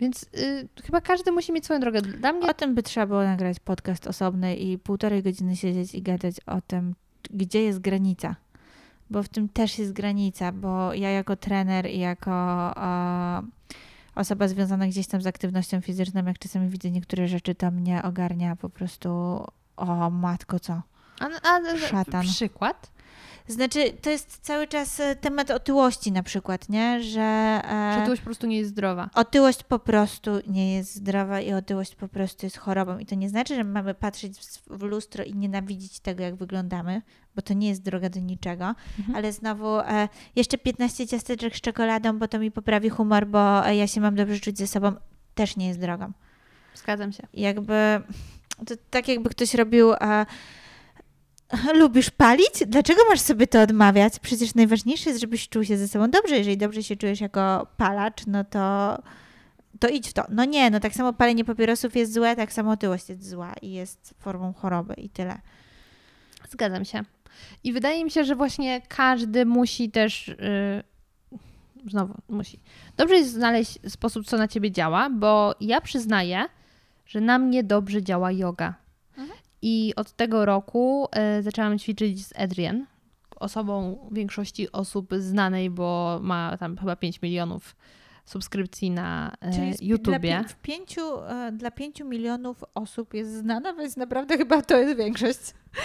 [0.00, 2.02] Więc y, chyba każdy musi mieć swoją drogę.
[2.02, 6.02] Dla mnie O tym by trzeba było nagrać podcast osobny i półtorej godziny siedzieć i
[6.02, 6.94] gadać o tym,
[7.30, 8.36] gdzie jest granica.
[9.10, 12.32] Bo w tym też jest granica, bo ja jako trener i jako
[12.76, 13.42] e,
[14.14, 18.56] osoba związana gdzieś tam z aktywnością fizyczną, jak czasami widzę niektóre rzeczy, to mnie ogarnia
[18.56, 19.08] po prostu
[19.76, 20.82] o matko co.
[21.20, 22.26] A, a, Szatan.
[22.26, 22.90] Przykład?
[23.48, 27.02] Znaczy, to jest cały czas e, temat otyłości na przykład, nie?
[27.02, 29.10] Że, e, Że tułość po prostu nie jest zdrowa.
[29.14, 32.98] Otyłość po prostu nie jest zdrowa i otyłość po prostu jest chorobą.
[32.98, 34.38] I to nie znaczy, że mamy patrzeć
[34.70, 37.02] w, lustro i nienawidzić tego, jak wyglądamy,
[37.36, 38.74] bo to nie jest droga do niczego.
[38.98, 39.16] Mhm.
[39.16, 43.76] Ale znowu e, jeszcze 15 ciasteczek z czekoladą, bo to mi poprawi humor, bo e,
[43.76, 44.92] ja się mam dobrze czuć ze sobą,
[45.34, 46.12] też nie jest drogą.
[46.74, 47.26] Zgadzam się.
[47.34, 48.02] Jakby
[48.66, 49.92] to tak jakby ktoś robił.
[49.92, 50.26] E,
[51.74, 52.62] Lubisz palić?
[52.66, 54.18] Dlaczego masz sobie to odmawiać?
[54.18, 56.36] Przecież najważniejsze jest, żebyś czuł się ze sobą dobrze.
[56.36, 58.98] Jeżeli dobrze się czujesz jako palacz, no to,
[59.80, 60.24] to idź w to.
[60.28, 63.72] No nie, no tak samo palenie papierosów jest złe, tak samo otyłość jest zła i
[63.72, 65.40] jest formą choroby i tyle.
[66.50, 67.02] Zgadzam się.
[67.64, 70.28] I wydaje mi się, że właśnie każdy musi też.
[70.28, 71.38] Yy,
[71.90, 72.60] znowu, musi.
[72.96, 76.44] Dobrze jest znaleźć sposób, co na ciebie działa, bo ja przyznaję,
[77.06, 78.81] że na mnie dobrze działa yoga.
[79.62, 81.08] I od tego roku
[81.38, 82.86] y, zaczęłam ćwiczyć z Adrian,
[83.36, 87.76] osobą większości osób znanej, bo ma tam chyba 5 milionów
[88.24, 89.32] subskrypcji na
[89.80, 90.18] y, YouTubie.
[90.18, 95.38] Dla, pięciu, e, dla pięciu milionów osób jest znana, więc naprawdę chyba to jest większość.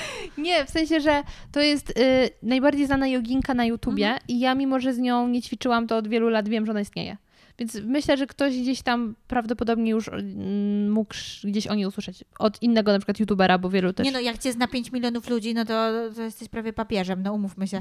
[0.37, 4.21] Nie, w sensie, że to jest y, najbardziej znana joginka na YouTubie Mhm.
[4.27, 6.81] i ja mimo, że z nią nie ćwiczyłam, to od wielu lat wiem, że ona
[6.81, 7.17] istnieje.
[7.59, 11.13] Więc myślę, że ktoś gdzieś tam prawdopodobnie już mm, mógł
[11.43, 12.23] gdzieś o niej usłyszeć.
[12.39, 14.05] Od innego na przykład YouTubera, bo wielu też...
[14.05, 17.33] Nie no, jak cię zna 5 milionów ludzi, no to, to jesteś prawie papieżem, no
[17.33, 17.79] umówmy się.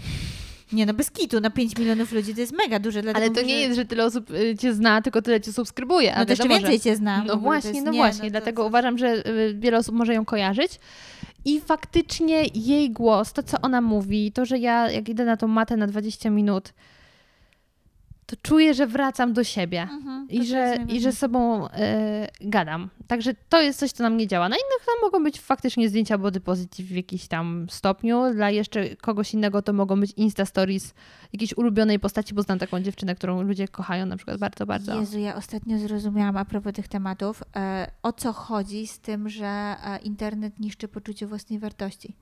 [0.72, 3.02] Nie no, bez kitu, no 5 milionów ludzi to jest mega duże.
[3.02, 5.52] Dlatego Ale to nie że- jest, że tyle osób y, cię zna, tylko tyle cię
[5.52, 6.14] subskrybuje.
[6.18, 7.24] No to jeszcze więcej cię zna.
[7.26, 10.24] No właśnie, jest- no nie, właśnie, to- dlatego uważam, że y, wiele osób może ją
[10.24, 10.72] kojarzyć.
[11.44, 15.48] I faktycznie jej głos, to co ona mówi, to, że ja jak idę na tą
[15.48, 16.72] matę na 20 minut,
[18.26, 19.82] to czuję, że wracam do siebie.
[19.82, 21.12] Mhm, I że, I że najważniejsze.
[21.12, 22.90] z sobą e, gadam.
[23.06, 24.48] Także to jest coś, co na mnie działa.
[24.48, 28.34] Na innych tam mogą być faktycznie zdjęcia body positive w jakimś tam stopniu.
[28.34, 30.94] Dla jeszcze kogoś innego to mogą być Insta Stories
[31.32, 35.00] jakiejś ulubionej postaci, bo znam taką dziewczynę, którą ludzie kochają na przykład bardzo, bardzo.
[35.00, 39.46] Jezu, ja ostatnio zrozumiałam a propos tych tematów, e, o co chodzi z tym, że
[39.46, 42.14] e, internet niszczy poczucie własnej wartości.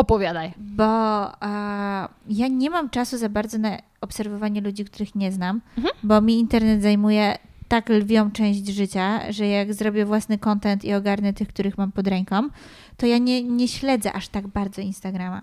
[0.00, 0.52] Opowiadaj.
[0.56, 0.84] Bo
[1.26, 5.94] e, ja nie mam czasu za bardzo na obserwowanie ludzi, których nie znam, Mhm.
[6.02, 11.32] bo mi internet zajmuje tak lwią część życia, że jak zrobię własny content i ogarnę
[11.32, 12.48] tych, których mam pod ręką,
[12.96, 15.42] to ja nie, nie śledzę aż tak bardzo Instagrama.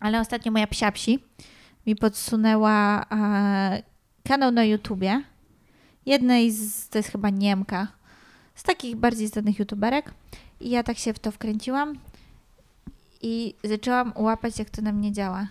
[0.00, 1.18] Ale ostatnio moja psiapsi
[1.86, 3.82] mi podsunęła e,
[4.28, 5.22] kanał na YouTubie
[6.06, 7.88] jednej z, to jest chyba Niemka,
[8.54, 10.14] z takich bardziej znanych youtuberek
[10.60, 11.94] i ja tak się w to wkręciłam
[13.22, 15.46] i zaczęłam łapać, jak to na mnie działa.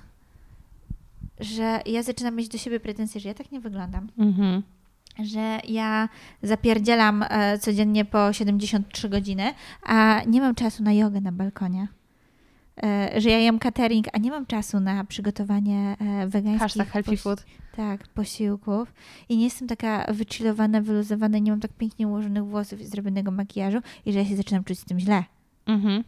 [1.39, 4.07] Że ja zaczynam mieć do siebie pretensje, że ja tak nie wyglądam.
[4.17, 4.63] Mhm.
[5.23, 6.09] Że ja
[6.43, 9.53] zapierdzielam e, codziennie po 73 godziny,
[9.83, 11.87] a nie mam czasu na jogę na balkonie.
[12.83, 17.17] E, że ja jem catering, a nie mam czasu na przygotowanie e, wegańskich Hashtag healthy
[17.17, 17.45] food.
[17.75, 18.93] tak, posiłków.
[19.29, 23.79] I nie jestem taka wychillowana, wyluzowana, nie mam tak pięknie ułożonych włosów i zrobionego makijażu
[24.05, 25.23] i że ja się zaczynam czuć z tym źle.
[25.65, 26.03] Mhm.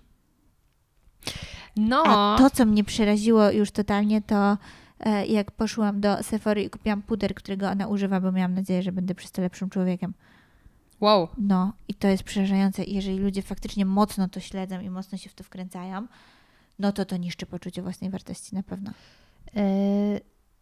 [1.75, 2.03] No.
[2.05, 4.57] A to, co mnie przeraziło już totalnie, to
[4.99, 8.91] e, jak poszłam do Sephory i kupiłam puder, którego ona używa, bo miałam nadzieję, że
[8.91, 10.13] będę przez to lepszym człowiekiem.
[11.01, 11.27] Wow.
[11.37, 12.83] No i to jest przerażające.
[12.83, 16.07] Jeżeli ludzie faktycznie mocno to śledzą i mocno się w to wkręcają,
[16.79, 18.91] no to to niszczy poczucie własnej wartości na pewno.
[19.55, 19.63] E,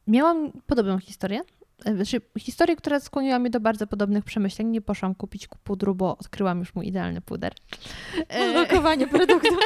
[0.07, 1.41] miałam podobną historię.
[1.85, 4.67] E, Znaczy, historię, która skłoniła mnie do bardzo podobnych przemyśleń.
[4.67, 7.53] Nie poszłam kupić pudru, bo odkryłam już mój idealny puder.
[8.29, 9.49] E, Lokowanie produktu.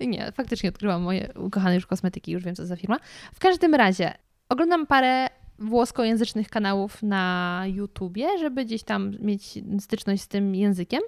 [0.00, 2.98] nie, faktycznie odkryłam moje ukochane już kosmetyki, już wiem co za firma.
[3.34, 4.14] W każdym razie,
[4.48, 5.26] oglądam parę
[5.58, 11.00] włoskojęzycznych kanałów na YouTubie, żeby gdzieś tam mieć styczność z tym językiem.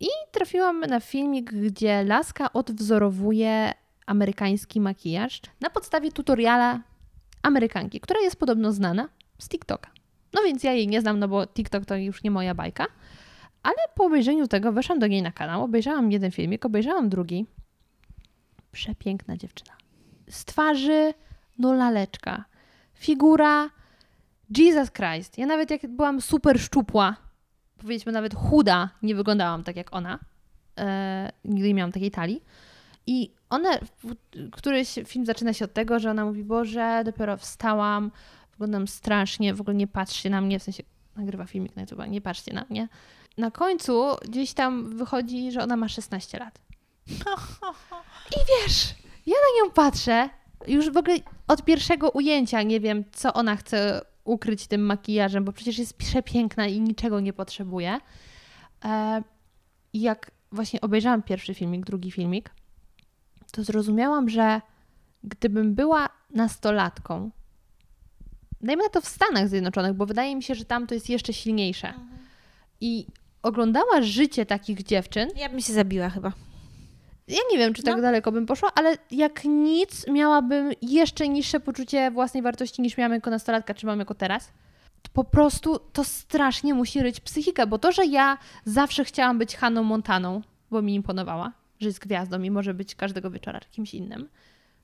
[0.00, 3.72] I trafiłam na filmik, gdzie laska odwzorowuje
[4.06, 6.80] amerykański makijaż na podstawie tutoriala
[7.42, 9.08] Amerykanki, która jest podobno znana
[9.38, 9.90] z TikToka.
[10.32, 12.86] No więc ja jej nie znam, no bo TikTok to już nie moja bajka.
[13.62, 17.46] Ale po obejrzeniu tego weszłam do niej na kanał, obejrzałam jeden filmik, obejrzałam drugi.
[18.78, 19.72] Przepiękna dziewczyna.
[20.30, 21.14] Z twarzy,
[21.58, 22.44] no laleczka.
[22.94, 23.70] Figura,
[24.58, 25.38] Jesus Christ.
[25.38, 27.16] Ja nawet jak byłam super szczupła,
[27.78, 30.18] powiedzmy nawet chuda, nie wyglądałam tak jak ona.
[30.78, 32.42] E, nigdy nie miałam takiej talii.
[33.06, 33.70] I ona,
[34.52, 38.10] któryś film zaczyna się od tego, że ona mówi, Boże, dopiero wstałam,
[38.50, 40.82] wyglądam strasznie, w ogóle nie patrzcie na mnie, w sensie
[41.16, 42.88] nagrywa filmik na YouTube, nie patrzcie na mnie.
[43.38, 46.67] Na końcu gdzieś tam wychodzi, że ona ma 16 lat.
[48.36, 48.94] I wiesz,
[49.26, 50.28] ja na nią patrzę,
[50.66, 51.16] już w ogóle
[51.48, 56.66] od pierwszego ujęcia nie wiem, co ona chce ukryć tym makijażem, bo przecież jest przepiękna
[56.66, 58.00] i niczego nie potrzebuje.
[58.84, 59.22] E,
[59.92, 62.50] I jak właśnie obejrzałam pierwszy filmik, drugi filmik,
[63.52, 64.60] to zrozumiałam, że
[65.24, 67.30] gdybym była nastolatką,
[68.60, 71.32] dajmy na to w Stanach Zjednoczonych, bo wydaje mi się, że tam to jest jeszcze
[71.32, 71.94] silniejsze,
[72.80, 73.06] i
[73.42, 76.32] oglądała życie takich dziewczyn, Ja bym się zabiła chyba.
[77.28, 78.02] Ja nie wiem, czy tak No.
[78.02, 83.30] daleko bym poszła, ale jak nic miałabym jeszcze niższe poczucie własnej wartości niż miałam jako
[83.30, 84.52] nastolatka, czy mam jako teraz.
[85.12, 89.82] Po prostu to strasznie musi ryć psychikę, bo to, że ja zawsze chciałam być Haną
[89.82, 90.40] Montaną,
[90.70, 94.28] bo mi imponowała, że jest gwiazdą i może być każdego wieczora kimś innym,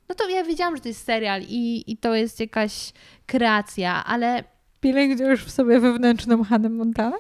[0.09, 2.93] no to ja wiedziałam, że to jest serial i, i to jest jakaś
[3.27, 4.45] kreacja, ale
[4.81, 7.17] Pielęgnujesz w sobie wewnętrzną Hannę Montanę?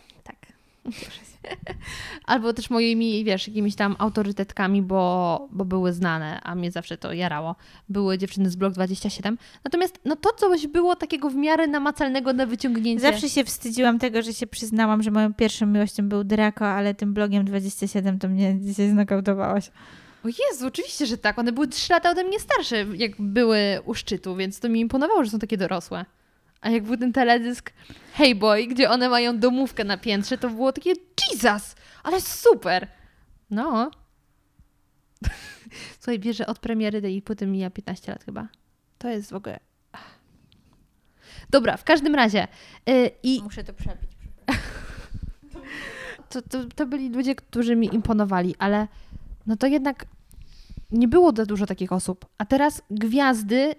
[2.24, 7.12] Albo też moimi, wiesz, jakimiś tam autorytetkami, bo, bo były znane, a mnie zawsze to
[7.12, 7.56] jarało.
[7.88, 9.38] Były dziewczyny z Blok 27.
[9.64, 13.02] Natomiast no to coś było takiego w miarę namacalnego na wyciągnięcie.
[13.02, 17.14] Zawsze się wstydziłam tego, że się przyznałam, że moją pierwszą miłością był Draco, ale tym
[17.14, 19.70] blogiem 27 to mnie dzisiaj znokautowałaś.
[20.24, 21.38] O Jezu, oczywiście, że tak.
[21.38, 25.24] One były trzy lata ode mnie starsze, jak były u szczytu, więc to mi imponowało,
[25.24, 26.04] że są takie dorosłe.
[26.64, 27.72] A jak był ten teledysk
[28.12, 30.92] Hey Boy, gdzie one mają domówkę na piętrze, to było takie
[31.32, 32.88] Jesus, ale super.
[33.50, 33.90] No.
[36.00, 38.48] Słuchaj, bierze od premiery tej płyty mija 15 lat chyba.
[38.98, 39.60] To jest w ogóle...
[41.50, 42.48] Dobra, w każdym razie.
[42.86, 44.10] Yy, I Muszę to przebić.
[46.30, 48.88] to, to, to byli ludzie, którzy mi imponowali, ale
[49.46, 50.06] no to jednak
[50.90, 52.26] nie było za dużo takich osób.
[52.38, 53.74] A teraz gwiazdy,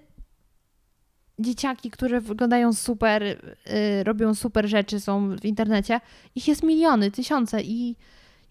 [1.40, 6.02] dzieciaki, które wyglądają super, y, robią super rzeczy, są w internecie,
[6.36, 7.96] ich jest miliony, tysiące i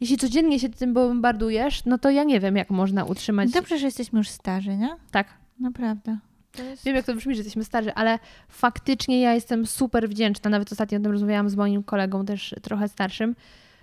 [0.00, 3.50] jeśli codziennie się tym bombardujesz, no to ja nie wiem, jak można utrzymać.
[3.50, 4.96] Dobrze, że jesteśmy już starzy, nie?
[5.10, 5.28] Tak.
[5.60, 6.18] Naprawdę.
[6.58, 6.84] Jest...
[6.84, 10.50] Wiem, jak to brzmi, że jesteśmy starzy, ale faktycznie ja jestem super wdzięczna.
[10.50, 13.36] Nawet ostatnio o tym rozmawiałam z moim kolegą, też trochę starszym,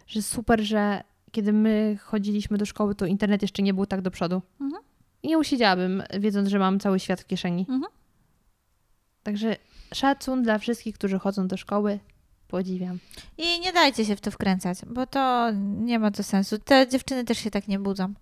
[0.08, 4.12] że super, że kiedy my chodziliśmy do szkoły, to internet jeszcze nie był tak do
[4.12, 4.42] przodu.
[4.62, 4.84] Mhm.
[5.24, 7.66] I nie usiedziałabym, wiedząc, że mam cały świat w kieszeni.
[7.70, 7.84] Mhm.
[9.24, 9.56] Także
[9.94, 12.00] szacun dla wszystkich, którzy chodzą do szkoły.
[12.48, 13.00] Podziwiam.
[13.38, 16.60] I nie dajcie się w to wkręcać, bo to nie ma to sensu.
[16.60, 18.14] Te dziewczyny też się tak nie budzą.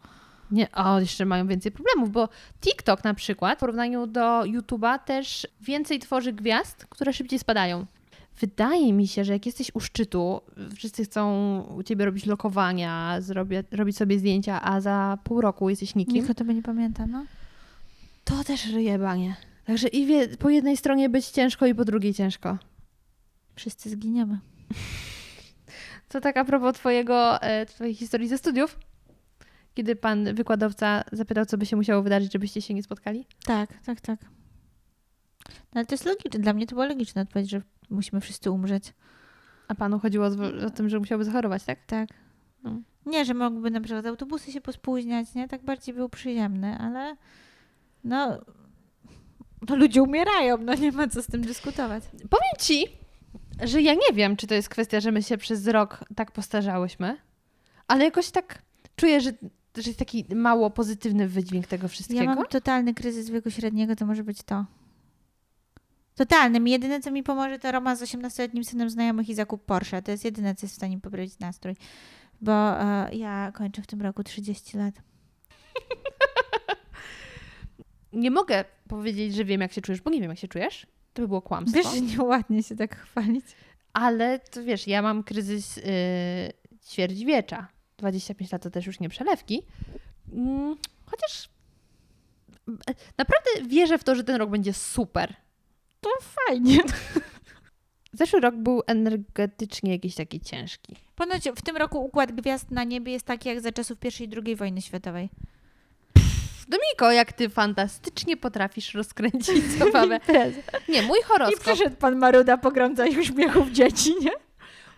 [0.51, 2.29] Nie, o, jeszcze mają więcej problemów, bo
[2.61, 7.85] TikTok na przykład w porównaniu do YouTube'a też więcej tworzy gwiazd, które szybciej spadają.
[8.39, 10.41] Wydaje mi się, że jak jesteś u szczytu,
[10.75, 15.95] wszyscy chcą u ciebie robić lokowania, zrobię, robić sobie zdjęcia, a za pół roku jesteś
[15.95, 17.25] nikim, Nikt o tobie nie pamięta, no.
[18.23, 19.35] to też ryje banie.
[19.69, 22.57] Także i wie, po jednej stronie być ciężko i po drugiej ciężko.
[23.55, 24.39] Wszyscy zginiemy.
[26.09, 28.79] Co tak a propos twojego, e, twojej historii ze studiów,
[29.73, 33.25] kiedy pan wykładowca zapytał, co by się musiało wydarzyć, żebyście się nie spotkali?
[33.45, 34.19] Tak, tak, tak.
[35.49, 36.39] No ale to jest logiczne.
[36.39, 38.93] Dla mnie to była logiczna odpowiedź, że musimy wszyscy umrzeć.
[39.67, 41.85] A panu chodziło o, o tym, że musiałby zachorować, tak?
[41.85, 42.09] Tak.
[42.63, 42.81] No.
[43.05, 45.47] Nie, że mogłyby na przykład autobusy się pospóźniać, nie?
[45.47, 47.15] Tak bardziej był przyjemny, ale
[48.03, 48.41] no,
[49.69, 52.03] no ludzie umierają, no nie ma co z tym dyskutować.
[52.13, 52.85] Powiem ci,
[53.63, 57.17] że ja nie wiem, czy to jest kwestia, że my się przez rok tak postarzałyśmy,
[57.87, 58.61] ale jakoś tak
[58.95, 59.31] czuję, że,
[59.77, 62.23] że jest taki mało pozytywny wydźwięk tego wszystkiego.
[62.23, 64.65] Ja mam totalny kryzys wieku średniego, to może być to.
[66.15, 66.59] Totalny.
[66.59, 70.01] Mi Jedyne, co mi pomoże, to romans z 18-letnim synem znajomych i zakup Porsche.
[70.01, 71.75] To jest jedyne, co jest w stanie poprawić nastrój.
[72.41, 74.95] Bo e, ja kończę w tym roku 30 lat.
[78.13, 80.87] Nie mogę powiedzieć, że wiem, jak się czujesz, bo nie wiem, jak się czujesz.
[81.13, 81.79] To by było kłamstwo.
[81.83, 83.45] Wiesz, nieładnie się tak chwalić.
[83.93, 85.83] Ale to wiesz, ja mam kryzys yy,
[86.89, 87.67] ćwierćwiecza.
[87.97, 89.63] 25 lat to też już nie przelewki.
[90.33, 90.75] Mm,
[91.05, 91.49] chociaż
[92.67, 95.35] e, naprawdę wierzę w to, że ten rok będzie super.
[96.01, 96.77] To fajnie.
[98.13, 100.95] Zeszły rok był energetycznie jakiś taki ciężki.
[101.15, 104.29] Ponoć w tym roku układ gwiazd na niebie jest taki jak za czasów I i
[104.45, 105.29] II wojny światowej.
[106.69, 110.19] Dominiko, jak ty fantastycznie potrafisz rozkręcić zabawę.
[110.89, 111.59] Nie, mój I horoskop.
[111.59, 114.31] przyszedł pan Maruda pogrąca ich uśmiechów dzieci, nie?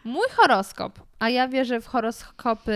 [0.03, 2.73] Mój horoskop, a ja wierzę w horoskopy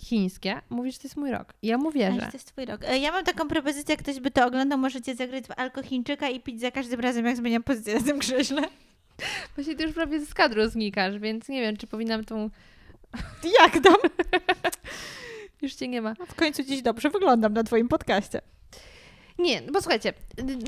[0.00, 1.52] chińskie, mówi, że to jest mój rok.
[1.62, 2.20] Ja mu Ale wierzę.
[2.26, 2.80] to jest twój rok.
[2.84, 6.40] E, Ja mam taką propozycję, jak ktoś by to oglądał, możecie zagrać w alkochińczyka i
[6.40, 8.62] pić za każdym razem, jak zmieniam pozycję na tym krześle.
[9.54, 12.50] Właśnie ty już prawie z kadru znikasz, więc nie wiem, czy powinnam tą...
[13.60, 13.96] Jak tam?
[15.62, 16.14] Już cię nie ma.
[16.14, 18.40] W końcu dziś dobrze wyglądam na twoim podcaście.
[19.38, 20.12] Nie, no bo słuchajcie,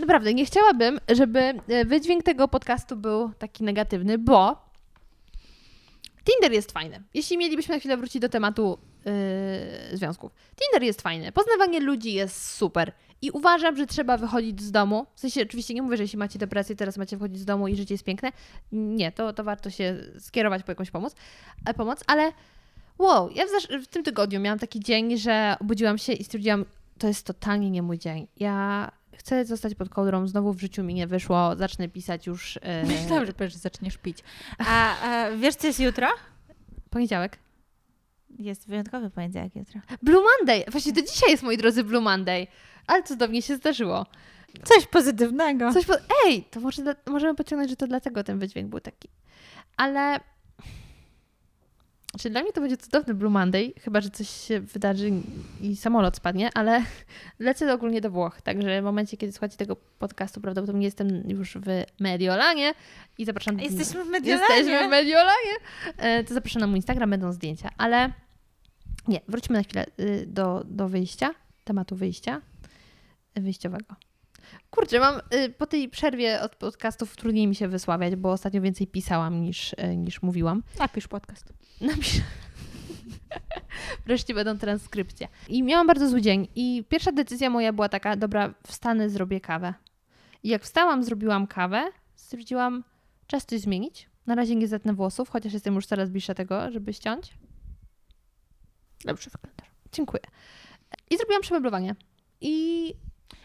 [0.01, 1.41] naprawdę nie chciałabym, żeby
[1.71, 4.65] y, wydźwięk tego podcastu był taki negatywny, bo
[6.25, 7.03] Tinder jest fajny.
[7.15, 8.79] Jeśli mielibyśmy na chwilę wrócić do tematu
[9.91, 10.33] yy, związków.
[10.57, 11.33] Tinder jest fajny.
[11.33, 12.93] Poznawanie ludzi jest super.
[13.23, 15.07] I uważam, że trzeba wychodzić z domu.
[15.15, 17.77] W sensie, oczywiście nie mówię, że jeśli macie depresję, teraz macie wychodzić z domu i
[17.77, 18.33] życie jest piękne.
[18.73, 21.15] Nie, to, to warto się skierować po jakąś pomoc,
[21.67, 22.33] e, pomoc ale
[22.99, 26.65] wow, ja w, w tym tygodniu miałam taki dzień, że obudziłam się i stwierdziłam,
[26.99, 28.27] to jest totalnie nie mój dzień.
[28.37, 32.87] Ja chcę zostać pod kołdrą, znowu w życiu mi nie wyszło, zacznę pisać już e,
[32.87, 34.19] Myślałam, że powiesz, zaczniesz pić.
[34.59, 36.09] A, a wiesz, co jest jutro?
[36.91, 37.39] poniedziałek.
[38.39, 39.81] Jest wyjątkowy poniedziałek jutro.
[40.03, 40.65] Blue Monday!
[40.69, 42.47] Właśnie to dzisiaj jest, moi drodzy, Blue Monday.
[42.87, 44.07] Ale cudownie się zdarzyło.
[44.65, 45.73] Coś pozytywnego.
[45.73, 45.95] Coś po...
[46.27, 49.09] Ej, to może możemy pociągnąć, że to dlatego ten wydźwięk był taki.
[49.77, 50.21] Ale...
[52.19, 55.11] Czy dla mnie to będzie cudowny Blue Monday, chyba, że coś się wydarzy
[55.61, 56.83] i samolot spadnie, ale
[57.39, 61.85] lecę ogólnie do Włoch, także w momencie, kiedy słuchacie tego podcastu, prawdopodobnie jestem już w
[62.01, 62.75] Mediolanie
[63.19, 63.59] i zapraszam...
[63.61, 64.55] Jesteśmy w Mediolanie.
[64.55, 65.53] Jesteśmy w Mediolanie.
[65.97, 67.71] E, To zapraszam na mój Instagram, będą zdjęcia.
[67.79, 68.13] Ale
[69.09, 71.35] nie, wróćmy na chwilę y, do, do wyjścia,
[71.65, 72.41] tematu wyjścia
[73.37, 73.95] wyjściowego.
[74.71, 78.87] Kurczę, mam y, po tej przerwie od podcastów trudniej mi się wysławiać, bo ostatnio więcej
[78.87, 80.63] pisałam niż, y, niż mówiłam.
[80.79, 81.53] Napisz podcast.
[81.81, 82.21] Napisz.
[84.07, 85.29] Wreszcie będą transkrypcje.
[85.49, 86.49] I miałam bardzo zły dzień.
[86.55, 89.75] I pierwsza decyzja moja była taka, dobra, wstanę, zrobię kawę.
[90.43, 92.85] I jak wstałam, zrobiłam kawę, stwierdziłam,
[93.27, 94.09] czas coś zmienić.
[94.27, 97.35] Na razie nie zetnę włosów, chociaż jestem już coraz bliższa tego, żeby ściąć.
[99.05, 99.69] Dobrze wyglądasz.
[99.93, 100.23] Dziękuję.
[101.11, 101.95] I zrobiłam przemeblowanie.
[102.41, 102.95] I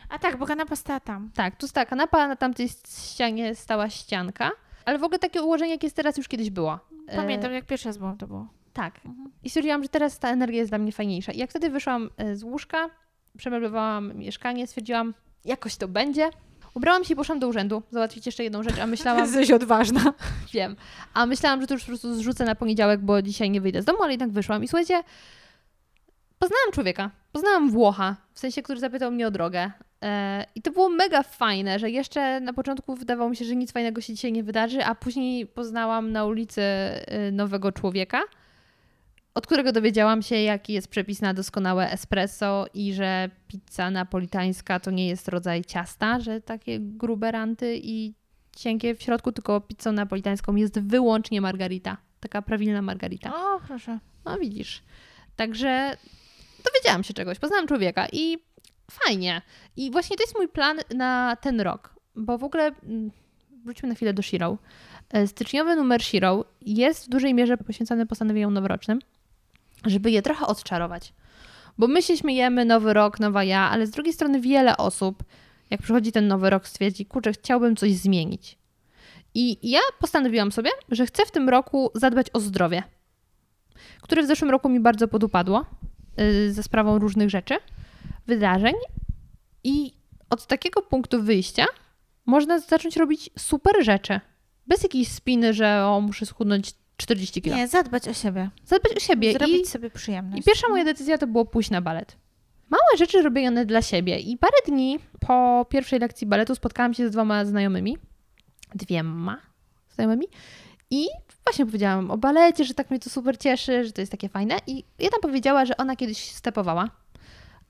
[0.10, 1.32] A tak, bo kanapa stała tam.
[1.36, 4.52] tak, tu stała kanapa, na tamtej ścianie stała ścianka.
[4.86, 6.80] Ale w ogóle takie ułożenie, jak jest teraz, już kiedyś było.
[7.08, 8.48] E, Pamiętam, jak pierwszy raz byłam, to było.
[8.74, 9.02] Tak.
[9.44, 11.32] I stwierdziłam, że teraz ta energia jest dla mnie fajniejsza.
[11.32, 12.90] I jak wtedy wyszłam e, z łóżka,
[13.38, 15.14] przemeblowałam mieszkanie, stwierdziłam,
[15.46, 16.30] jakoś to będzie.
[16.74, 20.14] Ubrałam się i poszłam do urzędu załatwić jeszcze jedną rzecz, a myślałam, Jesteś odważna.
[20.54, 20.76] wiem,
[21.14, 23.86] a myślałam, że to już po prostu zrzucę na poniedziałek, bo dzisiaj nie wyjdę z
[23.86, 24.64] domu, ale jednak wyszłam.
[24.64, 25.04] I słuchajcie,
[26.40, 29.72] poznałam człowieka, poznałam Włocha, w sensie, który zapytał mnie o drogę.
[30.04, 33.72] E, I to było mega fajne, że jeszcze na początku wydawało mi się, że nic
[33.72, 38.22] fajnego się dzisiaj nie wydarzy, a później poznałam na ulicy y, nowego człowieka,
[39.34, 44.92] od którego dowiedziałam się, jaki jest przepis na doskonałe espresso i że pizza napolitańska to
[44.92, 48.14] nie jest rodzaj ciasta, że takie grube ranty i
[48.56, 51.98] cienkie w środku, tylko pizzą napolitańską jest wyłącznie margarita.
[52.20, 53.36] Taka prawilna margarita.
[53.36, 54.00] O, proszę.
[54.26, 54.84] No widzisz.
[55.36, 55.98] Także
[56.66, 58.38] dowiedziałam się czegoś, poznałam człowieka i
[58.90, 59.42] fajnie.
[59.78, 63.12] I właśnie to jest mój plan na ten rok, bo w ogóle mm,
[63.66, 64.58] wróćmy na chwilę do Shiro.
[65.10, 69.00] E, Styczniowy numer Shiro jest w dużej mierze poświęcony postanowieniom noworocznym,
[69.86, 71.14] żeby je trochę odczarować.
[71.78, 75.24] Bo my się śmiejemy, nowy rok, nowa ja, ale z drugiej strony wiele osób,
[75.70, 78.58] jak przychodzi ten nowy rok, stwierdzi, kurczę, chciałbym coś zmienić.
[79.34, 82.84] I ja postanowiłam sobie, że chcę w tym roku zadbać o zdrowie,
[84.02, 85.66] które w zeszłym roku mi bardzo podupadło
[86.18, 87.56] yy, ze sprawą różnych rzeczy,
[88.30, 88.74] wydarzeń.
[89.64, 89.94] I
[90.30, 91.66] od takiego punktu wyjścia
[92.26, 94.20] można zacząć robić super rzeczy.
[94.68, 97.58] Bez jakiejś spiny, że o, muszę schudnąć 40 kg.
[97.58, 98.50] Nie, zadbać o siebie.
[98.66, 99.34] Zadbać o siebie.
[99.34, 100.42] Zrobić I, sobie przyjemność.
[100.42, 102.18] I pierwsza moja decyzja to było pójść na balet.
[102.70, 104.20] Małe rzeczy robione dla siebie.
[104.20, 107.98] I parę dni po pierwszej lekcji baletu spotkałam się z dwoma znajomymi.
[108.76, 109.42] Dwiema
[109.90, 110.28] znajomymi.
[110.92, 111.08] I
[111.46, 114.58] właśnie powiedziałam o balecie, że tak mnie to super cieszy, że to jest takie fajne.
[114.68, 116.90] I jedna powiedziała, że ona kiedyś stepowała,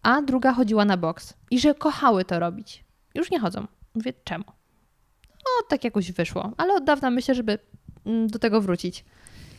[0.03, 1.33] a druga chodziła na boks.
[1.51, 2.83] I że kochały to robić.
[3.15, 3.67] Już nie chodzą.
[3.95, 4.43] Mówię, czemu?
[5.29, 6.51] No, tak jakoś wyszło.
[6.57, 7.59] Ale od dawna myślę, żeby
[8.05, 9.05] mm, do tego wrócić.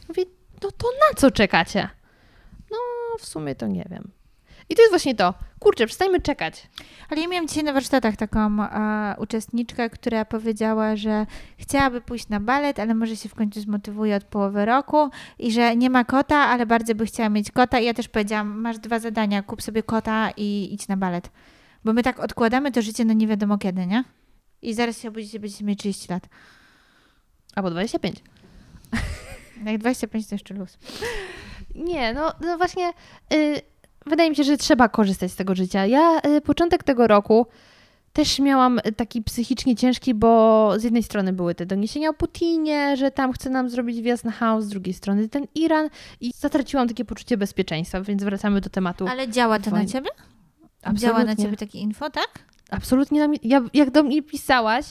[0.08, 0.24] Mówię,
[0.62, 1.88] no to na co czekacie?
[2.70, 2.78] No,
[3.18, 4.10] w sumie to nie wiem.
[4.70, 5.34] I to jest właśnie to.
[5.59, 6.68] Kurczę, przestańmy czekać.
[7.09, 11.26] Ale ja miałam dzisiaj na warsztatach taką e, uczestniczkę, która powiedziała, że
[11.59, 15.76] chciałaby pójść na balet, ale może się w końcu zmotywuje od połowy roku i że
[15.76, 17.78] nie ma kota, ale bardzo by chciała mieć kota.
[17.78, 21.30] I ja też powiedziałam, masz dwa zadania, kup sobie kota i idź na balet.
[21.84, 24.05] Bo my tak odkładamy to życie na nie wiadomo kiedy, nie?
[24.62, 26.28] I zaraz się obudzicie, będziecie mieć 30 lat.
[27.55, 28.16] Albo 25.
[29.66, 30.78] Jak 25 to jeszcze luz.
[31.74, 32.92] Nie, no, no właśnie,
[33.32, 33.60] y,
[34.06, 35.86] wydaje mi się, że trzeba korzystać z tego życia.
[35.86, 37.47] Ja y, początek tego roku
[38.12, 43.10] też miałam taki psychicznie ciężki, bo z jednej strony były te doniesienia o Putinie, że
[43.10, 45.89] tam chce nam zrobić wjazd na chaos, z drugiej strony ten Iran
[46.20, 49.06] i zatraciłam takie poczucie bezpieczeństwa, więc wracamy do tematu.
[49.09, 49.93] Ale działa to na Wojny.
[49.93, 50.10] ciebie?
[50.94, 52.28] Działa na ciebie takie info, tak?
[52.70, 53.38] Absolutnie na mnie.
[53.42, 54.84] Ja, jak do mnie pisałaś,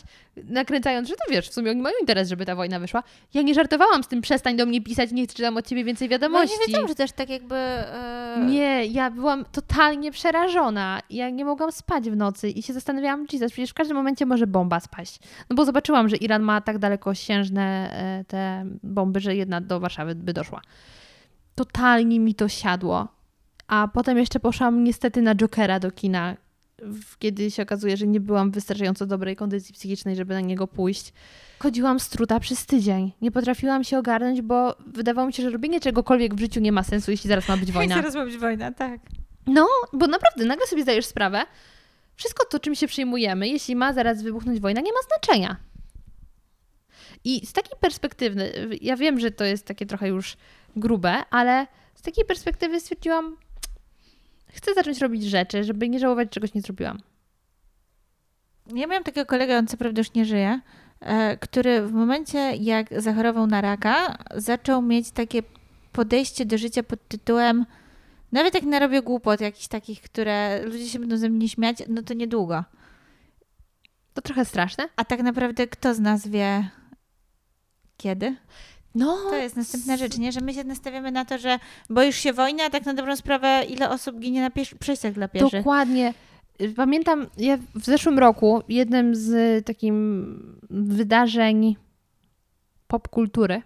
[0.49, 3.03] nakręcając, że to wiesz, w sumie oni mają interes, żeby ta wojna wyszła.
[3.34, 6.11] Ja nie żartowałam z tym, przestań do mnie pisać, nie czytam od ciebie więcej No
[6.11, 6.57] wiadomości.
[6.60, 7.56] nie wiedziałam, że też tak jakby...
[7.56, 8.45] E...
[8.45, 10.99] Nie, ja byłam totalnie przerażona.
[11.10, 14.47] Ja nie mogłam spać w nocy i się zastanawiałam, Jesus, przecież w każdym momencie może
[14.47, 15.19] bomba spaść.
[15.49, 20.15] No bo zobaczyłam, że Iran ma tak dalekosiężne e, te bomby, że jedna do Warszawy
[20.15, 20.61] by doszła.
[21.56, 23.07] Totalnie mi to siadło.
[23.68, 26.35] A potem jeszcze poszłam niestety na Jokera do kina,
[27.19, 31.14] kiedy się okazuje, że nie byłam w wystarczająco dobrej kondycji psychicznej, żeby na niego pójść.
[31.60, 33.11] Chodziłam struta przez tydzień.
[33.22, 36.84] Nie potrafiłam się ogarnąć, bo wydawało mi się, że robienie czegokolwiek w życiu nie ma
[36.84, 37.95] sensu, jeśli zaraz ma być wojna.
[37.95, 39.01] Zaraz ma być wojna, tak.
[39.47, 41.41] No, bo naprawdę nagle sobie zdajesz sprawę,
[42.15, 45.57] wszystko to, czym się przyjmujemy, jeśli ma zaraz wybuchnąć wojna, nie ma znaczenia.
[47.23, 48.51] I z takiej perspektywy,
[48.81, 50.38] ja wiem, że to jest takie trochę już
[50.76, 53.38] grube, ale z takiej perspektywy stwierdziłam,
[54.53, 56.99] chcę zacząć robić rzeczy, żeby nie żałować, że czegoś nie zrobiłam.
[58.76, 60.61] Ja miałam takiego kolegę, on co prawda już nie żyje,
[60.99, 65.43] e, który w momencie, jak zachorował na raka, zaczął mieć takie
[65.91, 67.65] podejście do życia pod tytułem
[68.31, 72.13] nawet jak narobię głupot jakichś takich, które ludzie się będą ze mnie śmiać, no to
[72.13, 72.63] niedługo.
[74.13, 74.89] To trochę straszne.
[74.95, 76.69] A tak naprawdę kto z nas wie
[77.97, 78.35] kiedy?
[78.95, 80.32] No, To jest następna rzecz, nie?
[80.32, 81.60] Że my się nastawiamy na to, że
[81.90, 85.28] boisz się wojny, a tak na dobrą sprawę ile osób ginie na piesz- przejściach dla
[85.28, 85.52] pieszych.
[85.52, 86.14] Dokładnie.
[86.76, 91.76] Pamiętam, ja w zeszłym roku jednym z takim wydarzeń
[92.88, 93.61] popkultury,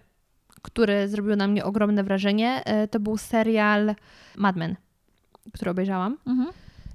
[0.62, 3.94] które zrobiło na mnie ogromne wrażenie, e, to był serial
[4.36, 4.76] Mad Men,
[5.52, 6.16] który obejrzałam.
[6.26, 6.48] Mhm.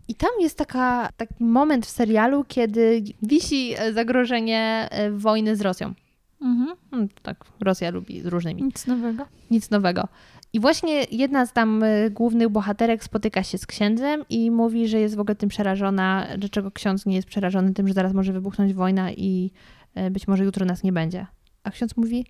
[0.08, 5.94] I tam jest taka, taki moment w serialu, kiedy wisi zagrożenie e, wojny z Rosją.
[6.42, 6.76] Mhm.
[6.92, 8.64] Hmm, Tak, Rosja lubi z różnymi.
[8.64, 9.26] Nic nowego.
[9.52, 10.08] Nic nowego.
[10.54, 15.00] I właśnie jedna z tam y, głównych bohaterek spotyka się z księdzem i mówi, że
[15.00, 18.74] jest w ogóle tym przerażona, dlaczego ksiądz nie jest przerażony tym, że zaraz może wybuchnąć
[18.74, 19.52] wojna i
[19.98, 21.28] y, być może jutro nas nie będzie.
[21.64, 22.26] A ksiądz mówi,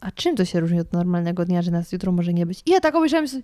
[0.00, 2.62] a czym to się różni od normalnego dnia, że nas jutro może nie być?
[2.66, 3.42] I ja tak obejrzałam i sobie,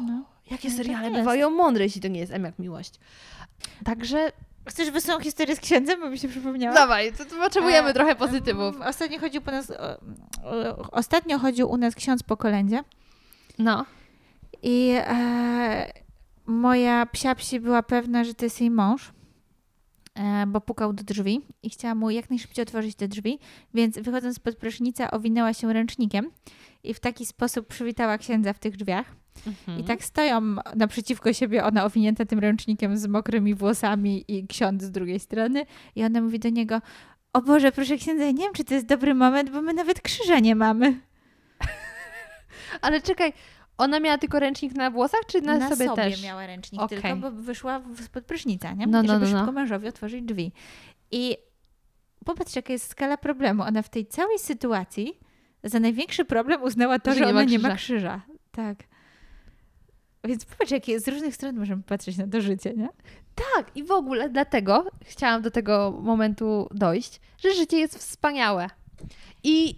[0.00, 0.24] No.
[0.50, 3.00] jakie No tak seriale bywają mądre, jeśli to nie jest M jak miłość.
[3.84, 4.32] Także
[4.70, 6.74] Chcesz wesołą historię z księdzem, bo mi się przypomniała?
[6.74, 8.74] dawaj, to, to potrzebujemy E, trochę pozytywów.
[8.76, 9.74] mm, Ostatnio chodził po nas, o,
[10.44, 12.84] o, ostatnio chodził u nas ksiądz po kolędzie
[13.58, 13.86] No.
[14.62, 15.92] i e,
[16.46, 19.12] moja psia psi była pewna, że to jest jej mąż,
[20.14, 23.38] e, bo pukał do drzwi i chciała mu jak najszybciej otworzyć te drzwi,
[23.74, 26.30] więc wychodząc spod prysznica owinęła się ręcznikiem
[26.84, 29.06] i w taki sposób przywitała księdza w tych drzwiach.
[29.78, 30.40] I tak stoją
[30.76, 35.66] naprzeciwko siebie, ona owinięta tym ręcznikiem z mokrymi włosami i ksiądz z drugiej strony.
[35.96, 36.80] I ona mówi do niego,
[37.32, 40.00] o Boże, proszę księdza, ja nie wiem, czy to jest dobry moment, bo my nawet
[40.00, 41.00] krzyża nie mamy.
[42.82, 43.32] Ale czekaj,
[43.78, 46.22] ona miała tylko ręcznik na włosach, czy na, na sobie, też?
[46.22, 47.02] miała ręcznik Okej.
[47.02, 48.86] tylko, bo wyszła spod prysznica, nie?
[48.86, 49.38] No, no, Żeby no, no.
[49.38, 50.52] szybko mężowi otworzyć drzwi.
[51.10, 51.36] I
[52.24, 53.62] popatrz, jaka jest skala problemu.
[53.62, 55.20] Ona w tej całej sytuacji
[55.64, 58.20] za największy problem uznała to, Że że, ona nie ma krzyża.
[58.50, 58.89] Tak.
[60.24, 62.88] Więc popatrz, jakie z różnych stron możemy patrzeć na to życie, nie?
[63.34, 68.68] Tak, i w ogóle dlatego chciałam do tego momentu dojść, że życie jest wspaniałe.
[69.44, 69.76] I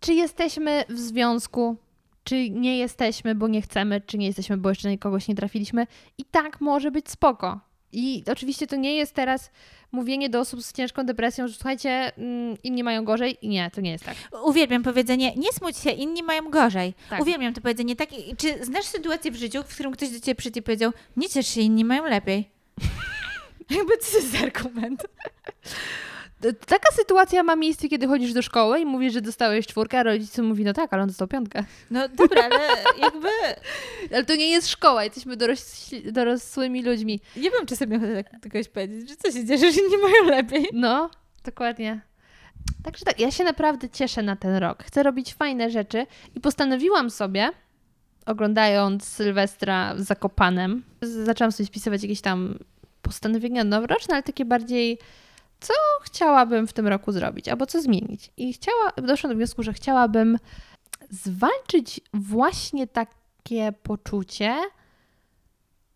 [0.00, 1.76] czy jesteśmy w związku,
[2.24, 5.86] czy nie jesteśmy, bo nie chcemy, czy nie jesteśmy, bo jeszcze kogoś nie trafiliśmy,
[6.18, 7.60] i tak może być spoko.
[7.92, 9.50] I oczywiście to nie jest teraz
[9.92, 13.38] mówienie do osób z ciężką depresją, że słuchajcie, mm, inni mają gorzej.
[13.42, 14.16] I nie, to nie jest tak.
[14.44, 16.94] Uwielbiam powiedzenie, nie smuć się, inni mają gorzej.
[17.10, 17.20] Tak.
[17.20, 17.96] Uwielbiam to powiedzenie.
[17.96, 18.08] Tak,
[18.38, 21.46] czy znasz sytuację w życiu, w którym ktoś do ciebie przyjdzie i powiedział, nie ciesz
[21.46, 22.50] się, inni mają lepiej?
[23.70, 25.06] Jakby to jest argument?
[26.66, 30.38] Taka sytuacja ma miejsce, kiedy chodzisz do szkoły i mówisz, że dostałeś czwórkę, a rodzic
[30.38, 31.64] mówi, no tak, ale on dostał piątkę.
[31.90, 32.58] No dobra, ale
[33.00, 33.28] jakby
[34.14, 37.20] Ale to nie jest szkoła, jesteśmy dorośli, dorosłymi ludźmi.
[37.36, 40.24] nie wiem, czy sobie ochotę tak kogoś powiedzieć, że co się dzieje, że inni mają
[40.36, 40.68] lepiej.
[40.72, 41.10] No,
[41.44, 42.00] dokładnie.
[42.84, 44.84] Także tak, ja się naprawdę cieszę na ten rok.
[44.84, 47.50] Chcę robić fajne rzeczy i postanowiłam sobie,
[48.26, 52.58] oglądając Sylwestra z Zakopanem, zaczęłam sobie spisywać jakieś tam
[53.02, 54.98] postanowienia noworoczne, ale takie bardziej,
[55.60, 58.30] co chciałabym w tym roku zrobić, albo co zmienić.
[58.36, 60.38] I chciała, doszłam do wniosku, że chciałabym
[61.10, 64.56] zwalczyć właśnie takie poczucie,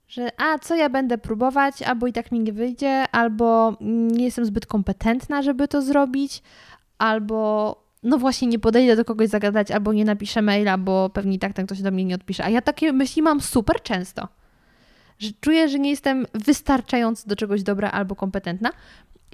[0.08, 4.44] że a co ja będę próbować, albo i tak mi nie wyjdzie, albo nie jestem
[4.44, 6.42] zbyt kompetentna, żeby to zrobić,
[6.98, 11.38] albo no właśnie nie podejdę do kogoś zagadać, albo nie napiszę maila, bo pewnie i
[11.38, 12.44] tak ktoś do mnie nie odpisze.
[12.44, 14.28] A ja takie myśli mam super często.
[15.18, 18.70] Że czuję, że nie jestem wystarczająco do czegoś dobra albo kompetentna.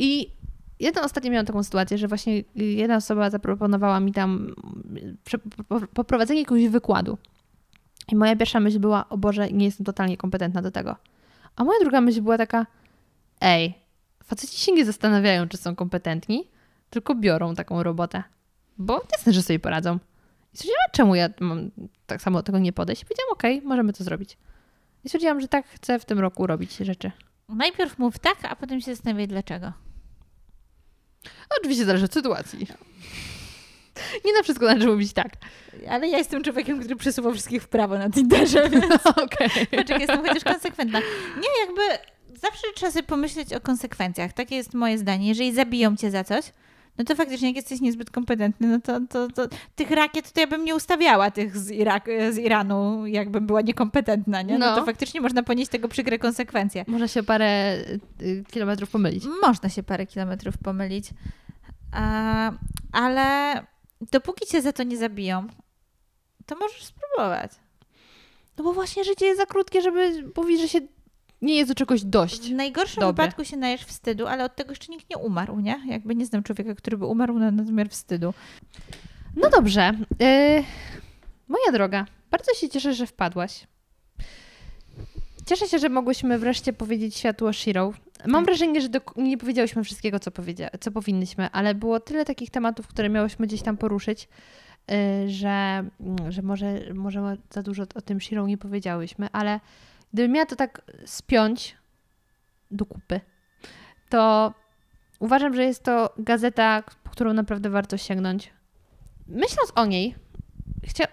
[0.02, 0.30] I
[0.78, 4.54] jedną ostatnio miałam taką sytuację, że właśnie jedna osoba zaproponowała mi tam
[5.94, 7.18] poprowadzenie jakiegoś wykładu.
[8.12, 10.96] I moja pierwsza myśl była, o Boże, nie jestem totalnie kompetentna do tego.
[11.56, 12.66] A moja druga myśl była taka,
[13.40, 13.74] ej,
[14.24, 16.48] faceci się nie zastanawiają, czy są kompetentni,
[16.90, 18.22] tylko biorą taką robotę.
[18.78, 19.98] Bo jasne, że sobie poradzą.
[20.54, 21.70] I stwierdziłam, czemu ja mam
[22.06, 23.02] tak samo do tego nie podejść?
[23.02, 24.38] I powiedziałam, okej, możemy to zrobić.
[25.04, 27.10] I stwierdziłam, że tak chcę w tym roku robić rzeczy.
[27.48, 29.72] Najpierw mów tak, a potem się zastanawiaj dlaczego.
[31.60, 32.66] Oczywiście zależy od sytuacji.
[34.24, 35.28] Nie na wszystko należy mówić tak.
[35.88, 39.50] Ale ja jestem człowiekiem, który przesuwa wszystkich w prawo na Tinderze, więc Okej.
[39.70, 40.98] patrz, jak jestem chociaż konsekwentna.
[41.36, 41.82] Nie, jakby
[42.40, 44.32] zawsze trzeba sobie pomyśleć o konsekwencjach.
[44.32, 45.28] Takie jest moje zdanie.
[45.28, 46.44] Jeżeli zabiją cię za coś,
[46.98, 50.46] no to faktycznie jak jesteś niezbyt kompetentny, no to, to, to tych rakiet to ja
[50.46, 54.58] bym nie ustawiała tych z, Irak, z Iranu, jakbym była niekompetentna, nie?
[54.58, 54.70] No.
[54.70, 54.76] No.
[54.76, 56.84] to faktycznie można ponieść tego przykre konsekwencje.
[56.86, 57.76] Można się parę
[58.22, 59.24] y, kilometrów pomylić.
[59.42, 61.10] Można się parę kilometrów pomylić,
[61.92, 62.52] a,
[62.92, 63.54] ale
[64.12, 65.46] dopóki cię za to nie zabiją,
[66.46, 67.52] to możesz spróbować.
[68.58, 70.86] No bo właśnie życie jest za krótkie, żeby powiedzieć, że się
[71.42, 72.50] nie jest do czegoś dość.
[72.50, 73.24] W najgorszym Dobre.
[73.24, 75.80] wypadku się najesz wstydu, ale od tego jeszcze nikt nie umarł, nie?
[75.86, 78.34] Jakby nie znam człowieka, który by umarł na nadmiar wstydu.
[79.36, 79.90] No dobrze.
[80.22, 80.64] y,
[81.48, 83.66] moja droga, bardzo się cieszę, że wpadłaś.
[85.46, 87.92] Cieszę się, że mogłyśmy wreszcie powiedzieć światu o Shiro.
[88.26, 88.44] Mam Tak.
[88.44, 92.86] wrażenie, że do, nie powiedziałyśmy wszystkiego, co, powiedzia- co powinnyśmy, ale było tyle takich tematów,
[92.86, 94.28] które miałyśmy gdzieś tam poruszyć,
[95.24, 99.60] y, że, mm, że może, może za dużo o tym Shiro nie powiedziałyśmy, ale
[100.12, 101.76] gdybym miała to tak spiąć
[102.70, 103.20] do kupy,
[104.08, 104.54] to
[105.18, 108.50] uważam, że jest to gazeta, po którą naprawdę warto sięgnąć.
[109.26, 110.14] Myśląc o niej,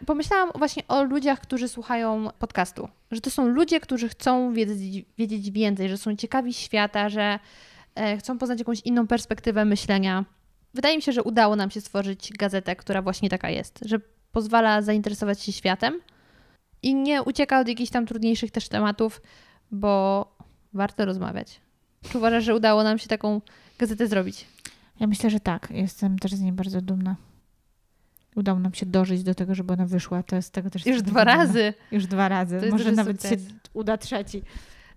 [0.06, 2.90] pomyślałam właśnie o ludziach, którzy słuchają podcastu.
[3.12, 7.40] Że to są ludzie, którzy chcą wiedzieć, wiedzieć więcej, że są ciekawi świata, że
[7.96, 10.26] e, chcą poznać jakąś inną perspektywę myślenia.
[10.74, 14.00] Wydaje mi się, że udało nam się stworzyć gazetę, która właśnie taka jest, że
[14.32, 16.00] pozwala zainteresować się światem
[16.84, 19.22] i nie ucieka od jakichś tam trudniejszych też tematów,
[19.72, 20.26] bo
[20.74, 21.62] warto rozmawiać.
[22.10, 23.42] Czy uważasz, że udało nam się taką
[23.80, 24.46] gazetę zrobić?
[25.00, 25.68] Ja myślę, że tak.
[25.72, 27.16] Jestem też z niej bardzo dumna.
[28.36, 30.24] Udało nam się dożyć do tego, żeby ona wyszła.
[30.24, 31.24] To jest tego też Już dwa dumna.
[31.24, 31.74] razy.
[31.92, 32.62] Już dwa razy.
[32.72, 33.48] Może nawet sukces.
[33.48, 34.42] się uda trzeci.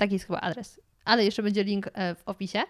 [0.00, 2.62] Taki jest chyba adres, ale jeszcze będzie link e, w opisie.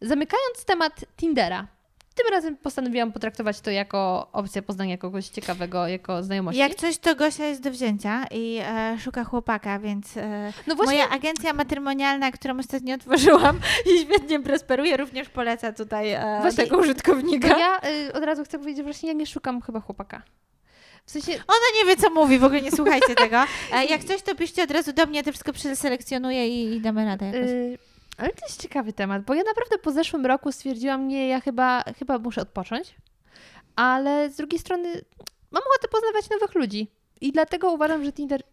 [0.00, 1.66] Zamykając temat Tindera,
[2.14, 6.60] tym razem postanowiłam potraktować to jako opcję poznania kogoś ciekawego, jako znajomości.
[6.60, 10.94] Jak coś, to Gosia jest do wzięcia i e, szuka chłopaka, więc e, No właśnie,
[10.94, 13.60] moja agencja matrymonialna, którą ostatnio otworzyłam
[13.94, 17.58] i świetnie prosperuje, również poleca tutaj e, Właśnie- tego użytkownika.
[17.58, 20.22] ja y, od razu chcę powiedzieć, że właśnie ja nie szukam chyba chłopaka.
[21.12, 23.44] W sensie, Ona nie wie, co mówi, w ogóle nie słuchajcie tego.
[23.72, 26.80] E, jak coś, to piszcie od razu do mnie, ja to wszystko przeselekcjonuję i, i
[26.80, 27.50] damy radę jakoś.
[27.50, 27.78] y,
[28.18, 31.84] ale to jest ciekawy temat, bo ja naprawdę po zeszłym roku stwierdziłam, nie, ja chyba,
[31.98, 32.94] chyba muszę odpocząć,
[33.76, 34.88] ale z drugiej strony
[35.50, 36.90] mam ochotę poznawać nowych ludzi
[37.20, 38.42] i dlatego uważam, że Tinder...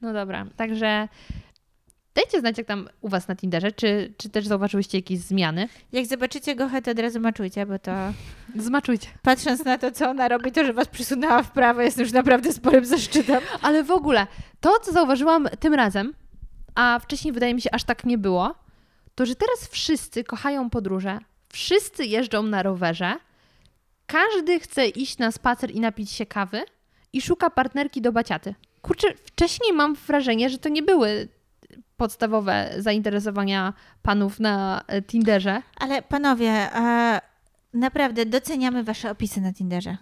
[0.00, 1.08] No dobra, także
[2.14, 5.68] dajcie znać, jak tam u Was na Tinderze, czy, czy też zauważyłyście jakieś zmiany.
[5.92, 7.92] Jak zobaczycie Gochę, to od razu maczujcie, bo to
[8.56, 9.08] Zmaczujcie.
[9.22, 12.52] patrząc na to, co ona robi, to, że was przysunęła w prawo jest już naprawdę
[12.52, 13.40] sporym zaszczytem.
[13.62, 14.26] Ale w ogóle,
[14.60, 16.14] to co zauważyłam tym razem,
[16.74, 18.54] a wcześniej wydaje mi się aż tak nie było,
[19.14, 21.18] to że teraz wszyscy kochają podróże,
[21.52, 23.14] wszyscy jeżdżą na rowerze,
[24.06, 26.62] każdy chce iść na spacer i napić się kawy
[27.12, 28.54] i szuka partnerki do baciaty.
[28.82, 31.28] Kurczę, wcześniej mam wrażenie, że to nie były
[31.96, 33.72] podstawowe zainteresowania
[34.02, 35.62] panów na e, Tinderze.
[35.76, 37.20] Ale panowie, e,
[37.74, 39.96] naprawdę doceniamy wasze opisy na Tinderze.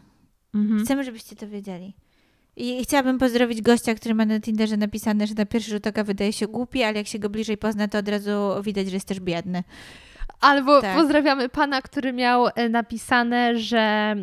[0.55, 0.85] Mhm.
[0.85, 1.95] Chcemy, żebyście to wiedzieli.
[2.57, 6.33] I chciałabym pozdrowić gościa, który ma na Tinderze napisane, że na pierwszy rzut oka wydaje
[6.33, 9.21] się głupi, ale jak się go bliżej pozna, to od razu widać, że jest też
[9.21, 9.65] biedny.
[10.41, 10.97] Albo Tak.
[10.97, 14.15] pozdrawiamy pana, który miał e, napisane, że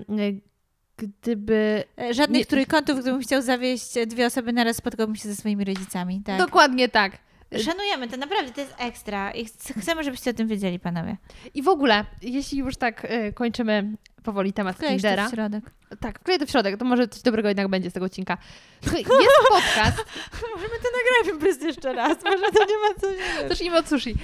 [0.98, 6.22] gdyby Żadnych Nie- trójkątów, gdybym chciał zawieść dwie osoby naraz, spotkałbym się ze swoimi rodzicami.
[6.26, 6.40] Tak.
[6.40, 7.18] Dokładnie tak.
[7.64, 9.32] Szanujemy to, naprawdę, to jest ekstra.
[9.32, 11.18] I ch- chcemy, żebyście o tym wiedzieli, panowie.
[11.54, 13.94] I w ogóle, jeśli już tak y, kończymy
[14.24, 15.28] powoli temat Wklejesz to Tindera.
[15.28, 15.64] w środek.
[16.00, 18.38] Tak, wkleję to w środek, to może coś dobrego jednak będzie z tego odcinka.
[18.82, 19.98] Słuchaj, Jest podcast,
[20.56, 22.24] Możemy to nagrać po prostu jeszcze raz.
[22.24, 23.48] Może to nie ma co się...
[23.50, 24.16] zacznijmy od sushi.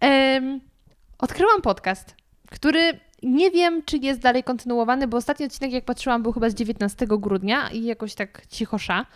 [0.00, 0.60] Em,
[1.18, 2.14] odkryłam podcast,
[2.50, 6.54] który nie wiem, czy jest dalej kontynuowany, bo ostatni odcinek, jak patrzyłam, był chyba z
[6.54, 9.06] 19 grudnia i jakoś tak cichosza,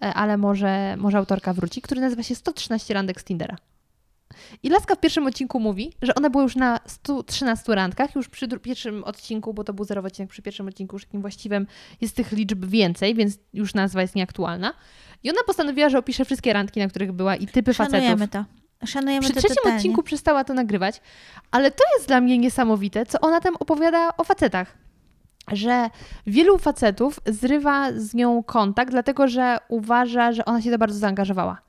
[0.00, 3.56] ale może, może autorka wróci, który nazywa się 113 randek z Tindera.
[4.62, 8.48] I Laska w pierwszym odcinku mówi, że ona była już na 113 randkach, już przy
[8.48, 11.66] pierwszym odcinku, bo to był zerowy odcinek, przy pierwszym odcinku już takim właściwym
[12.00, 14.74] jest tych liczb więcej, więc już nazwa jest nieaktualna.
[15.22, 17.98] I ona postanowiła, że opisze wszystkie randki, na których była i typy facetów.
[18.00, 18.44] Szanujemy to.
[18.86, 19.76] Szanujemy Przy trzecim totalnie.
[19.76, 21.00] odcinku przestała to nagrywać,
[21.50, 24.85] ale to jest dla mnie niesamowite, co ona tam opowiada o facetach.
[25.52, 25.90] Że
[26.26, 31.62] wielu facetów zrywa z nią kontakt, dlatego że uważa, że ona się za bardzo zaangażowała.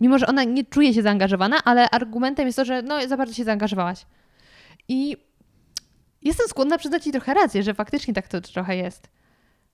[0.00, 3.34] Mimo, że ona nie czuje się zaangażowana, ale argumentem jest to, że no, za bardzo
[3.34, 4.06] się zaangażowałaś.
[4.88, 5.16] I
[6.22, 9.08] jestem skłonna przyznać Ci trochę rację, że faktycznie tak to trochę jest.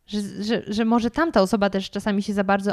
[0.07, 2.73] Że, że, że może tamta osoba też czasami się za bardzo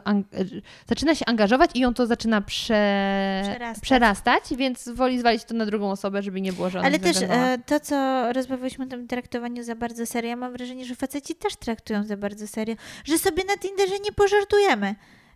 [0.90, 3.42] zaczyna się angażować i ją to zaczyna prze...
[3.44, 3.84] Przerastać.
[3.84, 7.58] przerastać, więc woli zwalić to na drugą osobę, żeby nie było, ona Ale też e,
[7.66, 11.56] to, co rozmawialiśmy o tym traktowaniu za bardzo serio, ja mam wrażenie, że faceci też
[11.56, 12.76] traktują za bardzo serio,
[13.06, 14.96] że sobie na Tinderze nie pożartujemy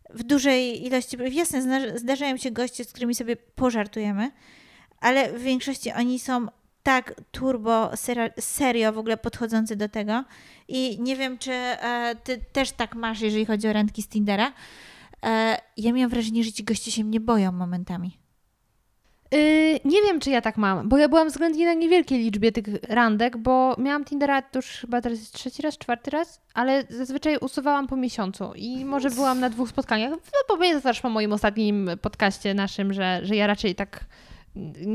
[0.10, 1.18] w dużej ilości.
[1.32, 4.32] Jasne, zdarzają się goście, z którymi sobie pożartujemy,
[5.00, 6.48] ale w większości oni są
[6.86, 7.92] tak turbo
[8.40, 10.24] serio w ogóle podchodzący do tego
[10.68, 14.54] i nie wiem, czy e, ty też tak masz, jeżeli chodzi o randki z Tindera.
[15.24, 18.18] E, ja miałam wrażenie, że ci goście się mnie boją momentami.
[19.32, 22.66] Yy, nie wiem, czy ja tak mam, bo ja byłam względnie na niewielkiej liczbie tych
[22.90, 27.96] randek, bo miałam Tindera już chyba teraz trzeci raz, czwarty raz, ale zazwyczaj usuwałam po
[27.96, 30.12] miesiącu i może byłam na dwóch spotkaniach.
[30.12, 34.06] No, pamiętasz po moim ostatnim podcaście naszym, że, że ja raczej tak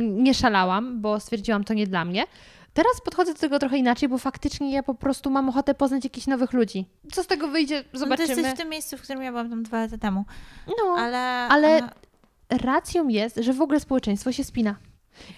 [0.00, 2.24] nie szalałam, bo stwierdziłam, to nie dla mnie.
[2.74, 6.26] Teraz podchodzę do tego trochę inaczej, bo faktycznie ja po prostu mam ochotę poznać jakichś
[6.26, 6.86] nowych ludzi.
[7.12, 8.28] Co z tego wyjdzie, No zobaczymy.
[8.28, 10.24] jesteś w tym miejscu, w którym ja byłam tam dwa lata temu.
[10.66, 11.18] No, Ale,
[11.50, 11.90] ale a,
[12.50, 14.76] racją jest, że w ogóle społeczeństwo się spina.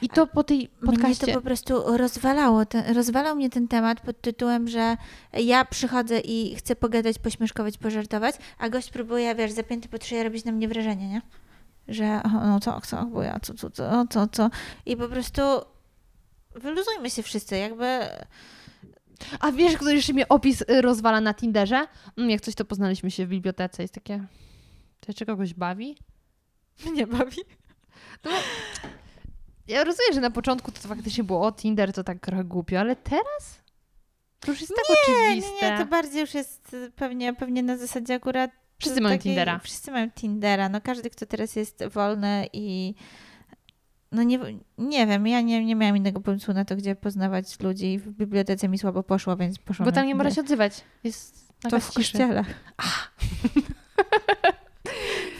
[0.02, 1.26] I to po tej mnie podcaście...
[1.26, 2.66] to po prostu rozwalało.
[2.66, 4.96] Ten, rozwalał mnie ten temat pod tytułem, że
[5.32, 10.44] ja przychodzę i chcę pogadać, pośmieszkować, pożartować, a gość próbuje, wiesz, zapięty po szyję robić
[10.44, 11.22] na mnie wrażenie, nie?
[11.88, 14.50] Że o, no co, co, bo ja, co, co, co, co, co.
[14.86, 15.42] I po prostu
[16.54, 17.98] wyluzujmy się wszyscy, jakby...
[19.40, 21.86] A wiesz, kto jeszcze mnie opis y, rozwala na Tinderze?
[22.16, 23.82] Mm, Jak coś, to poznaliśmy się w bibliotece.
[23.82, 24.18] Jest takie...
[25.00, 25.96] To jeszcze kogoś bawi?
[26.92, 27.36] Mnie bawi.
[29.68, 32.96] Ja rozumiem, że na początku to faktycznie było o Tinder, to tak trochę głupio, ale
[32.96, 33.62] teraz?
[34.40, 35.70] To już jest tak Nie, oczywiste.
[35.72, 38.50] nie, to bardziej już jest y, pewnie, pewnie na zasadzie akurat
[38.82, 39.58] Wszyscy mają takiej- Tindera.
[39.58, 40.68] Wszyscy mają Tindera.
[40.68, 42.94] No każdy, kto teraz jest wolny i
[44.12, 44.38] no nie,
[44.78, 47.98] nie wiem, ja nie, nie miałam innego pomysłu na to, gdzie poznawać ludzi.
[47.98, 50.80] W bibliotece mi słabo poszło, więc poszłam Bo tam nie można się odzywać.
[51.04, 52.44] Jest To w kościele.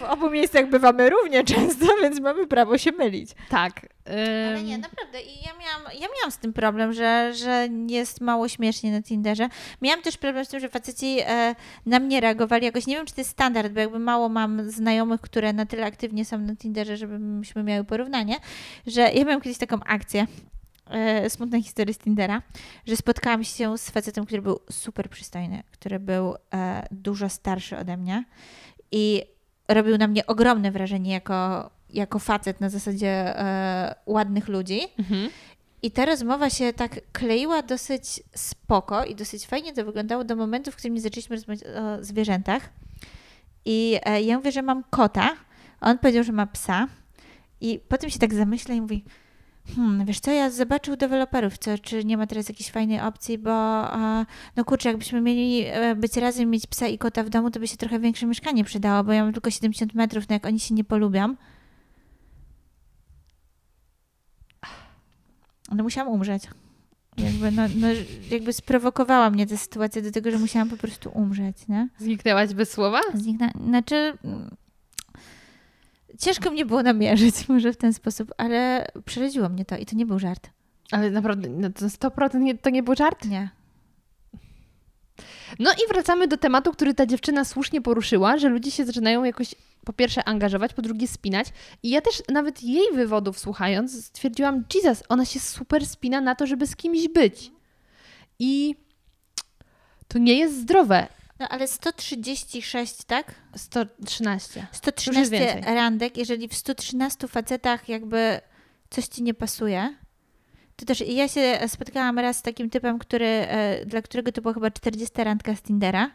[0.02, 3.30] w obu miejscach bywamy równie często, więc mamy prawo się mylić.
[3.48, 3.86] Tak.
[4.06, 5.22] Ale nie, naprawdę.
[5.22, 9.48] I ja miałam, ja miałam z tym problem, że, że jest mało śmiesznie na Tinderze.
[9.82, 11.54] Miałam też problem z tym, że faceci e,
[11.86, 12.86] na mnie reagowali jakoś.
[12.86, 16.24] Nie wiem, czy to jest standard, bo jakby mało mam znajomych, które na tyle aktywnie
[16.24, 18.36] są na Tinderze, żebyśmy miały porównanie,
[18.86, 20.26] że ja miałam kiedyś taką akcję
[20.90, 22.42] e, smutnej historii z Tindera,
[22.86, 27.96] że spotkałam się z facetem, który był super przystojny, który był e, dużo starszy ode
[27.96, 28.24] mnie
[28.92, 29.22] i
[29.74, 34.80] robił na mnie ogromne wrażenie jako, jako facet na zasadzie e, ładnych ludzi.
[34.98, 35.28] Mhm.
[35.82, 40.70] I ta rozmowa się tak kleiła dosyć spoko i dosyć fajnie to wyglądało do momentu,
[40.70, 42.68] w którym zaczęliśmy rozmawiać o zwierzętach.
[43.64, 45.30] I e, ja mówię, że mam kota,
[45.80, 46.88] on powiedział, że ma psa.
[47.60, 49.04] I potem się tak zamyśla i mówi,
[49.76, 53.52] hmm, wiesz co, ja zobaczył deweloperów, co, czy nie ma teraz jakiejś fajnej opcji, bo
[53.52, 54.26] a,
[54.56, 57.68] no kurczę, jakbyśmy mieli e, być razem, mieć psa i kota w domu, to by
[57.68, 60.74] się trochę większe mieszkanie przydało, bo ja mam tylko 70 metrów, no jak oni się
[60.74, 61.34] nie polubią.
[65.72, 66.43] No musiałam umrzeć.
[67.16, 67.86] Jakby, no, no,
[68.30, 71.89] jakby sprowokowała mnie ta sytuacja do tego, że musiałam po prostu umrzeć, nie?
[71.98, 73.01] Zniknęłaś bez słowa?
[73.14, 74.18] Zniknę, znaczy,
[76.22, 80.06] ciężko mnie było namierzyć może w ten sposób, ale przeraziło mnie to i to nie
[80.06, 80.50] był żart.
[80.90, 83.24] Ale naprawdę, no to 100% nie, to nie był żart?
[83.24, 83.50] Nie.
[85.58, 89.54] No i wracamy do tematu, który ta dziewczyna słusznie poruszyła, że ludzie się zaczynają jakoś
[89.84, 91.46] po pierwsze angażować, po drugie spinać.
[91.82, 96.46] I ja też nawet jej wywodów słuchając stwierdziłam, Jesus, ona się super spina na to,
[96.46, 97.52] żeby z kimś być.
[98.38, 98.74] I
[100.08, 101.06] to nie jest zdrowe.
[101.43, 103.35] No ale 136, tak?
[103.56, 104.60] 113.
[104.60, 105.74] Już 113 jest więcej.
[105.74, 108.40] randek, jeżeli w 113 facetach jakby
[108.90, 109.94] coś ci nie pasuje,
[110.77, 114.55] to też ja się spotkałam raz z takim typem, który, e, dla którego to była
[114.55, 116.10] chyba 40 randka z Tindera.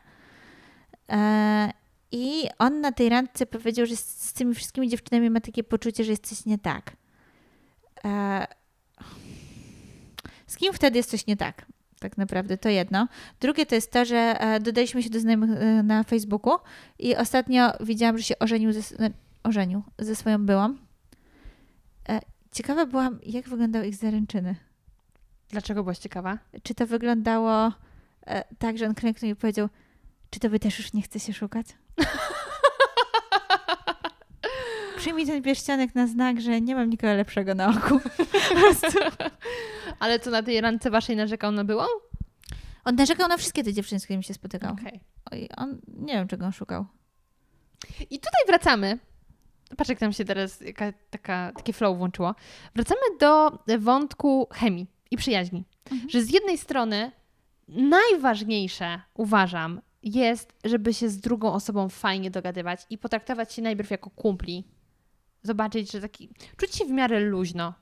[1.09, 1.71] E,
[2.11, 6.03] I on na tej randce powiedział, że z, z tymi wszystkimi dziewczynami ma takie poczucie,
[6.03, 6.91] że jest coś nie tak.
[8.05, 8.47] E,
[10.47, 11.65] Z kim wtedy jest coś nie tak?
[11.99, 13.07] Tak naprawdę to jedno.
[13.39, 16.53] Drugie to jest to, że e, dodaliśmy się do znajomych e, na Facebooku
[16.99, 18.95] i ostatnio widziałam, że się ożenił ze, s-
[19.43, 20.75] ożenił ze swoją byłą.
[22.09, 22.19] E,
[22.51, 24.55] Ciekawa byłam, jak wyglądały ich zaręczyny.
[25.49, 26.37] Dlaczego byłaś ciekawa?
[26.63, 27.71] Czy to wyglądało
[28.27, 29.69] e, tak, że on klęknął i powiedział,
[30.29, 31.65] czy to wy też już nie chce się szukać?
[34.97, 37.99] Przyjmij ten pierścionek na znak, że nie mam nikogo lepszego na oku.
[39.99, 41.83] Ale co na tej randce waszej narzekał na byłą?
[42.85, 44.73] On narzekał na wszystkie te dziewczyny, z którymi się spotykał.
[44.73, 44.99] Okej.
[45.31, 46.85] Oj, on nie wiem, czego on szukał.
[47.99, 48.99] I tutaj wracamy.
[49.77, 52.35] Patrz, jak nam się teraz jaka, taka, takie flow włączyło.
[52.75, 55.63] Wracamy do wątku chemii i przyjaźni.
[56.09, 57.11] Że z jednej strony
[57.67, 64.09] najważniejsze, uważam, jest, żeby się z drugą osobą fajnie dogadywać i potraktować się najpierw jako
[64.09, 64.67] kumpli.
[65.47, 66.29] Zobaczyć, że taki.
[66.57, 67.73] czuć się w miarę luźno.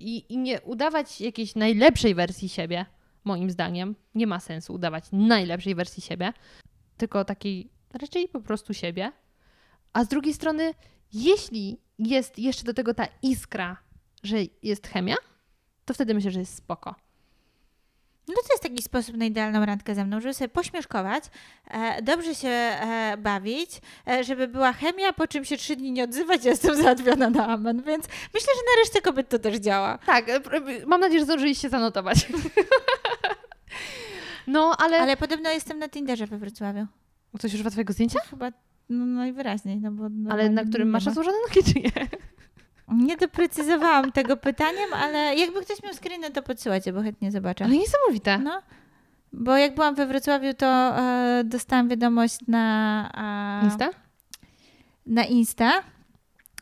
[0.00, 2.86] I, I nie udawać jakiejś najlepszej wersji siebie,
[3.24, 3.94] moim zdaniem.
[4.14, 6.32] Nie ma sensu udawać najlepszej wersji siebie,
[6.96, 9.12] tylko takiej raczej po prostu siebie.
[9.92, 10.74] A z drugiej strony,
[11.12, 13.76] jeśli jest jeszcze do tego ta iskra,
[14.22, 15.16] że jest chemia,
[15.84, 16.94] to wtedy myślę, że jest spoko.
[18.28, 21.24] No to jest taki sposób na idealną randkę ze mną, żeby sobie pośmieszkować,
[21.70, 26.04] e, dobrze się e, bawić, e, żeby była chemia, po czym się trzy dni nie
[26.04, 28.04] odzywać, ja jestem załatwiona na amen, więc
[28.34, 29.98] myślę, że na resztę kobiet to też działa.
[29.98, 32.28] Tak, e, pr- mam nadzieję, że zdążyliście zanotować.
[34.46, 35.00] no, ale...
[35.00, 36.86] Ale podobno jestem na Tinderze we Wrocławiu.
[37.36, 38.18] Ktoś używa twojego zdjęcia?
[38.30, 38.52] Chyba
[38.88, 40.04] no, najwyraźniej, no bo...
[40.04, 41.10] Ale normalnie na którym masz ma.
[41.10, 42.08] rozłożone nogi, czy nie?
[42.96, 47.64] Nie doprecyzowałam tego pytaniem, ale jakby ktoś miał screeny, to podsyłajcie, bo chętnie zobaczę.
[47.64, 48.38] Ale niesamowite.
[48.38, 48.62] No,
[49.32, 53.60] bo jak byłam we Wrocławiu, to e, dostałam wiadomość na...
[53.62, 53.90] E, Insta?
[55.06, 55.72] na Insta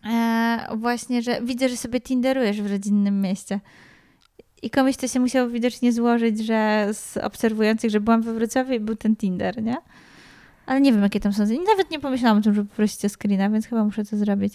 [0.07, 3.61] e, właśnie, że widzę, że sobie tinderujesz w rodzinnym mieście.
[4.63, 8.81] I komuś to się musiało widocznie złożyć, że z obserwujących, że byłam we Wrocławiu i
[8.81, 9.77] był ten Tinder, nie?
[10.67, 11.45] Ale nie wiem, jakie tam są.
[11.67, 14.55] Nawet nie pomyślałam o tym, żeby poprosić o screena, więc chyba muszę to zrobić.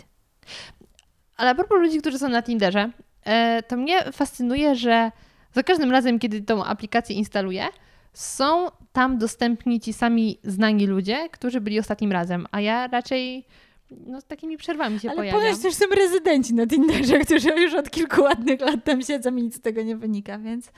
[1.38, 2.92] Ale a propos ludzi, którzy są na Tinderze,
[3.24, 5.12] e, to mnie fascynuje, że
[5.54, 7.68] za każdym razem, kiedy tą aplikację instaluję,
[8.14, 13.46] są tam dostępni ci sami znani ludzie, którzy byli ostatnim razem, a ja raczej
[13.92, 15.42] no, z takimi przerwami się Ale pojawiam.
[15.42, 19.44] ponoć też są rezydenci na Tinderze, którzy już od kilku ładnych lat tam siedzą i
[19.44, 20.72] nic z tego nie wynika, więc...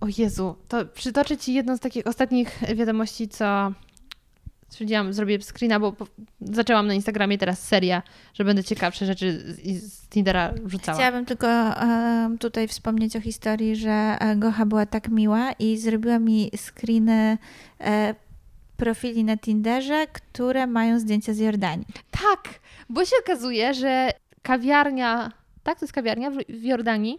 [0.00, 3.72] O Jezu, to przytoczę Ci jedną z takich ostatnich wiadomości, co
[4.68, 6.06] stwierdziłam, zrobię screena, bo po-
[6.40, 8.02] zaczęłam na Instagramie teraz serię,
[8.34, 10.98] że będę ciekawsze rzeczy z, z Tindera wrzucała.
[10.98, 16.18] Chciałabym tylko em, tutaj wspomnieć o historii, że e, Gocha była tak miła i zrobiła
[16.18, 17.38] mi screeny
[17.80, 18.14] e,
[18.76, 21.86] profili na Tinderze, które mają zdjęcia z Jordanii.
[22.10, 24.10] Tak, bo się okazuje, że
[24.42, 25.32] kawiarnia,
[25.62, 27.18] tak, to jest kawiarnia w, w Jordanii.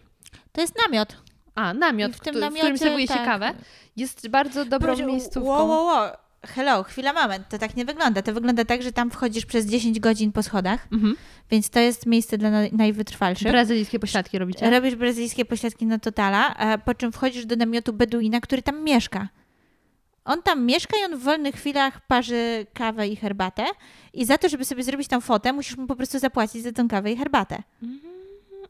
[0.51, 1.17] To jest namiot.
[1.55, 3.25] A, namiot, w tym w, którym namiocie, serwuje się tak.
[3.25, 3.53] kawę.
[3.97, 5.49] Jest bardzo dobrą Powiedz, miejscówką.
[5.49, 6.11] Wow, wow, wow.
[6.47, 7.49] Hello, chwila, moment.
[7.49, 8.21] To tak nie wygląda.
[8.21, 11.15] To wygląda tak, że tam wchodzisz przez 10 godzin po schodach, Mhm.
[11.51, 13.47] więc to jest miejsce dla naj- najwytrwalszych.
[13.51, 14.69] Brazylijskie pośladki robicie?
[14.69, 19.29] Robisz brazylijskie pośladki na totala, a po czym wchodzisz do namiotu Beduina, który tam mieszka.
[20.25, 23.65] On tam mieszka i on w wolnych chwilach parzy kawę i herbatę
[24.13, 26.87] i za to, żeby sobie zrobić tam fotę, musisz mu po prostu zapłacić za tą
[26.87, 27.63] kawę i herbatę.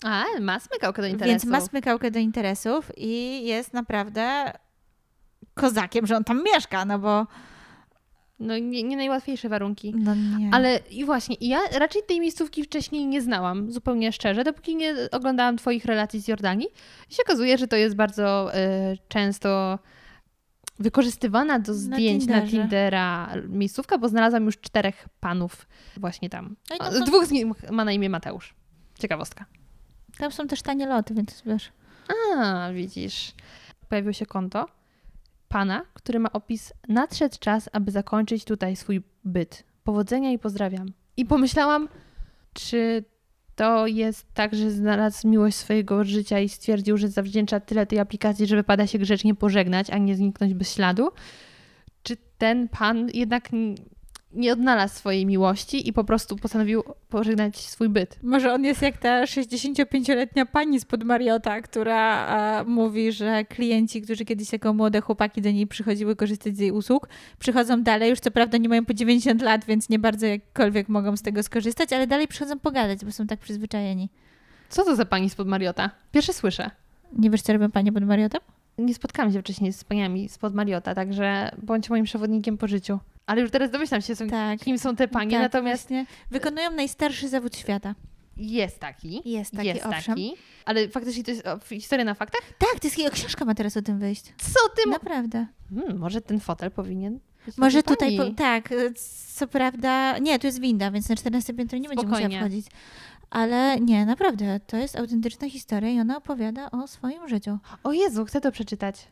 [0.04, 1.30] A, ma smykałkę do interesu.
[1.32, 4.52] Więc ma smykałkę do interesów i jest naprawdę
[5.54, 7.28] kozakiem, że on tam mieszka, no bo
[8.40, 9.94] No nie, nie najłatwiejsze warunki.
[9.98, 10.50] no nie.
[10.54, 15.58] Ale i właśnie, ja raczej tej miejscówki wcześniej nie znałam, zupełnie szczerze, dopóki nie oglądałam
[15.58, 16.68] Twoich relacji z Jordanii.
[17.12, 19.80] I się okazuje, że to jest bardzo e, często
[20.80, 22.58] wykorzystywana do zdjęć na, Tinderze.
[22.58, 25.68] Tindera miejscówka, bo znalazłam już czterech panów
[25.98, 26.56] właśnie tam.
[26.80, 28.54] No są- Dwóch z nich ma na imię Mateusz.
[29.00, 29.46] Ciekawostka.
[30.18, 31.72] Tam są też tanie loty, więc wiesz.
[32.38, 33.32] A, widzisz.
[33.90, 34.66] Pojawiło się konto
[35.50, 39.64] pana, który ma opis Nadszedł czas, aby zakończyć tutaj swój byt.
[39.84, 40.88] Powodzenia i pozdrawiam.
[41.18, 41.88] I pomyślałam,
[42.54, 43.04] czy
[43.56, 48.48] to jest tak, że znalazł miłość swojego życia i stwierdził, że zawdzięcza tyle tej aplikacji,
[48.48, 51.10] że wypada się grzecznie pożegnać, a nie zniknąć bez śladu?
[52.04, 53.50] Czy ten pan jednak
[54.34, 58.20] nie odnalazł swojej miłości i po prostu postanowił pożegnać swój byt?
[58.24, 62.28] Może on jest jak ta 65-letnia pani spod Mariota, która
[62.62, 66.72] e, mówi, że klienci, którzy kiedyś jako młode chłopaki do niej przychodziły korzystać z jej
[66.72, 70.90] usług, przychodzą dalej, już co prawda nie mają po 90 lat, więc nie bardzo jakkolwiek
[70.90, 74.10] mogą z tego skorzystać, ale dalej przychodzą pogadać, bo są tak przyzwyczajeni.
[74.70, 75.90] Co to za pani spod Mariota?
[76.12, 76.72] Pierwsze słyszę.
[77.14, 78.42] Nie wiesz, co robią panie pod Mariotem?
[78.78, 83.00] Nie spotkałam się wcześniej z paniami spod Mariota, także bądź moim przewodnikiem po życiu.
[83.30, 84.60] Ale już teraz domyślam się, są, Tak.
[84.60, 86.06] kim są te panie, tak, natomiast właśnie.
[86.32, 87.96] Wykonują najstarszy zawód świata.
[88.38, 89.22] jest taki.
[89.26, 90.16] Jest taki, jest owszem.
[90.16, 90.36] taki.
[90.66, 92.42] Ale faktycznie to jest historia na faktach?
[92.58, 94.24] Tak, to jest książka ma teraz o tym wyjść.
[94.38, 94.90] Co ty...
[94.90, 95.46] Naprawdę.
[95.76, 97.20] hmm, może ten fotel powinien
[97.58, 98.76] Może tutaj, po, tak, e,
[99.36, 102.40] co prawda, nie, tu jest winda, więc na 14 piętro nie będzie musiała Spokojnie.
[102.40, 102.68] wchodzić.
[103.30, 107.58] Ale nie, naprawdę, to jest autentyczna historia i ona opowiada o swoim życiu.
[107.84, 109.08] O Jezu, chcę to przeczytać.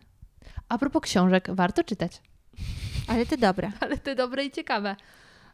[0.69, 2.21] A propos książek, warto czytać.
[3.07, 3.71] Ale te dobre.
[3.81, 4.95] Ale te dobre i ciekawe.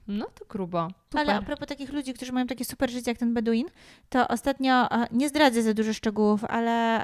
[0.07, 0.87] No to grubo.
[1.09, 1.21] Super.
[1.21, 3.67] Ale a propos takich ludzi, którzy mają takie super życie jak ten Beduin,
[4.09, 7.01] to ostatnio, nie zdradzę za dużo szczegółów, ale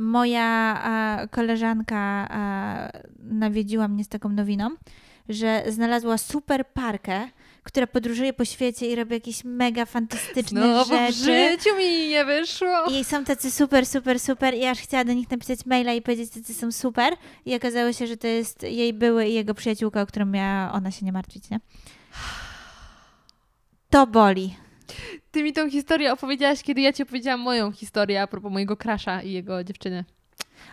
[0.00, 2.28] moja koleżanka
[3.18, 4.70] nawiedziła mnie z taką nowiną,
[5.28, 7.28] że znalazła super parkę,
[7.62, 11.12] która podróżuje po świecie i robi jakieś mega fantastyczne no, bo w rzeczy.
[11.14, 12.84] życiu mi nie wyszło.
[12.90, 16.30] I są tacy super, super, super i aż chciała do nich napisać maila i powiedzieć,
[16.30, 17.14] tacy są super
[17.46, 20.90] i okazało się, że to jest jej były i jego przyjaciółka, o którą miała ona
[20.90, 21.60] się nie martwić, nie?
[23.90, 24.56] To boli.
[25.30, 29.22] Ty mi tą historię opowiedziałaś, kiedy ja ci opowiedziałam moją historię a propos mojego krasza
[29.22, 30.04] i jego dziewczyny.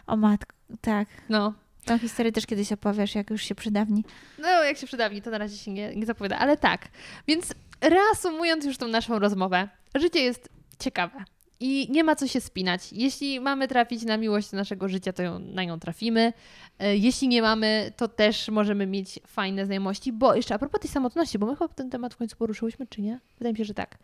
[0.08, 1.08] O matko, tak.
[1.30, 1.54] No.
[1.90, 4.04] Tą historię też kiedyś opowiesz, jak już się przydawni.
[4.40, 6.88] No, jak się przydawni, to na razie się nie, nie zapowiada, ale tak.
[7.28, 10.50] Więc reasumując już tą naszą rozmowę, życie jest
[10.80, 11.24] ciekawe
[11.60, 12.94] i nie ma co się spinać.
[12.94, 16.34] Jeśli mamy trafić na miłość naszego życia, to ją, na nią trafimy.
[16.80, 20.90] E, Jeśli nie mamy, to też możemy mieć fajne znajomości, bo jeszcze a propos tej
[20.90, 23.20] samotności, bo my chyba ten temat w końcu poruszyłyśmy, czy nie?
[23.40, 23.98] Wydaje mi się, że tak.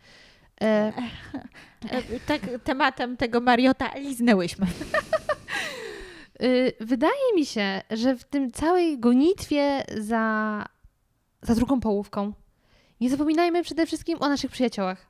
[0.62, 0.92] E,
[1.90, 4.66] E, Tak tematem tego Mariota liznęłyśmy.
[6.42, 10.64] Y, Wydaje mi się, że w tym całej gonitwie za,
[11.42, 12.32] za drugą połówką
[13.00, 15.06] nie zapominajmy przede wszystkim o naszych przyjaciołach.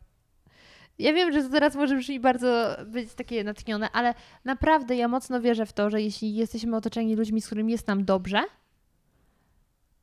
[0.99, 5.41] Ja wiem, że to teraz może brzmi bardzo być takie natchnione, ale naprawdę ja mocno
[5.41, 8.43] wierzę w to, że jeśli jesteśmy otoczeni ludźmi, z którymi jest nam dobrze,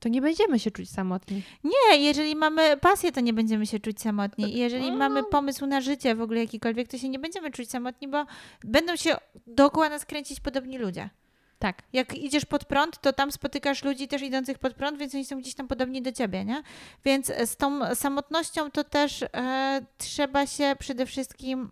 [0.04, 1.44] to nie będziemy się czuć samotni.
[1.64, 4.56] Nie, jeżeli mamy pasję, to nie będziemy się czuć samotni.
[4.56, 4.98] I Jeżeli No.
[4.98, 8.26] mamy pomysł na życie w ogóle jakikolwiek, to się nie będziemy czuć samotni, bo
[8.64, 9.16] będą się
[9.48, 11.10] dookoła nas kręcić podobni ludzie.
[11.60, 11.82] Tak.
[11.94, 15.40] Jak idziesz pod prąd, to tam spotykasz ludzi też idących pod prąd, więc oni są
[15.40, 16.64] gdzieś tam podobni do ciebie, nie?
[17.06, 21.72] Więc z tą samotnością to też e, trzeba się przede wszystkim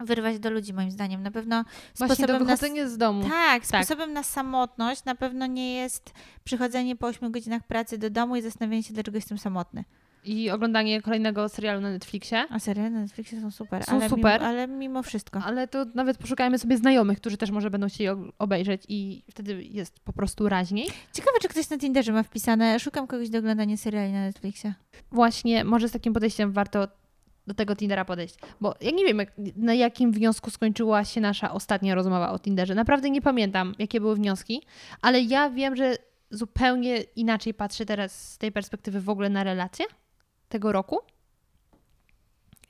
[0.00, 1.22] wyrwać do ludzi, moim zdaniem.
[1.22, 1.64] Na pewno
[1.98, 2.88] Właśnie sposobem na...
[2.88, 3.22] z domu.
[3.28, 3.84] Tak, Tak.
[3.84, 6.12] sposobem na samotność na pewno nie jest
[6.44, 9.84] przychodzenie po 8 godzinach pracy do domu i zastanawianie się, dlaczego jestem samotny.
[10.26, 12.44] I oglądanie kolejnego serialu na Netflixie.
[12.50, 13.84] A seriale na Netflixie są super.
[13.84, 14.40] Są ale super.
[14.40, 15.40] Mimo, ale mimo wszystko.
[15.44, 20.00] Ale to nawet poszukajmy sobie znajomych, którzy też może będą chcieli obejrzeć i wtedy jest
[20.00, 20.88] po prostu raźniej.
[21.12, 24.74] Ciekawe, czy ktoś na Tinderze ma wpisane szukam kogoś do oglądania seriali na Netflixie.
[25.12, 26.88] Właśnie może z takim podejściem warto
[27.46, 28.34] do tego Tindera podejść.
[28.60, 32.74] Bo ja nie wiem, jak, na jakim wniosku skończyła się nasza ostatnia rozmowa o Tinderze.
[32.74, 34.62] Naprawdę nie pamiętam, jakie były wnioski,
[35.02, 35.96] ale ja wiem, że
[36.30, 39.86] zupełnie inaczej patrzę teraz z tej perspektywy w ogóle na relacje
[40.48, 40.98] tego roku.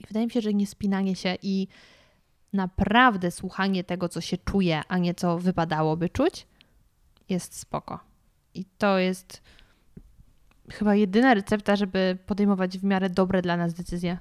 [0.00, 1.68] I wydaje mi się, że nie spinanie się i
[2.52, 6.46] naprawdę słuchanie tego, co się czuje, a nie co wypadałoby czuć,
[7.28, 8.00] jest spoko.
[8.54, 9.42] I to jest
[10.70, 14.18] chyba jedyna recepta, żeby podejmować w miarę dobre dla nas decyzje.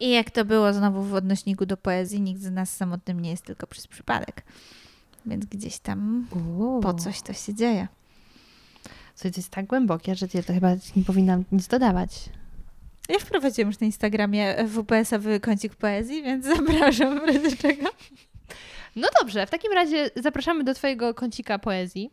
[0.00, 3.44] I jak to było znowu w odnośniku do poezji, nikt z nas samotnym nie jest
[3.44, 4.42] tylko przez przypadek.
[5.26, 6.26] Więc gdzieś tam
[6.82, 7.88] po coś to się dzieje.
[9.14, 12.10] Co to jest tak głębokie, że ja to chyba nie powinnam nic dodawać.
[13.08, 17.90] Ja wprowadziłam już na Instagramie WPS-owy kącik poezji, więc zapraszam w razie czego.
[18.96, 22.10] No dobrze, w takim razie zapraszamy do Twojego kącika poezji.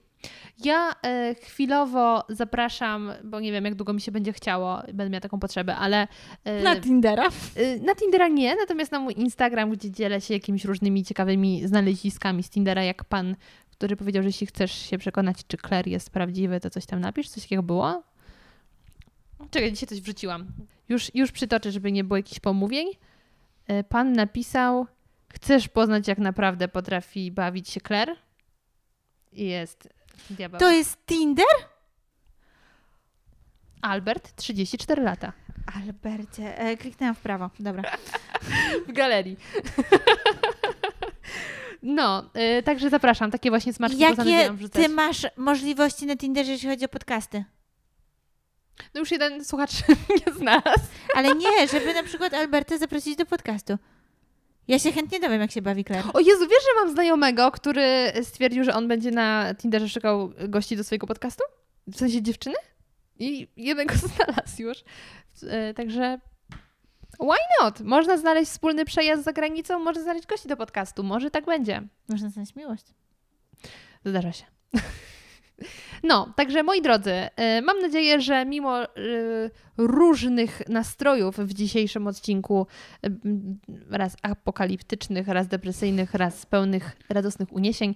[0.63, 5.21] Ja e, chwilowo zapraszam, bo nie wiem, jak długo mi się będzie chciało, będę miała
[5.21, 6.07] taką potrzebę, ale.
[6.43, 7.29] E, na Tindera?
[7.55, 12.43] E, na Tindera nie, natomiast na mój Instagram, gdzie dzielę się jakimiś różnymi ciekawymi znaleziskami
[12.43, 13.35] z Tindera, jak pan,
[13.71, 17.29] który powiedział, że jeśli chcesz się przekonać, czy Claire jest prawdziwy, to coś tam napisz,
[17.29, 18.03] coś takiego było.
[19.51, 20.47] Czekaj, dzisiaj coś wrzuciłam.
[20.89, 22.87] Już, już przytoczę, żeby nie było jakichś pomówień.
[23.67, 24.87] E, pan napisał:
[25.33, 28.15] Chcesz poznać, jak naprawdę potrafi bawić się Claire?
[29.31, 29.96] Jest
[30.29, 30.59] diabeł.
[30.59, 31.45] To jest Tinder?
[33.81, 35.33] Albert, 34 lata.
[35.75, 37.91] Albercie, e, kliknęłam w prawo, dobra.
[38.87, 39.37] w galerii.
[41.83, 42.29] No,
[42.59, 46.87] y, także zapraszam, takie właśnie smaczki Jakie ty masz możliwości na Tinderze, jeśli chodzi o
[46.87, 47.43] podcasty?
[48.93, 49.71] No już jeden słuchacz
[50.27, 50.87] nie znalazł.
[51.15, 53.77] Ale nie, żeby na przykład Albertę zaprosić do podcastu.
[54.67, 56.05] Ja się chętnie dowiem, jak się bawi Claire.
[56.13, 60.77] O Jezu, wiesz, że mam znajomego, który stwierdził, że on będzie na Tinderze szukał gości
[60.77, 61.43] do swojego podcastu?
[61.87, 62.55] W sensie dziewczyny?
[63.19, 64.83] I jednego znalazł już.
[65.43, 66.19] E, także
[67.19, 67.81] why not?
[67.81, 71.03] Można znaleźć wspólny przejazd za granicą, można znaleźć gości do podcastu.
[71.03, 71.81] Może tak będzie.
[72.09, 72.85] Można znaleźć miłość.
[74.05, 74.45] Zdarza się.
[76.03, 78.87] No, także moi drodzy, y, mam nadzieję, że mimo y,
[79.77, 82.67] różnych nastrojów w dzisiejszym odcinku,
[83.05, 83.11] y,
[83.89, 87.95] raz apokaliptycznych, raz depresyjnych, raz pełnych radosnych uniesień,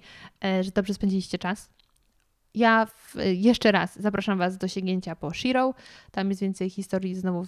[0.61, 1.69] że dobrze spędziliście czas.
[2.55, 5.73] Ja w, jeszcze raz zapraszam Was do sięgnięcia po Shiro.
[6.11, 7.45] Tam jest więcej historii, znowu,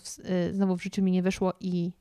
[0.52, 1.92] znowu w życiu mi nie wyszło i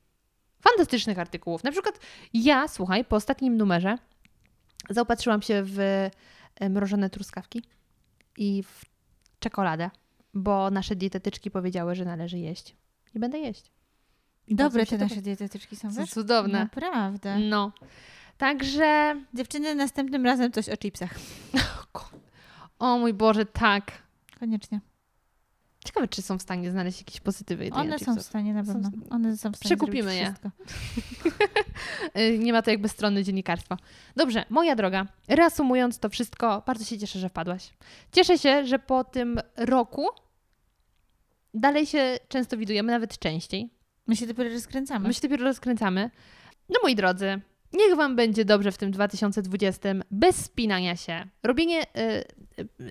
[0.61, 1.63] fantastycznych artykułów.
[1.63, 1.99] Na przykład
[2.33, 3.97] ja, słuchaj, po ostatnim numerze
[4.89, 6.09] zaopatrzyłam się w
[6.69, 7.63] mrożone truskawki
[8.37, 8.85] i w
[9.39, 9.89] czekoladę,
[10.33, 12.75] bo nasze dietetyczki powiedziały, że należy jeść.
[13.15, 13.71] I będę jeść.
[14.47, 16.09] I Dobre te nasze dietetyczki są, wiesz?
[16.09, 16.59] Cudowne.
[16.59, 17.39] Naprawdę.
[17.39, 17.71] No.
[18.37, 19.15] Także...
[19.33, 21.15] Dziewczyny, następnym razem coś o chipsach.
[22.79, 23.91] o mój Boże, tak.
[24.39, 24.79] Koniecznie.
[25.85, 27.69] Ciekawe, czy są w stanie znaleźć jakieś pozytywy.
[27.71, 28.91] One są w stanie na pewno.
[29.09, 30.33] One są w stanie Przekupimy je.
[32.19, 33.77] Y, nie ma to jakby strony dziennikarstwa.
[34.15, 37.69] Dobrze, moja droga, reasumując to wszystko, bardzo się cieszę, że wpadłaś.
[38.11, 40.07] Cieszę się, że po tym roku
[41.53, 43.69] dalej się często widujemy, nawet częściej.
[44.07, 45.07] My się dopiero rozkręcamy.
[45.07, 46.09] My się dopiero rozkręcamy.
[46.69, 47.41] No moi drodzy,
[47.73, 51.27] Niech Wam będzie dobrze w tym 2020, bez spinania się.
[51.43, 52.23] Robienie, y,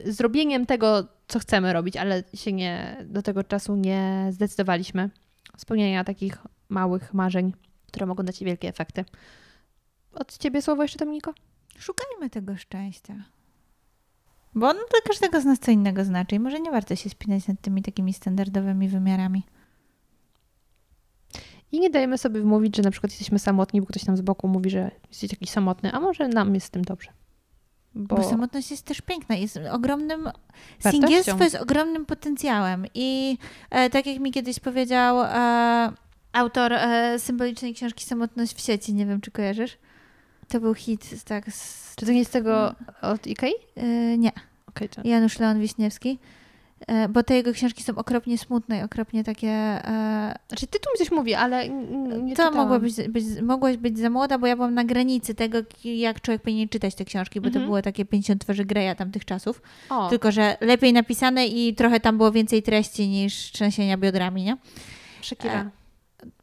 [0.05, 5.10] zrobieniem tego, co chcemy robić, ale się nie, do tego czasu nie zdecydowaliśmy.
[5.56, 7.52] Spełniania takich małych marzeń,
[7.86, 9.05] które mogą dać wielkie efekty.
[10.12, 11.34] Od Ciebie słowo jeszcze, Dominiko?
[11.78, 13.24] Szukajmy tego szczęścia.
[14.55, 17.48] Bo ono dla każdego z nas co innego znaczy i może nie warto się spinać
[17.48, 19.43] nad tymi takimi standardowymi wymiarami.
[21.72, 24.48] I nie dajemy sobie wmówić, że na przykład jesteśmy samotni, bo ktoś nam z boku
[24.48, 27.10] mówi, że jesteś jakiś samotny, a może nam jest z tym dobrze.
[27.94, 30.31] Bo, bo samotność jest też piękna, jest ogromnym.
[30.90, 32.86] Singielstwo jest ogromnym potencjałem.
[32.94, 33.39] I
[33.70, 35.93] e, tak jak mi kiedyś powiedział e,
[36.32, 39.78] autor e, symbolicznej książki Samotność w sieci, nie wiem czy kojarzysz.
[40.48, 41.52] To był hit, tak.
[41.52, 41.97] Z...
[41.97, 43.52] Czy to nie jest tego od Ikei?
[43.77, 44.32] E, nie.
[44.69, 46.19] Okay, Janusz Leon Wiśniewski.
[46.87, 49.49] E, bo te jego książki są okropnie smutne i okropnie takie...
[49.49, 50.39] E...
[50.49, 54.39] Znaczy tytuł mi coś mówi, ale nie To mogło być, być, mogłaś być za młoda,
[54.39, 57.63] bo ja byłam na granicy tego, jak człowiek powinien czytać te książki, bo mhm.
[57.63, 59.63] to było takie 50 twarzy Greya tamtych czasów.
[59.91, 60.09] O.
[60.09, 64.57] Tylko, że lepiej napisane i trochę tam było więcej treści niż trzęsienia biodrami, nie?
[65.23, 65.61] Shakira.
[65.61, 65.71] E,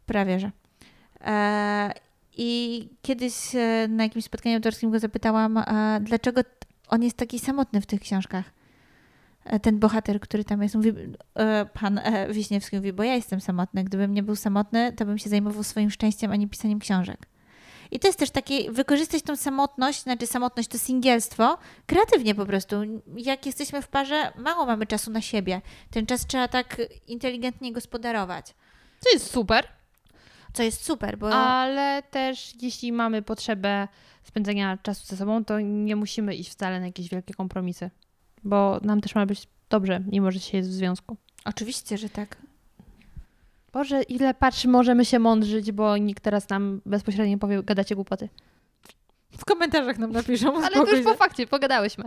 [0.05, 0.51] prawie, że.
[1.21, 1.93] E,
[2.37, 6.41] I kiedyś e, na jakimś spotkaniu autorskim go zapytałam, e, dlaczego
[6.89, 8.58] on jest taki samotny w tych książkach.
[9.45, 10.93] E, ten bohater, który tam jest, mówi,
[11.35, 13.83] e, pan e, Wiśniewski mówi, bo ja jestem samotny.
[13.83, 17.27] Gdybym nie był samotny, to bym się zajmował swoim szczęściem, a nie pisaniem książek.
[17.91, 22.75] I to jest też takie, wykorzystać tą samotność, znaczy samotność to singielstwo, kreatywnie po prostu.
[23.17, 25.61] Jak jesteśmy w parze, mało mamy czasu na siebie.
[25.91, 28.55] Ten czas trzeba tak inteligentnie gospodarować.
[28.99, 29.67] Co jest super.
[30.53, 31.33] Co jest super, bo...
[31.33, 33.87] Ale też jeśli mamy potrzebę
[34.23, 37.89] spędzenia czasu ze sobą, to nie musimy iść wcale na jakieś wielkie kompromisy
[38.43, 41.17] bo nam też ma być dobrze, mimo że się jest w związku.
[41.45, 42.37] Oczywiście, że tak.
[43.73, 48.29] Boże, ile patrzy, możemy się mądrzyć, bo nikt teraz nam bezpośrednio powie, gadacie głupoty.
[49.37, 50.55] W komentarzach nam napiszą.
[50.55, 52.05] Ale to już po fakcie, pogadałyśmy.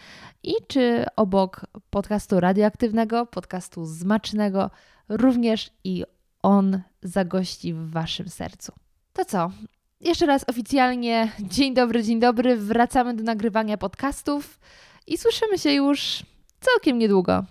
[0.43, 4.69] i czy obok podcastu radioaktywnego, podcastu zmacznego,
[5.09, 6.03] również i
[6.41, 8.71] on zagości w Waszym sercu.
[9.13, 9.51] To co?
[10.01, 12.57] Jeszcze raz oficjalnie dzień dobry, dzień dobry.
[12.57, 14.59] Wracamy do nagrywania podcastów
[15.07, 16.23] i słyszymy się już
[16.59, 17.43] całkiem niedługo.